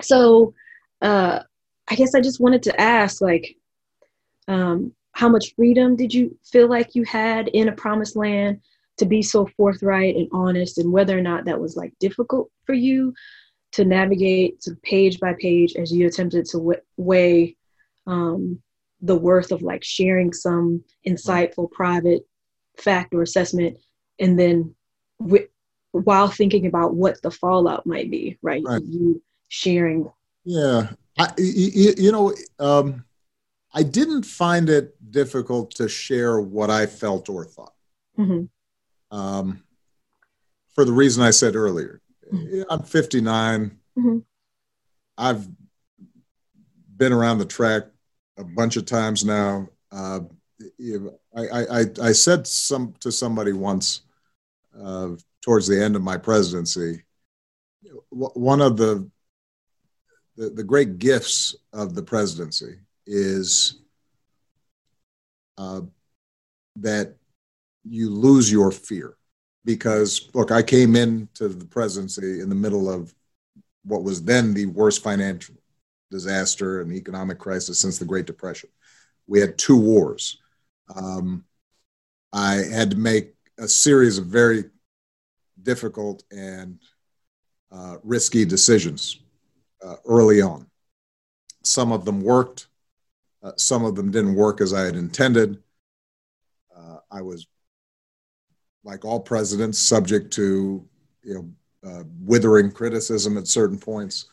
so 0.00 0.54
uh 1.02 1.40
i 1.88 1.94
guess 1.94 2.14
i 2.14 2.20
just 2.20 2.40
wanted 2.40 2.62
to 2.62 2.80
ask 2.80 3.20
like 3.20 3.56
um, 4.48 4.92
how 5.12 5.28
much 5.28 5.54
freedom 5.54 5.96
did 5.96 6.12
you 6.12 6.36
feel 6.44 6.68
like 6.68 6.94
you 6.94 7.04
had 7.04 7.48
in 7.48 7.68
a 7.68 7.72
promised 7.72 8.16
land 8.16 8.60
to 8.98 9.06
be 9.06 9.22
so 9.22 9.46
forthright 9.56 10.16
and 10.16 10.28
honest 10.32 10.78
and 10.78 10.92
whether 10.92 11.16
or 11.16 11.22
not 11.22 11.44
that 11.44 11.60
was 11.60 11.76
like 11.76 11.92
difficult 11.98 12.50
for 12.64 12.74
you 12.74 13.12
to 13.72 13.84
navigate 13.84 14.60
to 14.60 14.74
page 14.82 15.18
by 15.18 15.34
page 15.40 15.74
as 15.76 15.92
you 15.92 16.06
attempted 16.06 16.44
to 16.44 16.58
w- 16.58 16.80
weigh 16.96 17.56
um, 18.06 18.60
the 19.00 19.16
worth 19.16 19.50
of 19.50 19.62
like 19.62 19.82
sharing 19.82 20.32
some 20.32 20.82
insightful 21.06 21.70
private 21.70 22.26
fact 22.78 23.14
or 23.14 23.22
assessment 23.22 23.76
and 24.18 24.38
then 24.38 24.74
w- 25.20 25.48
while 25.92 26.28
thinking 26.28 26.66
about 26.66 26.94
what 26.94 27.20
the 27.22 27.30
fallout 27.30 27.86
might 27.86 28.10
be 28.10 28.38
right, 28.42 28.62
right. 28.64 28.82
you 28.82 29.22
sharing? 29.48 30.10
Yeah. 30.44 30.88
I, 31.18 31.28
you, 31.36 31.94
you 31.96 32.12
know 32.12 32.34
um, 32.58 33.04
I 33.74 33.82
didn't 33.82 34.24
find 34.24 34.68
it 34.68 34.94
difficult 35.10 35.72
to 35.76 35.88
share 35.88 36.40
what 36.40 36.70
I 36.70 36.86
felt 36.86 37.28
or 37.28 37.44
thought. 37.44 37.74
Mm-hmm. 38.18 39.16
Um, 39.16 39.62
for 40.74 40.84
the 40.84 40.92
reason 40.92 41.22
I 41.22 41.30
said 41.30 41.56
earlier, 41.56 42.00
mm-hmm. 42.32 42.62
I'm 42.68 42.82
59. 42.82 43.78
Mm-hmm. 43.98 44.18
I've 45.16 45.46
been 46.96 47.12
around 47.12 47.38
the 47.38 47.44
track 47.44 47.84
a 48.36 48.44
bunch 48.44 48.76
of 48.76 48.84
times 48.84 49.24
now. 49.24 49.68
Uh, 49.90 50.20
I, 51.36 51.64
I, 51.70 51.84
I, 52.00 52.12
said 52.12 52.46
some 52.46 52.94
to 53.00 53.10
somebody 53.10 53.52
once 53.52 54.02
uh, 54.80 55.10
towards 55.42 55.66
the 55.66 55.82
end 55.82 55.96
of 55.96 56.02
my 56.02 56.16
presidency. 56.16 57.02
One 58.10 58.60
of 58.60 58.76
the, 58.76 59.10
the 60.36 60.50
the 60.50 60.62
great 60.62 60.98
gifts 60.98 61.56
of 61.72 61.94
the 61.94 62.02
presidency 62.02 62.78
is 63.12 63.82
uh, 65.58 65.82
that 66.76 67.14
you 67.84 68.08
lose 68.08 68.50
your 68.50 68.70
fear. 68.70 69.16
Because 69.64 70.28
look 70.34 70.50
i 70.50 70.60
came 70.60 70.96
into 70.96 71.48
the 71.48 71.64
presidency 71.64 72.40
in 72.40 72.48
the 72.48 72.54
middle 72.54 72.90
of 72.90 73.14
what 73.84 74.02
was 74.02 74.20
then 74.22 74.54
the 74.54 74.66
worst 74.66 75.04
financial 75.04 75.54
disaster 76.10 76.80
and 76.80 76.92
economic 76.92 77.38
crisis 77.38 77.78
since 77.78 77.98
the 77.98 78.04
great 78.04 78.26
depression. 78.26 78.70
We 79.28 79.38
had 79.40 79.58
two 79.58 79.76
wars. 79.76 80.38
Um, 80.94 81.44
i 82.32 82.54
had 82.54 82.90
to 82.90 82.96
make 82.96 83.34
a 83.58 83.68
series 83.68 84.18
of 84.18 84.26
very 84.26 84.64
difficult 85.62 86.24
and 86.32 86.78
uh, 87.70 87.98
risky 88.02 88.44
decisions 88.44 89.20
uh, 89.84 89.96
early 90.06 90.42
on. 90.42 90.66
Some 91.62 91.92
of 91.92 92.04
them 92.04 92.20
worked 92.22 92.66
uh, 93.42 93.52
some 93.56 93.84
of 93.84 93.94
them 93.94 94.10
didn't 94.10 94.34
work 94.34 94.60
as 94.60 94.72
I 94.72 94.82
had 94.82 94.96
intended. 94.96 95.62
Uh, 96.76 96.98
I 97.10 97.22
was, 97.22 97.46
like 98.84 99.04
all 99.04 99.20
presidents, 99.20 99.78
subject 99.78 100.32
to 100.34 100.86
you 101.22 101.34
know 101.34 101.90
uh, 101.90 102.04
withering 102.24 102.70
criticism 102.70 103.36
at 103.38 103.46
certain 103.46 103.78
points 103.78 104.26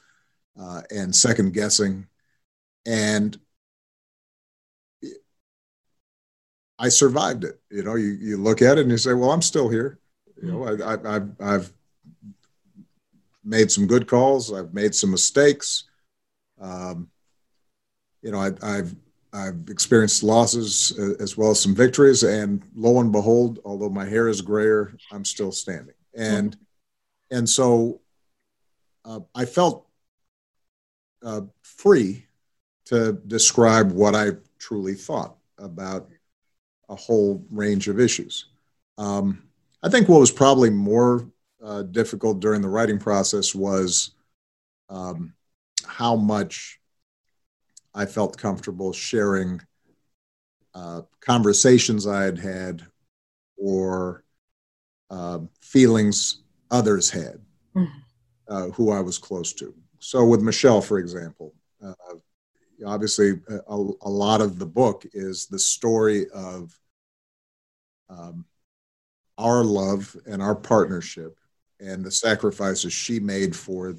uh, 0.59 0.81
and 0.91 1.15
second 1.15 1.53
guessing, 1.53 2.07
and 2.85 3.39
I 6.79 6.89
survived 6.89 7.43
it. 7.43 7.59
You 7.69 7.83
know, 7.83 7.95
you, 7.95 8.11
you 8.21 8.37
look 8.37 8.61
at 8.61 8.77
it 8.77 8.81
and 8.81 8.91
you 8.91 8.97
say, 8.97 9.13
"Well, 9.13 9.31
I'm 9.31 9.41
still 9.41 9.69
here." 9.69 9.99
You 10.41 10.51
know, 10.51 10.63
I, 10.63 10.93
I, 10.93 11.15
I've, 11.15 11.41
I've 11.41 11.73
made 13.43 13.69
some 13.69 13.85
good 13.85 14.07
calls. 14.07 14.53
I've 14.53 14.73
made 14.73 14.95
some 14.95 15.11
mistakes. 15.11 15.83
Um, 16.61 17.09
you 18.21 18.31
know, 18.31 18.39
I, 18.39 18.75
have 18.75 18.95
I've 19.31 19.69
experienced 19.69 20.23
losses 20.23 20.97
uh, 20.97 21.21
as 21.21 21.37
well 21.37 21.51
as 21.51 21.59
some 21.59 21.75
victories, 21.75 22.23
and 22.23 22.61
lo 22.75 22.99
and 22.99 23.11
behold, 23.11 23.59
although 23.65 23.89
my 23.89 24.05
hair 24.05 24.27
is 24.27 24.41
grayer, 24.41 24.95
I'm 25.11 25.25
still 25.25 25.51
standing. 25.51 25.95
And 26.15 26.57
and 27.31 27.47
so 27.47 28.01
uh, 29.05 29.19
I 29.35 29.45
felt 29.45 29.87
uh, 31.23 31.41
free 31.61 32.25
to 32.85 33.13
describe 33.27 33.91
what 33.91 34.15
I 34.15 34.31
truly 34.57 34.95
thought 34.95 35.37
about 35.57 36.09
a 36.89 36.95
whole 36.95 37.45
range 37.51 37.87
of 37.87 37.99
issues. 37.99 38.45
Um, 38.97 39.43
I 39.83 39.89
think 39.89 40.09
what 40.09 40.19
was 40.19 40.31
probably 40.31 40.69
more 40.69 41.29
uh, 41.63 41.83
difficult 41.83 42.39
during 42.39 42.61
the 42.61 42.67
writing 42.67 42.97
process 42.97 43.53
was 43.53 44.11
um, 44.89 45.33
how 45.85 46.15
much 46.15 46.78
I 47.93 48.05
felt 48.05 48.37
comfortable 48.37 48.93
sharing 48.93 49.61
uh, 50.73 51.01
conversations 51.21 52.05
I 52.05 52.23
had 52.23 52.37
had 52.37 52.85
or 53.57 54.23
uh, 55.09 55.39
feelings 55.61 56.43
others 56.71 57.09
had 57.09 57.39
mm-hmm. 57.75 57.99
uh, 58.47 58.67
who 58.69 58.91
I 58.91 59.01
was 59.01 59.17
close 59.17 59.53
to. 59.53 59.73
So, 59.99 60.25
with 60.25 60.41
Michelle, 60.41 60.81
for 60.81 60.99
example, 60.99 61.53
uh, 61.83 61.93
obviously, 62.85 63.41
a, 63.49 63.59
a, 63.67 64.09
lot 64.09 64.39
of 64.39 64.59
the 64.59 64.65
book 64.65 65.05
is 65.13 65.47
the 65.47 65.59
story 65.59 66.29
of 66.29 66.77
um, 68.09 68.45
our 69.37 69.63
love 69.63 70.15
and 70.25 70.41
our 70.41 70.55
partnership 70.55 71.37
and 71.79 72.03
the 72.03 72.11
sacrifices 72.11 72.93
she 72.93 73.19
made 73.19 73.55
for 73.55 73.95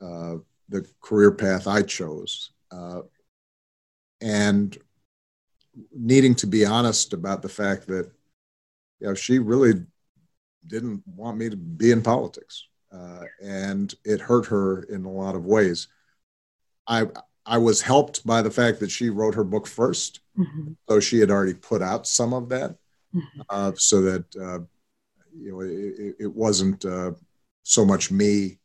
uh, 0.00 0.36
the 0.68 0.86
career 1.00 1.30
path 1.30 1.66
I 1.66 1.82
chose 1.82 2.50
uh, 2.70 3.02
and 4.20 4.76
needing 5.94 6.34
to 6.36 6.46
be 6.46 6.64
honest 6.64 7.12
about 7.12 7.42
the 7.42 7.48
fact 7.48 7.86
that 7.86 8.10
you 9.00 9.06
know, 9.08 9.14
she 9.14 9.38
really 9.38 9.74
didn't 10.66 11.02
want 11.06 11.38
me 11.38 11.48
to 11.48 11.56
be 11.56 11.90
in 11.90 12.02
politics, 12.02 12.66
uh, 12.92 13.22
and 13.42 13.94
it 14.04 14.20
hurt 14.20 14.46
her 14.46 14.82
in 14.84 15.04
a 15.04 15.10
lot 15.10 15.34
of 15.34 15.44
ways. 15.46 15.88
I 16.86 17.06
I 17.46 17.56
was 17.58 17.80
helped 17.80 18.26
by 18.26 18.42
the 18.42 18.50
fact 18.50 18.80
that 18.80 18.90
she 18.90 19.08
wrote 19.10 19.34
her 19.34 19.44
book 19.44 19.66
1st 19.66 20.20
Mhm. 20.38 20.76
so 20.88 21.00
she 21.00 21.18
had 21.18 21.30
already 21.30 21.54
put 21.54 21.82
out 21.82 22.06
some 22.06 22.32
of 22.34 22.48
that, 22.50 22.76
Mhm. 23.14 23.44
uh, 23.48 23.72
so 23.76 24.02
that 24.02 24.24
uh, 24.36 24.60
you 25.34 25.52
know 25.52 25.60
it, 25.60 25.70
it- 25.70 26.16
it 26.20 26.34
wasn't 26.34 26.84
uh, 26.84 27.12
so 27.62 27.84
much 27.84 28.10
me, 28.10 28.58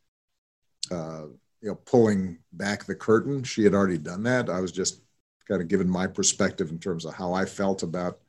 uh, 0.92 1.28
you 1.62 1.70
know, 1.70 1.76
pulling 1.76 2.38
back 2.54 2.86
the 2.86 2.96
curtain. 2.96 3.44
She 3.44 3.64
had 3.64 3.74
already 3.74 3.98
done 3.98 4.24
that. 4.24 4.50
I 4.50 4.60
was 4.60 4.72
just 4.72 5.02
kind 5.48 5.62
of 5.62 5.68
given 5.68 5.90
my 5.90 6.08
perspective 6.08 6.70
in 6.70 6.80
terms 6.80 7.06
of 7.06 7.14
how 7.14 7.34
I 7.34 7.46
felt 7.46 7.84
about 7.84 8.20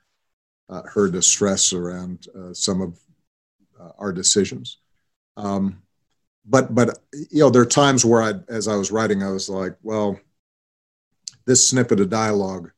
uh, 0.69 0.83
her 0.83 1.09
distress 1.09 1.73
around 1.73 2.27
uh, 2.35 2.53
some 2.53 2.81
of 2.81 2.99
uh, 3.81 3.91
our 3.99 4.13
decisions. 4.13 4.79
Um, 5.37 5.83
but 6.45 6.75
but 6.75 6.99
you 7.13 7.41
know, 7.41 7.51
there 7.51 7.63
are 7.63 7.67
times 7.67 8.05
where 8.05 8.23
I, 8.23 8.35
as 8.49 8.69
I 8.69 8.77
was 8.77 8.91
writing, 8.91 9.23
I 9.23 9.31
was 9.31 9.49
like, 9.49 9.77
well, 9.83 10.19
this 11.45 11.69
snippet 11.69 12.01
of 12.01 12.11
dialogue, 12.11 12.71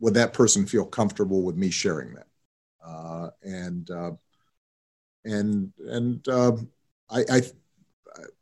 would 0.00 0.14
that 0.14 0.32
person 0.32 0.66
feel 0.66 0.84
comfortable 0.84 1.42
with 1.42 1.56
me 1.56 1.70
sharing 1.70 2.14
that? 2.14 2.26
Uh, 2.84 3.30
and 3.42 3.90
uh, 3.90 4.12
and 5.24 5.72
and 5.78 6.26
uh, 6.28 6.52
I, 7.10 7.24
I 7.30 7.42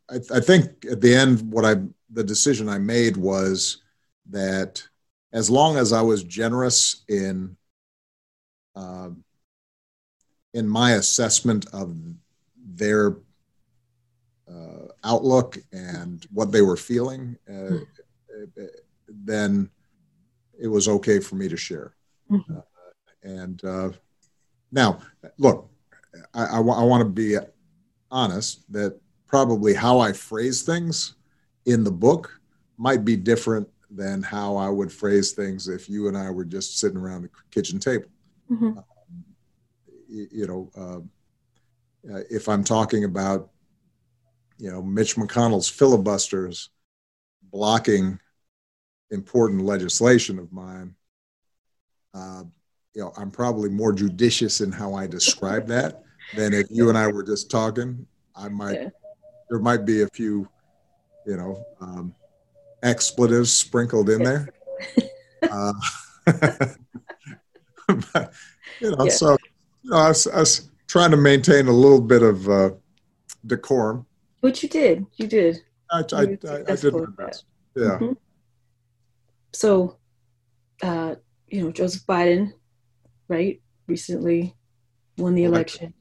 I 0.09 0.15
I 0.31 0.39
think 0.39 0.85
at 0.89 1.01
the 1.01 1.13
end, 1.13 1.51
what 1.51 1.65
I 1.65 1.75
the 2.11 2.23
decision 2.23 2.69
I 2.69 2.79
made 2.79 3.17
was 3.17 3.81
that 4.29 4.83
as 5.33 5.49
long 5.49 5.77
as 5.77 5.91
I 5.93 6.01
was 6.01 6.23
generous 6.23 7.03
in 7.07 7.57
um, 8.75 9.23
in 10.53 10.67
my 10.67 10.91
assessment 10.93 11.65
of 11.73 11.95
their 12.55 13.17
uh, 14.49 14.87
outlook 15.03 15.57
and 15.73 16.25
what 16.31 16.51
they 16.51 16.61
were 16.61 16.77
feeling, 16.77 17.37
uh, 17.49 17.77
then 19.09 19.69
it 20.59 20.67
was 20.67 20.87
okay 20.87 21.19
for 21.19 21.35
me 21.35 21.49
to 21.49 21.57
share. 21.57 21.93
Mhm. 22.31 22.57
Uh, 22.57 22.61
and 23.23 23.63
uh, 23.65 23.91
now, 24.71 24.99
look, 25.37 25.69
I, 26.33 26.45
I, 26.45 26.57
I 26.57 26.83
want 26.83 27.01
to 27.01 27.09
be 27.09 27.37
honest 28.09 28.71
that 28.71 28.99
probably 29.27 29.73
how 29.73 29.99
I 29.99 30.13
phrase 30.13 30.61
things 30.63 31.15
in 31.65 31.83
the 31.83 31.91
book 31.91 32.39
might 32.77 33.03
be 33.03 33.15
different 33.17 33.67
than 33.91 34.21
how 34.23 34.55
I 34.55 34.69
would 34.69 34.91
phrase 34.91 35.31
things 35.33 35.67
if 35.67 35.89
you 35.89 36.07
and 36.07 36.17
I 36.17 36.29
were 36.31 36.45
just 36.45 36.79
sitting 36.79 36.97
around 36.97 37.23
the 37.23 37.29
kitchen 37.51 37.79
table 37.79 38.07
Mhm. 38.51 38.83
y- 40.09 40.27
you 40.31 40.47
know, 40.47 40.71
uh, 40.75 42.13
uh, 42.13 42.23
if 42.29 42.47
I'm 42.47 42.63
talking 42.63 43.03
about, 43.03 43.49
you 44.57 44.71
know, 44.71 44.81
Mitch 44.81 45.15
McConnell's 45.17 45.67
filibusters 45.69 46.69
blocking 47.51 48.19
important 49.11 49.63
legislation 49.63 50.39
of 50.39 50.51
mine, 50.51 50.95
uh, 52.13 52.43
you 52.93 53.01
know, 53.01 53.11
I'm 53.17 53.31
probably 53.31 53.69
more 53.69 53.91
judicious 53.93 54.61
in 54.61 54.71
how 54.71 54.93
I 54.93 55.07
describe 55.07 55.67
that 55.67 56.03
than 56.33 56.53
if 56.53 56.67
you 56.69 56.89
and 56.89 56.97
I 56.97 57.07
were 57.07 57.23
just 57.23 57.49
talking. 57.51 58.05
I 58.35 58.49
might, 58.49 58.73
Yeah. 58.81 58.89
There 59.49 59.59
might 59.59 59.85
be 59.85 60.01
a 60.01 60.07
few, 60.07 60.47
you 61.25 61.37
know, 61.37 61.63
um, 61.81 62.13
expletives 62.83 63.51
sprinkled 63.51 64.09
in 64.09 64.23
there. 64.23 64.49
Uh, 65.49 65.71
but, 66.25 66.77
you 68.81 68.91
know, 68.91 69.05
Yeah. 69.05 69.11
so 69.11 69.37
you 69.83 69.91
know, 69.91 69.97
I, 69.97 70.07
was, 70.09 70.27
I 70.27 70.39
was 70.39 70.69
trying 70.87 71.11
to 71.11 71.17
maintain 71.17 71.67
a 71.67 71.71
little 71.71 72.01
bit 72.01 72.23
of 72.23 72.49
uh, 72.49 72.71
decorum. 73.45 74.05
Which 74.41 74.63
you 74.63 74.69
did. 74.69 75.05
You 75.15 75.27
did. 75.27 75.61
I, 75.91 76.03
I, 76.11 76.21
You 76.23 76.37
I, 76.49 76.55
I 76.71 76.75
did 76.75 76.93
my 76.93 77.05
best. 77.17 77.45
Yeah. 77.75 77.99
Mhm. 77.99 78.17
So, 79.53 79.97
uh, 80.81 81.15
you 81.47 81.63
know, 81.63 81.71
Joseph 81.71 82.05
Biden, 82.05 82.53
right, 83.27 83.61
recently 83.87 84.55
won 85.17 85.35
the 85.35 85.45
election. 85.45 85.93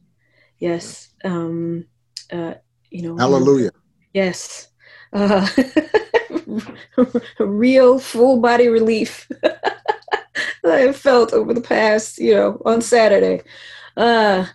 Yes. 0.58 1.10
Um, 1.24 1.84
uh, 2.32 2.54
you 2.96 3.02
know, 3.02 3.16
Hallelujah. 3.16 3.70
Yes. 4.14 4.68
Uh, 5.12 5.46
real 7.38 7.98
full 7.98 8.40
body 8.40 8.68
relief 8.68 9.28
that 9.42 9.74
I 10.64 10.92
felt 10.92 11.34
over 11.34 11.52
the 11.52 11.60
past, 11.60 12.18
you 12.18 12.34
know, 12.34 12.62
on 12.64 12.80
Saturday. 12.80 13.42
Uh, 13.96 14.46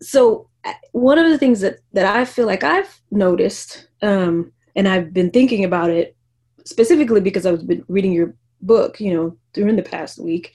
so 0.00 0.48
uh, 0.64 0.72
one 0.92 1.18
of 1.18 1.28
the 1.28 1.38
things 1.38 1.60
that, 1.60 1.78
that 1.94 2.06
I 2.06 2.24
feel 2.24 2.46
like 2.46 2.62
I've 2.62 3.00
noticed, 3.10 3.88
um, 4.02 4.52
and 4.76 4.86
I've 4.86 5.12
been 5.12 5.30
thinking 5.30 5.64
about 5.64 5.90
it 5.90 6.16
specifically 6.64 7.20
because 7.20 7.44
I've 7.44 7.66
been 7.66 7.84
reading 7.88 8.12
your 8.12 8.34
book, 8.60 9.00
you 9.00 9.12
know, 9.12 9.36
during 9.52 9.74
the 9.74 9.82
past 9.82 10.18
week, 10.18 10.52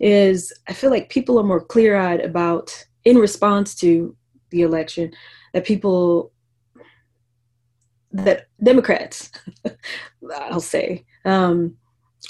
is 0.00 0.52
I 0.68 0.74
feel 0.74 0.90
like 0.90 1.08
people 1.08 1.38
are 1.40 1.44
more 1.44 1.64
clear 1.64 1.96
eyed 1.96 2.20
about, 2.20 2.84
in 3.04 3.16
response 3.16 3.74
to 3.76 4.14
the 4.50 4.62
election, 4.62 5.12
that 5.56 5.64
people 5.64 6.32
that 8.12 8.48
Democrats, 8.62 9.32
I'll 10.50 10.60
say, 10.60 11.06
um, 11.24 11.78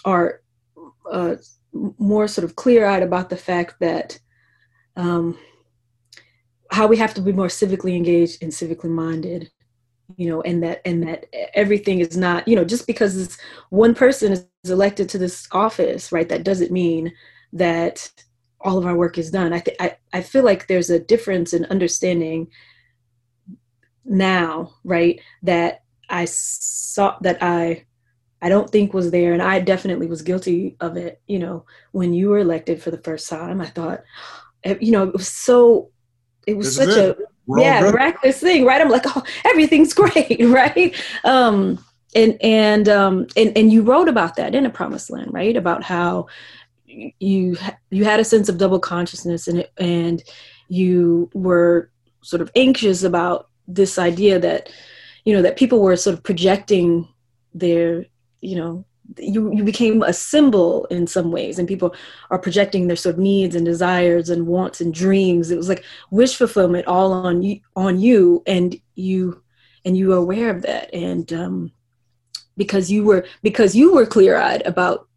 are 0.04 0.42
uh, 1.10 1.34
more 1.72 2.28
sort 2.28 2.44
of 2.44 2.54
clear-eyed 2.54 3.02
about 3.02 3.28
the 3.28 3.36
fact 3.36 3.80
that 3.80 4.16
um, 4.96 5.36
how 6.70 6.86
we 6.86 6.96
have 6.98 7.14
to 7.14 7.20
be 7.20 7.32
more 7.32 7.48
civically 7.48 7.96
engaged 7.96 8.44
and 8.44 8.52
civically 8.52 8.90
minded, 8.90 9.50
you 10.16 10.28
know, 10.28 10.40
and 10.42 10.62
that 10.62 10.80
and 10.84 11.02
that 11.02 11.26
everything 11.52 11.98
is 11.98 12.16
not, 12.16 12.46
you 12.46 12.54
know, 12.54 12.64
just 12.64 12.86
because 12.86 13.36
one 13.70 13.92
person 13.92 14.30
is 14.34 14.46
elected 14.70 15.08
to 15.08 15.18
this 15.18 15.48
office, 15.50 16.12
right? 16.12 16.28
That 16.28 16.44
doesn't 16.44 16.70
mean 16.70 17.12
that 17.52 18.08
all 18.60 18.78
of 18.78 18.86
our 18.86 18.96
work 18.96 19.18
is 19.18 19.32
done. 19.32 19.52
I 19.52 19.96
I 20.12 20.20
feel 20.20 20.44
like 20.44 20.68
there's 20.68 20.90
a 20.90 21.00
difference 21.00 21.52
in 21.52 21.64
understanding 21.64 22.46
now, 24.06 24.72
right? 24.84 25.20
That 25.42 25.82
I 26.08 26.24
saw 26.26 27.16
that 27.20 27.42
I 27.42 27.84
I 28.40 28.48
don't 28.48 28.70
think 28.70 28.94
was 28.94 29.10
there, 29.10 29.32
and 29.32 29.42
I 29.42 29.60
definitely 29.60 30.06
was 30.06 30.22
guilty 30.22 30.76
of 30.80 30.96
it. 30.96 31.20
You 31.26 31.38
know, 31.38 31.64
when 31.92 32.12
you 32.12 32.28
were 32.28 32.38
elected 32.38 32.82
for 32.82 32.90
the 32.90 32.98
first 32.98 33.28
time, 33.28 33.60
I 33.60 33.66
thought, 33.66 34.02
eh, 34.64 34.76
you 34.80 34.92
know, 34.92 35.04
it 35.04 35.12
was 35.12 35.28
so, 35.28 35.90
it 36.46 36.56
was 36.56 36.76
This 36.76 36.86
is 36.88 36.94
such 36.94 37.04
a 37.04 37.10
it. 37.10 37.18
We're 37.46 37.60
yeah 37.60 37.80
miraculous 37.80 38.40
thing, 38.40 38.64
right? 38.64 38.80
I'm 38.80 38.90
like, 38.90 39.04
oh, 39.16 39.22
everything's 39.44 39.94
great, 39.94 40.40
right? 40.44 40.94
Um, 41.24 41.84
and 42.14 42.36
and 42.42 42.88
um, 42.88 43.26
and 43.36 43.56
and 43.56 43.72
you 43.72 43.82
wrote 43.82 44.08
about 44.08 44.36
that 44.36 44.54
in 44.54 44.66
a 44.66 44.70
promised 44.70 45.10
land, 45.10 45.32
right? 45.32 45.56
About 45.56 45.82
how 45.82 46.26
you 46.86 47.56
you 47.90 48.04
had 48.04 48.20
a 48.20 48.24
sense 48.24 48.48
of 48.48 48.58
double 48.58 48.80
consciousness 48.80 49.48
and 49.48 49.60
it, 49.60 49.72
and 49.78 50.22
you 50.68 51.30
were 51.34 51.90
sort 52.22 52.42
of 52.42 52.50
anxious 52.56 53.02
about 53.02 53.48
this 53.68 53.98
idea 53.98 54.38
that 54.38 54.70
you 55.24 55.34
know 55.34 55.42
that 55.42 55.56
people 55.56 55.80
were 55.80 55.96
sort 55.96 56.14
of 56.14 56.22
projecting 56.22 57.08
their 57.54 58.06
you 58.40 58.56
know 58.56 58.84
you 59.18 59.52
you 59.52 59.64
became 59.64 60.02
a 60.02 60.12
symbol 60.12 60.84
in 60.86 61.06
some 61.06 61.30
ways 61.30 61.58
and 61.58 61.68
people 61.68 61.94
are 62.30 62.38
projecting 62.38 62.86
their 62.86 62.96
sort 62.96 63.14
of 63.14 63.20
needs 63.20 63.54
and 63.54 63.64
desires 63.64 64.30
and 64.30 64.46
wants 64.46 64.80
and 64.80 64.92
dreams. 64.92 65.50
It 65.50 65.56
was 65.56 65.68
like 65.68 65.84
wish 66.10 66.36
fulfillment 66.36 66.86
all 66.86 67.12
on 67.12 67.42
you 67.42 67.60
on 67.76 68.00
you 68.00 68.42
and 68.46 68.76
you 68.94 69.42
and 69.84 69.96
you 69.96 70.08
were 70.08 70.16
aware 70.16 70.50
of 70.50 70.62
that. 70.62 70.92
And 70.92 71.32
um 71.32 71.72
because 72.56 72.90
you 72.90 73.04
were 73.04 73.26
because 73.42 73.76
you 73.76 73.94
were 73.94 74.06
clear-eyed 74.06 74.62
about 74.66 75.08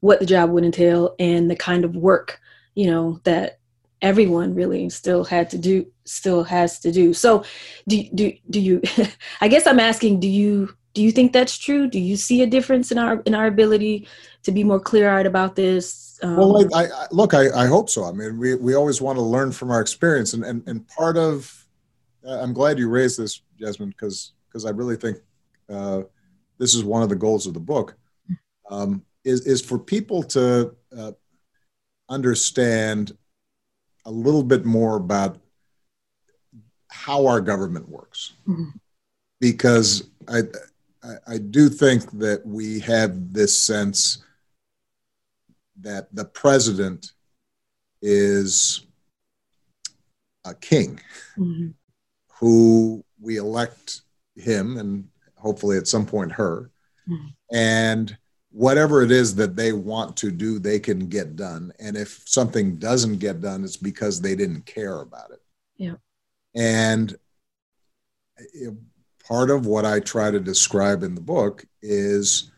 what 0.00 0.20
the 0.20 0.26
job 0.26 0.50
would 0.50 0.64
entail 0.64 1.14
and 1.18 1.50
the 1.50 1.56
kind 1.56 1.84
of 1.84 1.96
work 1.96 2.40
you 2.74 2.86
know 2.86 3.20
that 3.24 3.58
everyone 4.02 4.54
really 4.54 4.88
still 4.90 5.24
had 5.24 5.50
to 5.50 5.58
do 5.58 5.86
still 6.04 6.44
has 6.44 6.78
to 6.80 6.92
do. 6.92 7.12
So 7.14 7.44
do 7.88 8.02
do 8.14 8.32
do 8.50 8.60
you 8.60 8.82
i 9.40 9.48
guess 9.48 9.66
i'm 9.66 9.80
asking 9.80 10.20
do 10.20 10.28
you 10.28 10.76
do 10.96 11.02
you 11.02 11.12
think 11.12 11.34
that's 11.34 11.58
true? 11.58 11.88
Do 11.88 12.00
you 12.00 12.16
see 12.16 12.40
a 12.40 12.46
difference 12.46 12.90
in 12.90 12.96
our 12.96 13.20
in 13.26 13.34
our 13.34 13.46
ability 13.46 14.08
to 14.44 14.50
be 14.50 14.64
more 14.64 14.80
clear-eyed 14.80 15.26
about 15.26 15.54
this? 15.54 16.18
Um, 16.22 16.36
Well, 16.38 16.74
I, 16.74 16.84
I, 16.84 17.06
look, 17.10 17.34
I, 17.34 17.50
I 17.50 17.66
hope 17.66 17.90
so. 17.90 18.04
I 18.04 18.12
mean, 18.12 18.38
we, 18.38 18.54
we 18.54 18.74
always 18.74 19.02
want 19.02 19.18
to 19.18 19.22
learn 19.22 19.52
from 19.52 19.70
our 19.70 19.82
experience, 19.82 20.32
and 20.32 20.42
and, 20.42 20.66
and 20.66 20.88
part 20.88 21.18
of, 21.18 21.68
uh, 22.26 22.40
I'm 22.40 22.54
glad 22.54 22.78
you 22.78 22.88
raised 22.88 23.18
this, 23.18 23.42
Jesmyn, 23.60 23.90
because 23.90 24.32
because 24.48 24.64
I 24.64 24.70
really 24.70 24.96
think 24.96 25.18
uh, 25.68 26.00
this 26.56 26.74
is 26.74 26.82
one 26.82 27.02
of 27.02 27.10
the 27.10 27.14
goals 27.14 27.46
of 27.46 27.52
the 27.52 27.60
book, 27.60 27.94
um, 28.70 29.04
is 29.22 29.46
is 29.46 29.60
for 29.60 29.78
people 29.78 30.22
to 30.22 30.74
uh, 30.96 31.12
understand 32.08 33.14
a 34.06 34.10
little 34.10 34.42
bit 34.44 34.64
more 34.64 34.96
about 34.96 35.38
how 36.90 37.26
our 37.26 37.40
government 37.40 37.88
works, 37.88 38.32
Mhm. 38.46 38.72
because 39.40 40.08
I, 40.28 40.38
I 41.02 41.14
I 41.34 41.38
do 41.38 41.68
think 41.68 42.10
that 42.18 42.46
we 42.46 42.80
have 42.80 43.32
this 43.32 43.60
sense 43.60 44.18
that 45.80 46.12
the 46.14 46.24
president 46.24 47.12
is 48.00 48.86
a 50.44 50.54
king 50.54 51.00
Mhm. 51.36 51.74
who 52.38 53.04
we 53.20 53.36
elect 53.36 54.02
him 54.36 54.76
and 54.78 55.08
hopefully 55.36 55.76
at 55.78 55.88
some 55.88 56.06
point 56.06 56.32
her. 56.32 56.70
Mhm. 57.08 57.34
And 57.52 58.18
whatever 58.56 59.02
it 59.02 59.10
is 59.10 59.34
that 59.34 59.54
they 59.54 59.70
want 59.72 60.16
to 60.16 60.30
do, 60.30 60.58
they 60.58 60.78
can 60.78 61.08
get 61.08 61.36
done. 61.36 61.70
And 61.78 61.94
if 61.94 62.22
something 62.24 62.76
doesn't 62.76 63.18
get 63.18 63.42
done, 63.42 63.62
it's 63.62 63.76
because 63.76 64.18
they 64.18 64.34
didn't 64.34 64.64
care 64.64 65.02
about 65.02 65.30
it. 65.30 65.42
Yeah. 65.76 65.96
And 66.54 67.14
you 68.54 68.78
part 69.28 69.50
of 69.50 69.66
what 69.66 69.84
I 69.84 70.00
try 70.00 70.30
to 70.30 70.40
describe 70.40 71.02
in 71.02 71.14
the 71.14 71.20
book 71.20 71.66
is 71.82 72.50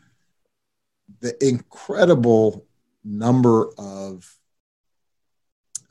the 1.20 1.34
incredible 1.44 2.64
number 3.02 3.70
of 3.76 4.32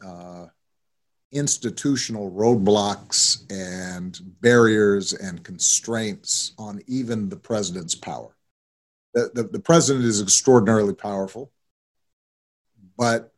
uh, 0.05 0.45
institutional 1.33 2.31
roadblocks 2.31 3.43
and 3.51 4.17
barriers 4.39 5.11
and 5.11 5.43
constraints 5.43 6.53
on 6.57 6.81
even 6.87 7.27
the 7.27 7.35
president's 7.35 7.95
power. 7.95 8.36
The, 9.17 9.31
the, 9.33 9.43
the 9.49 9.59
president 9.59 10.05
is 10.05 10.21
extraordinarily 10.21 10.93
powerful, 10.93 11.51
but 12.95 13.33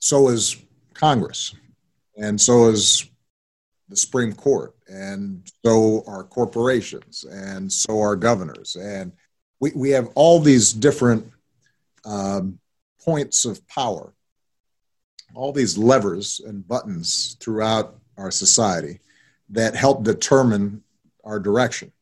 so 0.00 0.28
is 0.30 0.56
Congress, 0.94 1.54
and 2.16 2.40
so 2.40 2.68
is 2.68 3.08
the 3.88 3.96
Supreme 3.96 4.32
Court, 4.32 4.74
and 4.88 5.48
so 5.64 6.02
are 6.08 6.24
corporations, 6.24 7.24
and 7.24 7.72
so 7.72 8.00
are 8.00 8.16
governors. 8.16 8.74
And 8.74 9.12
we, 9.60 9.70
we 9.76 9.90
have 9.90 10.08
all 10.16 10.40
these 10.40 10.72
different 10.72 11.30
um, 12.04 12.58
points 13.00 13.44
of 13.44 13.64
power 13.68 14.12
all 15.34 15.52
these 15.52 15.78
levers 15.78 16.40
and 16.40 16.66
buttons 16.66 17.36
throughout 17.38 17.96
our 18.16 18.32
society 18.32 18.98
that 19.50 19.76
help 19.76 20.02
determine 20.02 20.82
our 21.22 21.38
direction. 21.38 21.92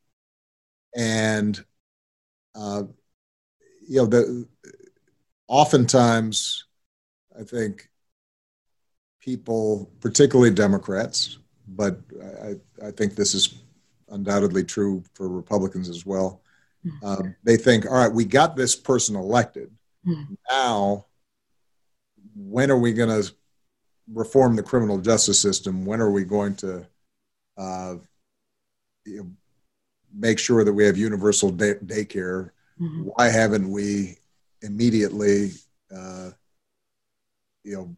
And, 0.96 1.62
uh, 2.56 2.82
you 3.88 3.98
know, 3.98 4.06
the, 4.06 4.48
oftentimes, 5.48 6.64
I 7.38 7.44
think 7.44 7.88
people, 9.20 9.90
particularly 10.00 10.50
Democrats, 10.50 11.38
but 11.68 12.00
I, 12.42 12.54
I 12.86 12.90
think 12.90 13.14
this 13.14 13.34
is 13.34 13.54
undoubtedly 14.08 14.64
true 14.64 15.02
for 15.14 15.28
Republicans 15.28 15.88
as 15.88 16.06
well. 16.06 16.42
Um, 17.02 17.34
they 17.42 17.56
think, 17.56 17.86
all 17.86 17.92
right, 17.92 18.12
we 18.12 18.24
got 18.24 18.54
this 18.54 18.76
person 18.76 19.16
elected. 19.16 19.72
Mhm. 20.06 20.36
Now, 20.48 21.06
when 22.36 22.70
are 22.70 22.78
we 22.78 22.92
going 22.92 23.22
to 23.22 23.32
reform 24.12 24.54
the 24.54 24.62
criminal 24.62 24.98
justice 24.98 25.40
system? 25.40 25.84
When 25.84 26.00
are 26.00 26.10
we 26.10 26.24
going 26.24 26.54
to 26.56 26.86
uh, 27.56 27.96
you 29.04 29.16
know, 29.18 29.30
make 30.16 30.38
sure 30.38 30.64
that 30.64 30.72
we 30.72 30.84
have 30.84 30.96
universal 30.96 31.50
day- 31.50 31.74
daycare? 31.84 32.50
Mhm. 32.80 33.12
Why 33.14 33.28
haven't 33.28 33.70
we 33.70 34.18
immediately, 34.62 35.52
uh, 35.94 36.30
you 37.62 37.74
know, 37.76 37.96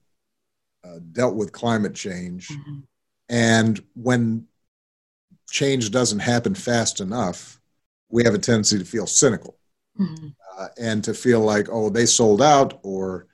uh, 0.85 0.99
dealt 1.13 1.37
with 1.37 1.53
climate 1.53 1.95
change? 1.95 2.49
Mhm. 2.49 2.83
And 3.29 3.85
when 3.95 4.49
change 5.51 5.91
doesn't 5.91 6.19
happen 6.21 6.55
fast 6.55 7.01
enough, 7.01 7.61
we 8.11 8.25
have 8.25 8.35
a 8.35 8.39
tendency 8.39 8.79
to 8.79 8.85
feel 8.85 9.07
cynical 9.07 9.59
Mhm. 9.99 10.35
uh, 10.57 10.69
and 10.79 11.05
to 11.05 11.15
feel 11.15 11.41
like, 11.41 11.69
oh, 11.71 11.89
they 11.91 12.07
sold 12.07 12.43
out, 12.43 12.81
or 12.83 13.27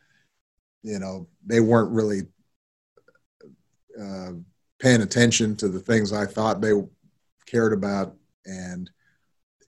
you 0.83 0.99
know, 0.99 1.27
they 1.47 1.61
weren't 1.61 1.91
really 1.91 2.29
uh, 3.99 4.33
paying 4.81 5.01
attention 5.03 5.55
to 5.57 5.69
the 5.69 5.79
things 5.81 6.13
I 6.13 6.27
thought 6.27 6.61
they 6.61 6.73
cared 7.47 7.73
about, 7.73 8.17
and 8.47 8.91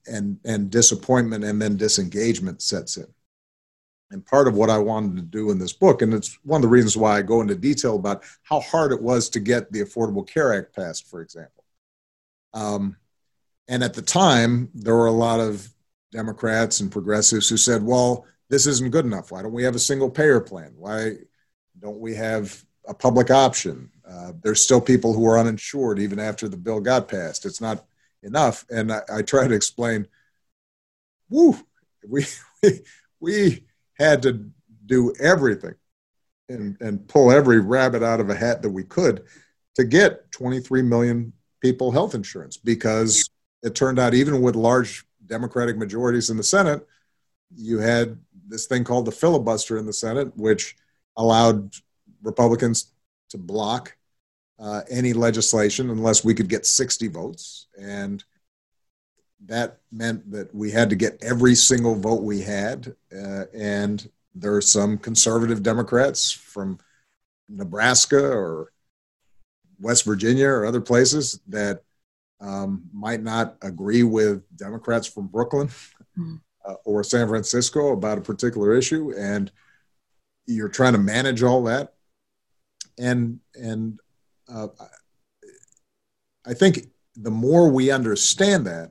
and 0.06 0.38
and 0.44 0.70
disappointment 0.70 1.44
and 1.44 1.60
then 1.60 1.76
disengagement 1.76 2.62
sets 2.62 2.96
in. 2.96 3.06
And 4.10 4.24
part 4.24 4.46
of 4.46 4.54
what 4.54 4.70
I 4.70 4.78
wanted 4.78 5.16
to 5.16 5.22
do 5.22 5.50
in 5.50 5.58
this 5.58 5.72
book, 5.72 6.00
and 6.00 6.14
it's 6.14 6.38
one 6.44 6.58
of 6.58 6.62
the 6.62 6.68
reasons 6.68 6.96
why 6.96 7.18
I 7.18 7.22
go 7.22 7.40
into 7.40 7.56
detail 7.56 7.96
about 7.96 8.22
how 8.44 8.60
hard 8.60 8.92
it 8.92 9.02
was 9.02 9.28
to 9.30 9.40
get 9.40 9.72
the 9.72 9.80
Affordable 9.80 10.26
Care 10.26 10.54
Act 10.54 10.76
passed, 10.76 11.08
for 11.08 11.20
example. 11.22 11.64
Um, 12.54 12.96
and 13.66 13.82
at 13.82 13.94
the 13.94 14.02
time, 14.02 14.70
there 14.74 14.94
were 14.94 15.06
a 15.06 15.12
lot 15.12 15.40
of 15.40 15.68
Democrats 16.12 16.78
and 16.78 16.90
progressives 16.90 17.48
who 17.48 17.56
said, 17.56 17.82
well, 17.82 18.26
this 18.48 18.66
isn't 18.66 18.92
good 18.92 19.04
enough. 19.04 19.32
Why 19.32 19.42
don't 19.42 19.52
we 19.52 19.64
have 19.64 19.74
a 19.74 19.80
single 19.80 20.08
payer 20.08 20.40
plan? 20.40 20.72
Why 20.76 21.14
don't 21.80 21.98
we 21.98 22.14
have 22.14 22.64
a 22.86 22.94
public 22.94 23.32
option? 23.32 23.90
Uh, 24.08 24.32
there's 24.40 24.62
still 24.62 24.80
people 24.80 25.12
who 25.12 25.26
are 25.26 25.38
uninsured 25.38 25.98
even 25.98 26.20
after 26.20 26.48
the 26.48 26.56
bill 26.56 26.80
got 26.80 27.08
passed. 27.08 27.44
It's 27.44 27.60
not 27.60 27.84
enough. 28.26 28.66
And 28.68 28.92
I, 28.92 29.00
I 29.12 29.22
try 29.22 29.48
to 29.48 29.54
explain, 29.54 30.06
woo, 31.30 31.56
we, 32.06 32.26
we, 32.62 32.80
we 33.20 33.64
had 33.94 34.22
to 34.22 34.50
do 34.84 35.14
everything 35.18 35.74
and, 36.48 36.76
and 36.80 37.08
pull 37.08 37.32
every 37.32 37.60
rabbit 37.60 38.02
out 38.02 38.20
of 38.20 38.28
a 38.30 38.36
hat 38.36 38.62
that 38.62 38.70
we 38.70 38.84
could 38.84 39.24
to 39.76 39.84
get 39.84 40.30
23 40.32 40.82
million 40.82 41.32
people 41.60 41.90
health 41.90 42.14
insurance 42.14 42.56
because 42.56 43.28
it 43.62 43.74
turned 43.74 43.98
out 43.98 44.14
even 44.14 44.42
with 44.42 44.54
large 44.54 45.06
Democratic 45.26 45.76
majorities 45.76 46.30
in 46.30 46.36
the 46.36 46.42
Senate, 46.42 46.86
you 47.54 47.78
had 47.78 48.18
this 48.46 48.66
thing 48.66 48.84
called 48.84 49.06
the 49.06 49.12
filibuster 49.12 49.76
in 49.76 49.86
the 49.86 49.92
Senate, 49.92 50.36
which 50.36 50.76
allowed 51.16 51.74
Republicans 52.22 52.92
to 53.30 53.38
block 53.38 53.95
uh, 54.58 54.82
any 54.90 55.12
legislation 55.12 55.90
unless 55.90 56.24
we 56.24 56.34
could 56.34 56.48
get 56.48 56.64
60 56.66 57.08
votes. 57.08 57.66
And 57.78 58.24
that 59.44 59.80
meant 59.92 60.30
that 60.30 60.54
we 60.54 60.70
had 60.70 60.88
to 60.90 60.96
get 60.96 61.22
every 61.22 61.54
single 61.54 61.94
vote 61.94 62.22
we 62.22 62.40
had. 62.40 62.94
Uh, 63.14 63.44
and 63.54 64.08
there 64.34 64.54
are 64.54 64.62
some 64.62 64.98
conservative 64.98 65.62
Democrats 65.62 66.30
from 66.32 66.78
Nebraska 67.48 68.22
or 68.22 68.72
West 69.78 70.04
Virginia 70.04 70.48
or 70.48 70.64
other 70.66 70.80
places 70.80 71.38
that 71.48 71.82
um, 72.40 72.84
might 72.92 73.22
not 73.22 73.56
agree 73.62 74.02
with 74.02 74.42
Democrats 74.56 75.06
from 75.06 75.26
Brooklyn 75.26 75.68
Mhm. 76.18 76.40
uh, 76.66 76.74
or 76.84 77.02
San 77.04 77.28
Francisco 77.28 77.92
about 77.92 78.18
a 78.18 78.22
particular 78.22 78.74
issue, 78.74 79.12
and 79.16 79.50
you're 80.46 80.68
trying 80.68 80.92
to 80.94 80.98
manage 80.98 81.42
all 81.42 81.62
that. 81.64 81.94
And 82.98 83.40
and 83.54 84.00
uh, 84.48 84.68
I 86.44 86.54
think 86.54 86.88
the 87.16 87.30
more 87.30 87.68
we 87.68 87.90
understand 87.90 88.66
that, 88.66 88.90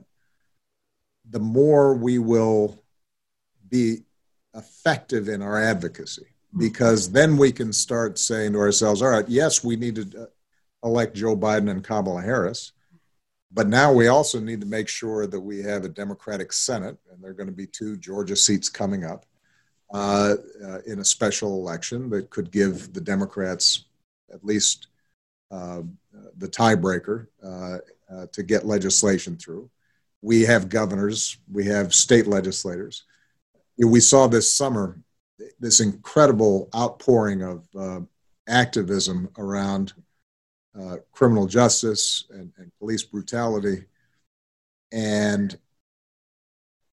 the 1.28 1.40
more 1.40 1.94
we 1.94 2.18
will 2.18 2.82
be 3.68 4.04
effective 4.54 5.28
in 5.28 5.42
our 5.42 5.60
advocacy 5.60 6.26
because 6.56 7.10
then 7.10 7.36
we 7.36 7.52
can 7.52 7.72
start 7.72 8.18
saying 8.18 8.52
to 8.52 8.58
ourselves, 8.58 9.02
all 9.02 9.10
right, 9.10 9.28
yes, 9.28 9.62
we 9.62 9.76
need 9.76 9.96
to 9.96 10.22
uh, 10.22 10.26
elect 10.86 11.14
Joe 11.14 11.36
Biden 11.36 11.70
and 11.70 11.84
Kamala 11.84 12.22
Harris. 12.22 12.72
But 13.52 13.68
now 13.68 13.92
we 13.92 14.08
also 14.08 14.40
need 14.40 14.60
to 14.60 14.66
make 14.66 14.88
sure 14.88 15.26
that 15.26 15.40
we 15.40 15.62
have 15.62 15.84
a 15.84 15.88
Democratic 15.88 16.52
Senate, 16.52 16.96
and 17.10 17.22
there 17.22 17.30
are 17.30 17.34
going 17.34 17.48
to 17.48 17.54
be 17.54 17.66
two 17.66 17.96
Georgia 17.96 18.36
seats 18.36 18.68
coming 18.68 19.04
up 19.04 19.24
uh, 19.92 20.34
uh, 20.64 20.78
in 20.86 20.98
a 20.98 21.04
special 21.04 21.54
election 21.60 22.10
that 22.10 22.30
could 22.30 22.50
give 22.50 22.92
the 22.92 23.00
Democrats 23.00 23.84
at 24.32 24.44
least 24.44 24.88
the 25.50 26.48
tiebreaker 26.48 27.26
uh, 27.44 27.78
uh, 28.12 28.26
to 28.32 28.42
get 28.42 28.66
legislation 28.66 29.36
through. 29.36 29.70
We 30.22 30.42
have 30.42 30.68
governors, 30.68 31.38
we 31.50 31.66
have 31.66 31.94
state 31.94 32.26
legislators. 32.26 33.04
We 33.78 34.00
saw 34.00 34.26
this 34.26 34.56
summer 34.56 34.98
this 35.60 35.80
incredible 35.80 36.68
outpouring 36.74 37.42
of 37.42 37.66
uh, 37.78 38.00
activism 38.48 39.28
around 39.38 39.92
uh, 40.78 40.96
criminal 41.12 41.46
justice 41.46 42.24
and, 42.30 42.52
and, 42.58 42.70
police 42.78 43.02
brutality. 43.02 43.84
And 44.92 45.56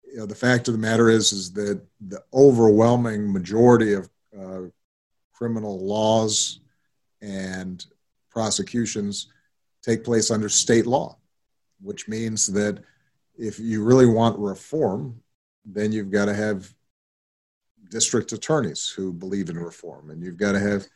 you 0.04 0.18
know, 0.18 0.26
the 0.26 0.34
fact 0.34 0.68
of 0.68 0.74
the 0.74 0.80
matter 0.80 1.08
is, 1.08 1.32
is 1.32 1.52
that 1.54 1.80
the 2.00 2.22
overwhelming 2.32 3.32
majority 3.32 3.92
of 3.92 4.08
uh, 4.38 4.60
criminal 5.32 5.78
laws 5.78 6.60
and 7.20 7.84
prosecutions 8.36 9.28
take 9.82 10.04
place 10.04 10.30
under 10.30 10.50
state 10.50 10.86
law, 10.86 11.16
which 11.80 12.06
means 12.06 12.46
that 12.46 12.82
if 13.38 13.58
you 13.58 13.82
really 13.82 14.04
want 14.04 14.38
reform, 14.38 15.18
then 15.64 15.90
you've 15.90 16.10
got 16.10 16.26
to 16.26 16.34
have 16.34 16.70
district 17.90 18.32
attorneys 18.32 18.92
who 18.94 19.10
believe 19.10 19.48
in 19.48 19.56
reform, 19.56 20.10
and 20.10 20.22
you've 20.22 20.36
got 20.36 20.52
to 20.52 20.60
have 20.60 20.86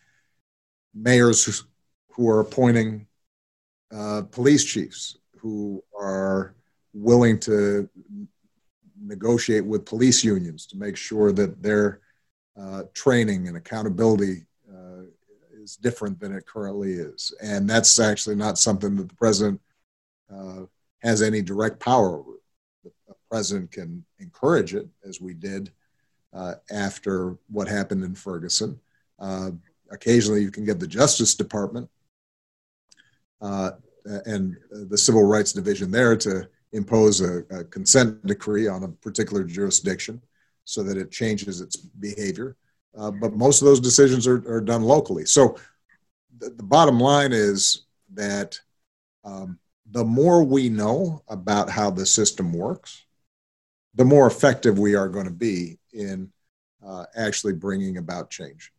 mayors 0.95 1.65
who 2.11 2.29
are 2.29 2.41
appointing 2.41 3.07
uh, 3.91 4.21
police 4.31 4.65
chiefs 4.67 5.17
who 5.39 5.83
are 5.99 6.55
willing 6.93 7.39
to 7.39 7.89
negotiate 9.03 9.65
with 9.65 9.87
police 9.87 10.23
unions 10.23 10.67
to 10.67 10.77
make 10.77 10.95
sure 10.95 11.33
that 11.33 11.63
their 11.63 12.01
uh, 12.61 12.83
training 12.93 13.49
and 13.49 13.57
accountability 13.57 14.45
is 15.71 15.77
different 15.77 16.19
than 16.19 16.35
it 16.35 16.47
currently 16.47 16.93
is. 16.93 17.33
And 17.43 17.69
that's 17.69 17.99
actually 17.99 18.37
not 18.37 18.59
something 18.59 18.97
that 18.97 19.09
the 19.09 19.15
president 19.15 19.61
uh, 20.35 20.63
has 21.03 21.23
any 21.23 21.43
direct 21.43 21.81
power 21.81 22.19
over. 22.19 22.33
The 22.85 23.15
president 23.31 23.71
can 23.71 24.05
encourage 24.19 24.75
it, 24.75 24.89
as 25.07 25.21
we 25.21 25.35
did 25.35 25.71
uh, 26.33 26.55
after 26.71 27.37
what 27.49 27.69
happened 27.69 28.05
in 28.05 28.15
Ferguson. 28.15 28.79
Uh, 29.19 29.51
occasionally, 29.91 30.43
you 30.43 30.51
can 30.51 30.65
get 30.65 30.81
the 30.81 30.87
Justice 30.87 31.35
Department 31.35 31.89
uh, 33.41 33.73
and 34.05 34.57
the 34.71 34.99
Civil 34.99 35.25
Rights 35.25 35.53
Division 35.53 35.91
there 35.91 36.17
to 36.17 36.49
impose 36.73 37.21
a, 37.21 37.45
a, 37.51 37.65
consent 37.65 38.25
decree 38.27 38.69
on 38.69 38.85
a 38.85 38.89
particular 38.89 39.43
jurisdiction 39.45 40.23
so 40.65 40.83
that 40.83 40.97
it 40.97 41.11
changes 41.11 41.61
its 41.61 41.77
behavior. 41.77 42.57
Uh, 42.97 43.11
but 43.11 43.35
most 43.35 43.63
of 43.63 43.67
those 43.67 43.81
decisions 43.81 44.27
are, 44.27 44.43
are 44.51 44.61
done 44.61 44.83
locally. 44.83 45.25
So 45.25 45.57
the, 46.39 46.51
the 46.51 46.63
bottom 46.63 46.99
line 46.99 47.33
is 47.33 47.87
that 48.15 48.59
um, 49.25 49.59
the 49.91 50.05
more 50.05 50.43
we 50.43 50.69
know 50.69 51.23
about 51.29 51.71
how 51.71 51.91
the 51.91 52.07
system 52.07 52.53
works, 52.53 53.05
the 53.95 54.05
more 54.05 54.27
effective 54.27 54.79
we 54.79 54.95
are 54.95 55.09
going 55.09 55.27
to 55.27 55.33
be 55.33 55.79
in 55.93 56.31
uh, 56.85 57.05
actually 57.17 57.53
bringing 57.53 57.99
about 57.99 58.31
change. 58.31 58.73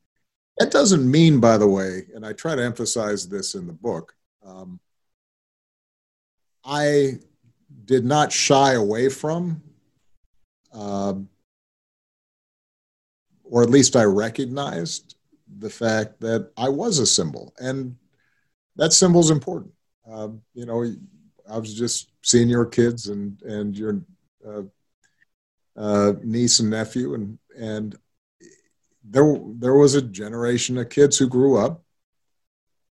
That 0.57 0.71
doesn't 0.71 1.09
mean, 1.09 1.39
by 1.39 1.57
the 1.57 1.67
way, 1.67 2.07
and 2.13 2.25
I 2.25 2.33
try 2.33 2.55
to 2.55 2.63
emphasize 2.63 3.27
this 3.27 3.55
in 3.55 3.67
the 3.67 3.73
book, 3.73 4.15
um, 4.45 4.79
I 6.63 7.19
did 7.85 8.05
not 8.05 8.31
shy 8.31 8.73
away 8.73 9.09
from, 9.09 9.61
uh, 10.73 11.13
or 13.51 13.61
at 13.61 13.69
least 13.69 13.97
I 13.97 14.03
recognized 14.03 15.15
the 15.59 15.69
fact 15.69 16.21
that 16.21 16.49
I 16.57 16.69
was 16.69 16.99
a 16.99 17.05
symbol, 17.05 17.53
and 17.59 17.97
that 18.77 18.93
symbol 18.93 19.19
is 19.19 19.29
important. 19.29 19.73
Uh, 20.09 20.29
you 20.53 20.65
know, 20.65 20.89
I 21.47 21.57
was 21.57 21.73
just 21.73 22.11
seeing 22.23 22.47
your 22.47 22.65
kids 22.65 23.07
and 23.07 23.39
and 23.41 23.77
your 23.77 24.01
uh, 24.47 24.63
uh, 25.75 26.13
niece 26.23 26.61
and 26.61 26.69
nephew, 26.69 27.13
and 27.13 27.37
and 27.59 27.97
there 29.03 29.35
there 29.55 29.75
was 29.75 29.95
a 29.95 30.01
generation 30.01 30.77
of 30.77 30.89
kids 30.89 31.17
who 31.17 31.27
grew 31.27 31.57
up 31.57 31.83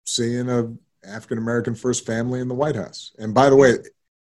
seeing 0.05 0.51
a 0.51 0.71
African 1.09 1.39
American 1.39 1.75
first 1.75 2.05
family 2.05 2.41
in 2.41 2.49
the 2.49 2.55
White 2.55 2.77
House. 2.77 3.13
And 3.19 3.33
by 3.33 3.49
the 3.49 3.57
way, 3.57 3.79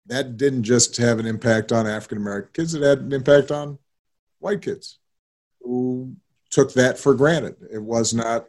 that 0.05 0.37
didn't 0.37 0.63
just 0.63 0.95
have 0.97 1.19
an 1.19 1.25
impact 1.25 1.73
on 1.73 1.85
African 1.85 2.17
American 2.17 2.51
kids; 2.53 2.73
it 2.73 2.81
had 2.81 2.99
an 2.99 3.11
impact 3.11 3.51
on 3.51 3.77
white 4.39 4.61
kids 4.61 4.99
who 5.63 6.15
took 6.49 6.73
that 6.73 6.97
for 6.97 7.13
granted. 7.13 7.55
It 7.71 7.81
was 7.81 8.13
not 8.13 8.47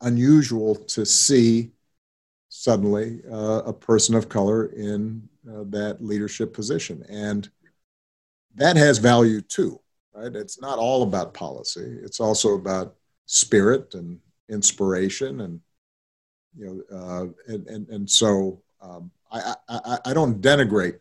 unusual 0.00 0.76
to 0.76 1.04
see 1.04 1.72
suddenly 2.48 3.20
uh, 3.30 3.62
a 3.66 3.72
person 3.72 4.14
of 4.14 4.28
color 4.28 4.66
in 4.66 5.28
uh, 5.48 5.64
that 5.68 5.98
leadership 6.00 6.52
position, 6.52 7.04
and 7.08 7.48
that 8.54 8.76
has 8.76 8.98
value 8.98 9.40
too, 9.40 9.80
right? 10.14 10.34
It's 10.34 10.60
not 10.60 10.78
all 10.78 11.02
about 11.02 11.34
policy. 11.34 11.98
It's 12.02 12.20
also 12.20 12.54
about 12.54 12.94
spirit 13.26 13.94
and 13.94 14.18
inspiration 14.48 15.42
and 15.42 15.60
you 16.56 16.84
know 16.90 16.96
uh, 16.96 17.52
and, 17.52 17.66
and 17.66 17.88
and 17.88 18.10
so 18.10 18.62
um, 18.80 19.10
I, 19.30 19.54
I 19.68 19.98
I 20.06 20.14
don't 20.14 20.40
denigrate 20.40 20.98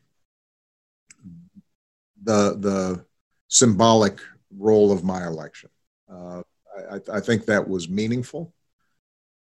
the 2.23 2.57
the 2.59 3.05
symbolic 3.47 4.19
role 4.57 4.91
of 4.91 5.03
my 5.03 5.25
election. 5.25 5.69
Uh, 6.11 6.41
I, 6.91 6.99
I 7.13 7.19
think 7.19 7.45
that 7.45 7.67
was 7.67 7.89
meaningful. 7.89 8.53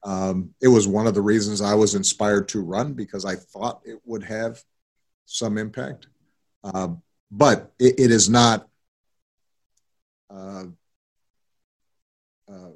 Um, 0.04 0.54
it 0.60 0.68
was 0.68 0.86
one 0.86 1.06
of 1.06 1.14
the 1.14 1.22
reasons 1.22 1.60
I 1.60 1.74
was 1.74 1.94
inspired 1.94 2.48
to 2.48 2.60
run 2.60 2.92
because 2.92 3.24
I 3.24 3.36
thought 3.36 3.80
it 3.84 4.00
would 4.04 4.22
have 4.24 4.62
some 5.24 5.56
impact. 5.56 6.08
Um, 6.62 7.02
but 7.30 7.72
it, 7.78 7.98
it 7.98 8.10
is 8.10 8.28
not 8.28 8.68
uh, 10.30 10.64
uh, 12.50 12.70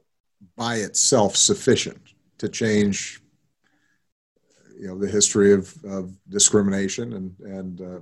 by 0.56 0.76
itself 0.76 1.36
sufficient 1.36 2.00
to 2.38 2.48
change 2.48 3.20
you 4.78 4.86
know 4.86 4.98
the 4.98 5.08
history 5.08 5.52
of, 5.52 5.74
of 5.84 6.16
discrimination 6.28 7.14
and 7.14 7.34
and 7.40 7.80
uh, 7.80 8.00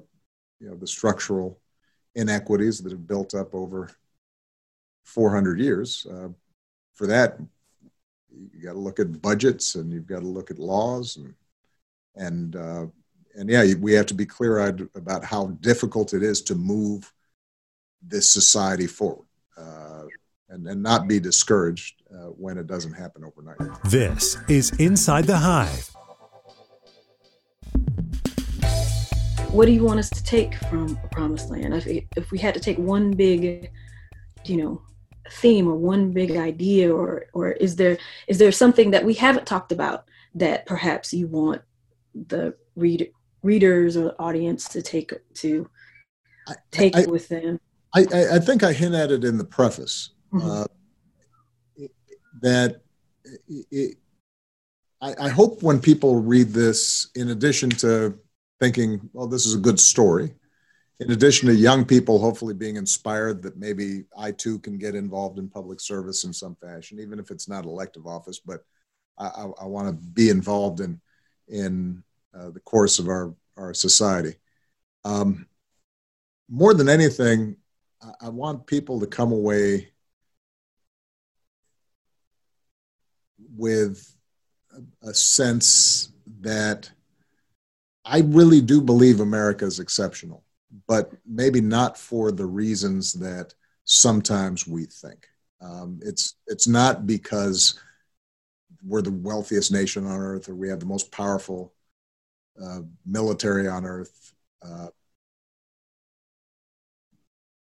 you 0.61 0.69
know 0.69 0.77
the 0.77 0.87
structural 0.87 1.59
inequities 2.15 2.81
that 2.81 2.93
have 2.93 3.07
built 3.07 3.35
up 3.35 3.55
over 3.55 3.91
400 5.07 5.59
years 5.59 6.07
uh, 6.11 6.29
for 6.95 7.07
that 7.07 7.39
you 8.53 8.63
got 8.63 8.73
to 8.73 8.79
look 8.79 9.01
at 9.01 9.23
budgets 9.23 9.75
and 9.77 9.93
you've 9.93 10.07
got 10.07 10.21
to 10.21 10.27
look 10.27 10.51
at 10.51 10.59
laws 10.59 11.17
and 11.17 11.35
and 12.17 12.57
uh, 12.57 12.87
and 13.37 13.51
yeah, 13.51 13.75
we 13.81 13.93
have 13.93 14.07
to 14.07 14.15
be 14.15 14.25
clear-eyed 14.25 14.89
about 14.95 15.25
how 15.25 15.49
difficult 15.61 16.15
it 16.15 16.23
is 16.23 16.41
to 16.43 16.55
move 16.55 17.13
this 18.03 18.31
society 18.31 18.87
forward, 18.87 19.27
uh, 19.59 20.05
and 20.49 20.67
and 20.67 20.83
not 20.83 21.07
be 21.07 21.21
discouraged 21.21 22.03
uh, 22.11 22.29
when 22.29 22.57
it 22.57 22.67
doesn't 22.67 22.95
happen 22.95 23.25
overnight. 23.25 23.59
This 23.85 24.39
is 24.49 24.71
Inside 24.79 25.27
the 25.27 25.37
Hive. 25.37 25.91
What 29.51 29.67
do 29.67 29.73
you 29.73 29.85
want 29.85 29.99
us 29.99 30.11
to 30.11 30.23
take 30.23 30.55
from 30.55 30.99
a 31.05 31.09
Promised 31.09 31.51
Land? 31.51 31.75
If 31.75 31.87
if 32.17 32.31
we 32.31 32.39
had 32.39 32.55
to 32.55 32.61
take 32.61 32.79
one 32.79 33.11
big, 33.11 33.71
you 34.47 34.57
know, 34.57 34.83
theme 35.33 35.69
or 35.69 35.77
one 35.77 36.13
big 36.13 36.37
idea, 36.37 36.95
or 36.95 37.27
or 37.33 37.53
is 37.53 37.77
there 37.77 37.99
is 38.27 38.39
there 38.39 38.53
something 38.53 38.91
that 38.91 39.05
we 39.05 39.15
haven't 39.15 39.47
talked 39.47 39.73
about 39.73 40.05
that 40.35 40.67
perhaps 40.67 41.13
you 41.13 41.27
want 41.27 41.63
the 42.15 42.55
reader 42.75 43.07
readers 43.43 43.97
or 43.97 44.15
audience 44.19 44.69
to 44.69 44.83
take 44.83 45.13
to 45.35 45.69
take 46.71 46.97
I, 46.97 47.03
I, 47.03 47.07
with 47.07 47.29
them? 47.29 47.61
I, 47.95 48.07
I 48.35 48.39
think 48.39 48.63
I 48.63 48.73
hint 48.73 48.95
at 48.95 49.11
it 49.11 49.25
in 49.25 49.39
the 49.39 49.45
preface 49.45 50.11
mm-hmm. 50.33 50.49
uh, 50.49 50.65
that 52.43 52.83
it, 53.71 53.97
I, 55.01 55.15
I 55.21 55.29
hope 55.29 55.63
when 55.63 55.81
people 55.81 56.21
read 56.21 56.49
this, 56.49 57.09
in 57.15 57.31
addition 57.31 57.71
to 57.71 58.19
thinking, 58.61 59.09
well, 59.13 59.27
this 59.27 59.47
is 59.47 59.55
a 59.55 59.59
good 59.59 59.79
story, 59.79 60.35
in 60.99 61.11
addition 61.11 61.49
to 61.49 61.55
young 61.55 61.85
people 61.85 62.19
hopefully 62.19 62.55
being 62.55 62.77
inspired 62.77 63.43
that 63.43 63.59
maybe 63.59 64.05
I 64.17 64.33
too 64.33 64.59
can 64.59 64.79
get 64.79 64.95
involved 64.95 65.39
in 65.39 65.49
public 65.49 65.81
service 65.81 66.25
in 66.25 66.33
some 66.33 66.57
fashion, 66.57 67.01
even 67.01 67.19
if 67.19 67.31
it's 67.31 67.49
not 67.49 67.65
elective 67.65 68.07
office, 68.07 68.41
but 68.41 68.65
I, 69.19 69.27
I, 69.27 69.51
I 69.63 69.65
want 69.67 69.89
to 69.89 69.93
be 69.93 70.31
involved 70.31 70.81
in 70.81 71.01
in 71.49 72.03
uh, 72.35 72.51
the 72.51 72.61
course 72.61 72.99
of 72.99 73.09
our, 73.09 73.35
our 73.57 73.73
society. 73.73 74.35
Um, 75.05 75.47
more 76.49 76.75
than 76.75 76.89
anything, 76.89 77.57
I, 78.03 78.27
I 78.27 78.29
want 78.29 78.67
people 78.67 79.01
to 79.01 79.07
come 79.07 79.33
away 79.33 79.91
with 83.57 84.17
a, 84.73 85.09
a 85.09 85.15
sense 85.15 86.13
that 86.41 86.91
I 88.05 88.21
really 88.21 88.61
do 88.61 88.81
believe 88.81 89.21
America 89.21 89.65
is 89.65 89.81
exceptional, 89.81 90.45
but 90.87 91.13
maybe 91.27 91.61
not 91.61 91.97
for 91.99 92.33
the 92.33 92.47
reasons 92.47 93.13
that 93.15 93.55
sometimes 93.85 94.67
we 94.67 94.85
think. 94.85 95.27
Um, 95.61 96.01
it's 96.03 96.35
it's 96.47 96.69
not 96.69 97.07
because 97.07 97.81
we're 98.85 99.03
the 99.03 99.11
wealthiest 99.11 99.73
nation 99.73 100.07
on 100.07 100.21
earth 100.21 100.49
or 100.49 100.55
we 100.55 100.69
have 100.69 100.81
the 100.81 100.87
most 100.87 101.11
powerful 101.11 101.73
uh, 102.63 102.81
military 103.05 103.69
on 103.69 103.85
Earth. 103.85 104.35
Uh, 104.63 104.89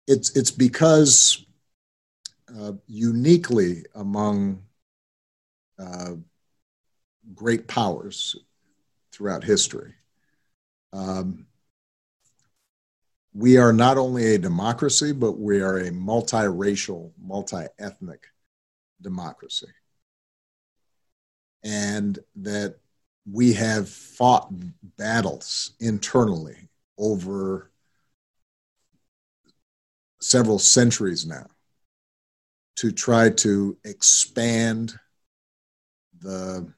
it's 0.07 0.35
it's 0.35 0.51
because 0.51 1.45
uh, 2.57 2.73
uniquely 2.87 3.85
among 3.95 4.61
uh, 5.79 6.11
great 7.33 7.67
powers 7.67 8.35
throughout 9.11 9.43
history, 9.43 9.93
um, 10.93 11.45
we 13.33 13.57
are 13.57 13.71
not 13.71 13.97
only 13.97 14.35
a 14.35 14.37
democracy, 14.37 15.13
but 15.13 15.39
we 15.39 15.61
are 15.61 15.77
a 15.77 15.91
multiracial, 15.91 17.11
multi-ethnic 17.21 18.27
democracy, 19.01 19.67
and 21.63 22.19
that 22.35 22.75
we 23.31 23.53
have 23.53 23.87
fought 23.87 24.51
battles 24.97 25.71
internally 25.79 26.67
over 26.97 27.71
several 30.19 30.59
centuries 30.59 31.25
now 31.25 31.47
to 32.75 32.91
try 32.91 33.29
to 33.29 33.77
expand 33.83 34.93
the 36.19 36.71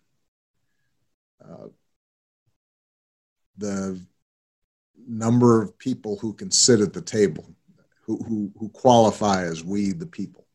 uh, 1.43 1.67
the 3.57 3.99
number 5.07 5.61
of 5.61 5.77
people 5.77 6.17
who 6.19 6.33
can 6.33 6.51
sit 6.51 6.81
at 6.81 6.93
the 6.93 7.01
table, 7.01 7.53
who, 8.05 8.17
who, 8.23 8.51
who 8.57 8.69
qualify 8.69 9.43
as 9.43 9.63
we 9.63 9.91
the 9.91 10.05
people. 10.07 10.45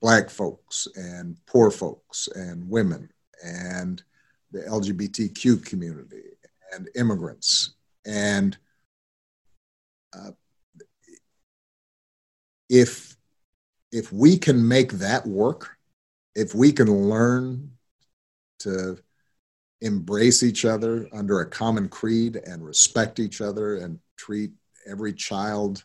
black 0.00 0.28
folks 0.28 0.86
and 0.96 1.36
poor 1.46 1.70
folks 1.70 2.28
and 2.34 2.68
women 2.68 3.08
and 3.42 4.02
the 4.52 4.60
LGBTQ 4.60 5.64
community 5.64 6.22
and 6.74 6.88
immigrants. 6.94 7.74
And 8.04 8.56
uh, 10.14 10.32
if 12.68 13.16
if 13.92 14.12
we 14.12 14.36
can 14.36 14.66
make 14.66 14.92
that 14.92 15.26
work, 15.26 15.70
if 16.34 16.54
we 16.54 16.72
can 16.72 17.08
learn 17.08 17.70
to 18.58 18.98
embrace 19.84 20.42
each 20.42 20.64
other 20.64 21.08
under 21.12 21.40
a 21.40 21.50
common 21.50 21.88
creed 21.88 22.40
and 22.46 22.64
respect 22.64 23.20
each 23.20 23.40
other 23.40 23.76
and 23.76 23.98
treat 24.16 24.50
every 24.86 25.12
child 25.12 25.84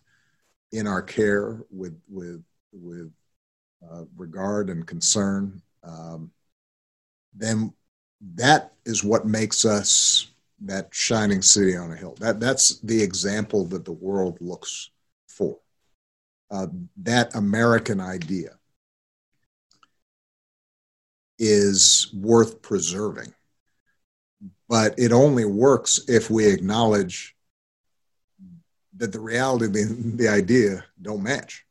in 0.71 0.87
our 0.87 1.01
care 1.01 1.59
with 1.69 1.99
with 2.07 2.43
with 2.71 3.11
uh, 3.91 4.03
regard 4.17 4.69
and 4.69 4.85
concern, 4.85 5.61
um, 5.83 6.31
then 7.35 7.73
that 8.35 8.73
is 8.85 9.03
what 9.03 9.25
makes 9.25 9.65
us 9.65 10.27
that 10.61 10.89
shining 10.91 11.41
city 11.41 11.75
on 11.75 11.91
a 11.91 11.95
hill. 11.95 12.15
That 12.19 12.39
that's 12.39 12.79
the 12.79 13.01
example 13.01 13.65
that 13.65 13.85
the 13.85 13.91
world 13.91 14.37
looks 14.41 14.91
for. 15.27 15.57
Uh, 16.51 16.67
that 16.97 17.35
American 17.35 17.99
idea 17.99 18.57
is 21.37 22.13
worth 22.13 22.61
preserving, 22.61 23.33
but 24.69 24.97
it 24.97 25.11
only 25.11 25.45
works 25.45 25.99
if 26.07 26.29
we 26.29 26.45
acknowledge 26.45 27.35
that 28.95 29.11
the 29.11 29.19
reality 29.19 29.65
the, 29.67 30.13
the 30.15 30.27
idea 30.29 30.85
don't 31.01 31.23
match, 31.23 31.65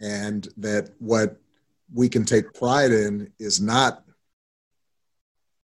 and 0.00 0.48
that 0.56 0.90
what 0.98 1.36
we 1.92 2.08
can 2.08 2.24
take 2.24 2.52
pride 2.54 2.90
in 2.90 3.32
is 3.38 3.60
not 3.60 4.02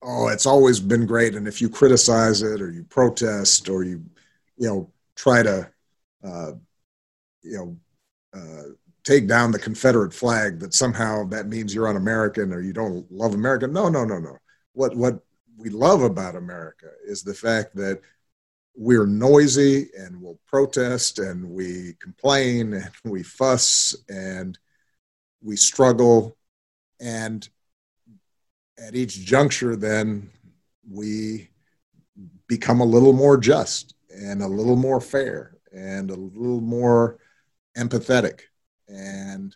oh, 0.05 0.27
it's 0.27 0.45
always 0.45 0.79
been 0.79 1.05
great. 1.05 1.35
And 1.35 1.47
if 1.47 1.61
you 1.61 1.67
criticize 1.67 2.41
it 2.41 2.61
or 2.61 2.71
you 2.71 2.83
protest 2.83 3.67
or 3.69 3.83
you, 3.83 4.03
you 4.55 4.67
know, 4.67 4.91
try 5.15 5.43
to, 5.43 5.69
uh, 6.23 6.51
you 7.41 7.57
know, 7.57 7.77
uh, 8.33 8.69
take 9.03 9.27
down 9.27 9.51
the 9.51 9.59
Confederate 9.59 10.13
flag, 10.13 10.59
that 10.59 10.73
somehow 10.73 11.25
that 11.29 11.47
means 11.47 11.73
you're 11.73 11.87
un-American 11.87 12.53
or 12.53 12.61
you 12.61 12.73
don't 12.73 13.09
love 13.11 13.33
America. 13.33 13.67
No, 13.67 13.89
no, 13.89 14.05
no, 14.05 14.19
no. 14.19 14.37
What 14.73 14.95
what 14.95 15.19
we 15.57 15.69
love 15.69 16.01
about 16.01 16.35
America 16.35 16.87
is 17.05 17.23
the 17.23 17.33
fact 17.33 17.75
that 17.75 18.01
we're 18.75 19.05
noisy 19.05 19.89
and 19.97 20.21
we'll 20.21 20.39
protest 20.47 21.19
and 21.19 21.49
we 21.49 21.95
complain 22.01 22.73
and 22.73 22.91
we 23.03 23.23
fuss 23.23 23.95
and 24.09 24.57
we 25.41 25.55
struggle. 25.55 26.37
And 26.99 27.47
at 28.77 28.95
each 28.95 29.25
juncture, 29.25 29.75
then 29.75 30.29
we 30.89 31.49
become 32.47 32.81
a 32.81 32.85
little 32.85 33.13
more 33.13 33.37
just 33.37 33.95
and 34.09 34.41
a 34.41 34.47
little 34.47 34.75
more 34.75 35.01
fair 35.01 35.57
and 35.73 36.11
a 36.11 36.15
little 36.15 36.61
more 36.61 37.19
empathetic. 37.77 38.41
And 38.87 39.55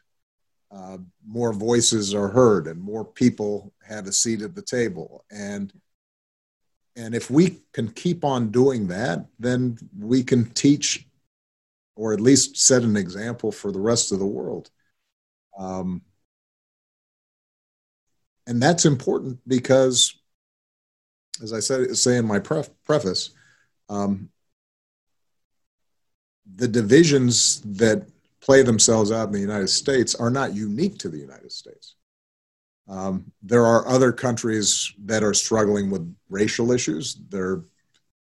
uh, 0.71 0.97
more 1.25 1.53
voices 1.53 2.13
are 2.13 2.29
heard 2.29 2.67
and 2.67 2.79
more 2.79 3.03
people 3.03 3.73
have 3.87 4.07
a 4.07 4.11
seat 4.11 4.41
at 4.41 4.55
the 4.55 4.61
table. 4.61 5.25
And 5.31 5.73
and 6.95 7.15
if 7.15 7.29
we 7.29 7.59
can 7.73 7.87
keep 7.89 8.23
on 8.23 8.51
doing 8.51 8.87
that 8.87 9.25
then 9.39 9.77
we 9.97 10.23
can 10.23 10.45
teach 10.51 11.05
or 11.95 12.13
at 12.13 12.21
least 12.21 12.57
set 12.57 12.83
an 12.83 12.95
example 12.95 13.51
for 13.51 13.71
the 13.71 13.79
rest 13.79 14.11
of 14.11 14.19
the 14.19 14.25
world 14.25 14.69
um, 15.57 16.01
and 18.49 18.59
that's 18.59 18.85
important 18.85 19.39
because, 19.47 20.17
as 21.43 21.53
I 21.53 21.59
said, 21.59 21.95
say 21.95 22.17
in 22.17 22.25
my 22.25 22.39
pref- 22.39 22.71
preface, 22.83 23.29
um, 23.89 24.29
the 26.55 26.67
divisions 26.67 27.61
that 27.61 28.07
play 28.41 28.63
themselves 28.63 29.11
out 29.11 29.27
in 29.27 29.33
the 29.33 29.39
United 29.39 29.67
States 29.67 30.15
are 30.15 30.31
not 30.31 30.55
unique 30.55 30.97
to 30.97 31.09
the 31.09 31.19
United 31.19 31.51
States. 31.51 31.95
Um, 32.89 33.31
there 33.43 33.65
are 33.65 33.87
other 33.87 34.11
countries 34.11 34.91
that 35.05 35.23
are 35.23 35.33
struggling 35.33 35.91
with 35.91 36.15
racial 36.29 36.71
issues. 36.71 37.17
There 37.29 37.47
are 37.47 37.65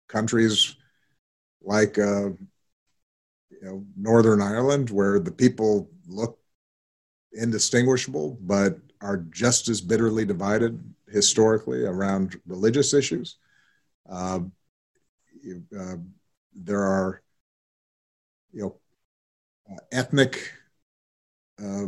countries 0.07 0.75
like 1.61 1.97
uh, 1.97 2.29
you 3.49 3.61
know 3.61 3.85
Northern 3.97 4.41
Ireland 4.41 4.89
where 4.89 5.19
the 5.19 5.31
people 5.31 5.89
look 6.07 6.39
indistinguishable, 7.33 8.37
but 8.41 8.77
are 9.01 9.17
just 9.17 9.67
as 9.67 9.81
bitterly 9.81 10.23
divided 10.25 10.81
historically 11.09 11.83
around 11.83 12.39
religious 12.47 12.93
issues. 12.93 13.37
Uh, 14.09 14.39
uh, 15.77 15.95
there 16.55 16.81
are, 16.81 17.21
you 18.53 18.61
know, 18.61 18.75
uh, 19.69 19.79
ethnic, 19.91 20.51
uh, 21.61 21.87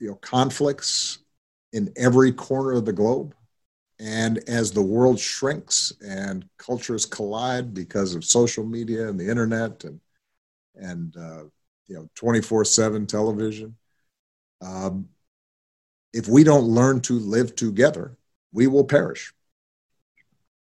you 0.00 0.08
know, 0.08 0.14
conflicts 0.16 1.18
in 1.72 1.92
every 1.96 2.32
corner 2.32 2.72
of 2.72 2.84
the 2.84 2.92
globe. 2.92 3.34
And 4.00 4.38
as 4.48 4.72
the 4.72 4.82
world 4.82 5.20
shrinks 5.20 5.92
and 6.04 6.48
cultures 6.56 7.04
collide 7.04 7.74
because 7.74 8.14
of 8.14 8.24
social 8.24 8.64
media 8.64 9.08
and 9.08 9.20
the 9.20 9.28
internet 9.28 9.84
and 9.84 10.00
and 10.74 11.14
uh, 11.16 11.44
you 11.86 11.96
know 11.96 12.08
24/7 12.14 13.06
television, 13.06 13.76
um, 14.62 15.10
if 16.14 16.28
we 16.28 16.44
don't 16.44 16.64
learn 16.64 17.00
to 17.02 17.18
live 17.18 17.54
together, 17.54 18.16
we 18.52 18.66
will 18.66 18.84
perish. 18.84 19.34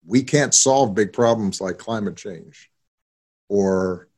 We 0.05 0.25
can't 0.25 0.55
solve 0.55 0.95
big 0.95 1.13
problems 1.13 1.61
like 1.61 1.79
climate 1.79 2.17
change 2.17 2.69
or 3.49 4.09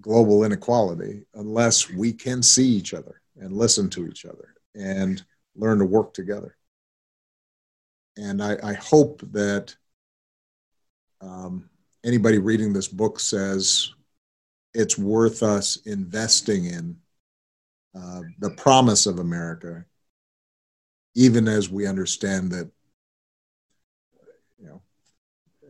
global 0.00 0.44
inequality 0.44 1.26
unless 1.34 1.90
we 1.90 2.12
can 2.12 2.42
see 2.42 2.68
each 2.68 2.94
other 2.94 3.20
and 3.38 3.52
listen 3.52 3.90
to 3.90 4.06
each 4.06 4.24
other 4.24 4.54
and 4.74 5.24
learn 5.54 5.78
to 5.78 5.84
work 5.84 6.14
together. 6.14 6.56
And 8.16 8.42
I, 8.42 8.56
I 8.62 8.72
hope 8.74 9.20
that 9.32 9.74
um, 11.20 11.68
anybody 12.04 12.38
reading 12.38 12.72
this 12.72 12.88
book 12.88 13.20
says 13.20 13.92
it's 14.74 14.98
worth 14.98 15.42
us 15.42 15.76
investing 15.86 16.66
in 16.66 16.96
uh, 17.94 18.22
the 18.38 18.50
promise 18.50 19.06
of 19.06 19.18
America 19.18 19.84
even 21.16 21.48
as 21.48 21.70
we 21.70 21.86
understand 21.86 22.52
that, 22.52 22.70
you 24.58 24.68
know, 24.68 24.82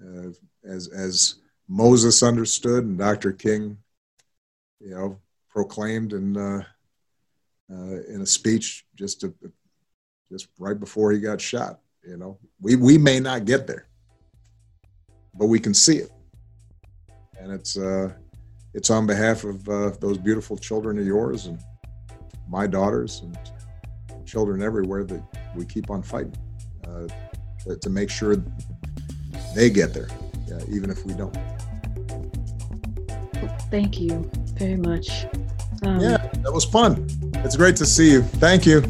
uh, 0.03 0.69
as 0.69 0.89
as 0.89 1.37
Moses 1.69 2.23
understood 2.23 2.85
and 2.85 2.99
Dr. 2.99 3.33
King, 3.33 3.79
you 4.81 4.91
know, 4.91 5.21
proclaimed 5.49 6.13
and 6.13 6.37
uh, 6.37 6.61
uh, 7.71 8.03
in 8.09 8.21
a 8.23 8.27
speech 8.27 8.85
just 8.95 9.21
to, 9.21 9.35
just 10.31 10.49
right 10.59 10.79
before 10.79 11.13
he 11.13 11.19
got 11.19 11.41
shot. 11.41 11.81
You 12.07 12.17
know, 12.17 12.39
we 12.61 12.77
we 12.77 12.99
may 12.99 13.19
not 13.19 13.45
get 13.45 13.67
there, 13.67 13.89
but 15.35 15.47
we 15.47 15.59
can 15.59 15.75
see 15.75 15.97
it, 15.97 16.13
and 17.41 17.53
it's 17.53 17.77
uh, 17.77 18.13
it's 18.75 18.91
on 18.91 19.07
behalf 19.07 19.43
of 19.43 19.69
uh, 19.69 19.91
those 20.01 20.19
beautiful 20.19 20.57
children 20.57 20.99
of 20.99 21.07
yours 21.07 21.47
and 21.47 21.59
my 22.49 22.67
daughters 22.67 23.23
and 23.23 23.37
children 24.25 24.63
everywhere 24.63 25.03
that 25.05 25.23
we 25.57 25.65
keep 25.65 25.91
on 25.91 26.03
fighting 26.03 26.37
uh, 26.87 27.07
to, 27.65 27.77
to, 27.77 27.91
make 27.91 28.11
sure 28.11 28.37
they 29.55 29.71
get 29.71 29.95
there, 29.95 30.09
even 30.69 30.91
if 30.91 31.05
we 31.05 31.15
don't. 31.15 31.37
Thank 33.71 34.01
you 34.01 34.31
very 34.59 34.77
much. 34.77 35.27
Um, 35.87 36.01
yeah, 36.01 36.17
that 36.43 36.53
was 36.53 36.65
fun. 36.65 37.07
It's 37.45 37.57
great 37.57 37.77
to 37.77 37.87
see 37.87 38.11
you. 38.11 38.23
Thank 38.23 38.67
you. 38.67 38.83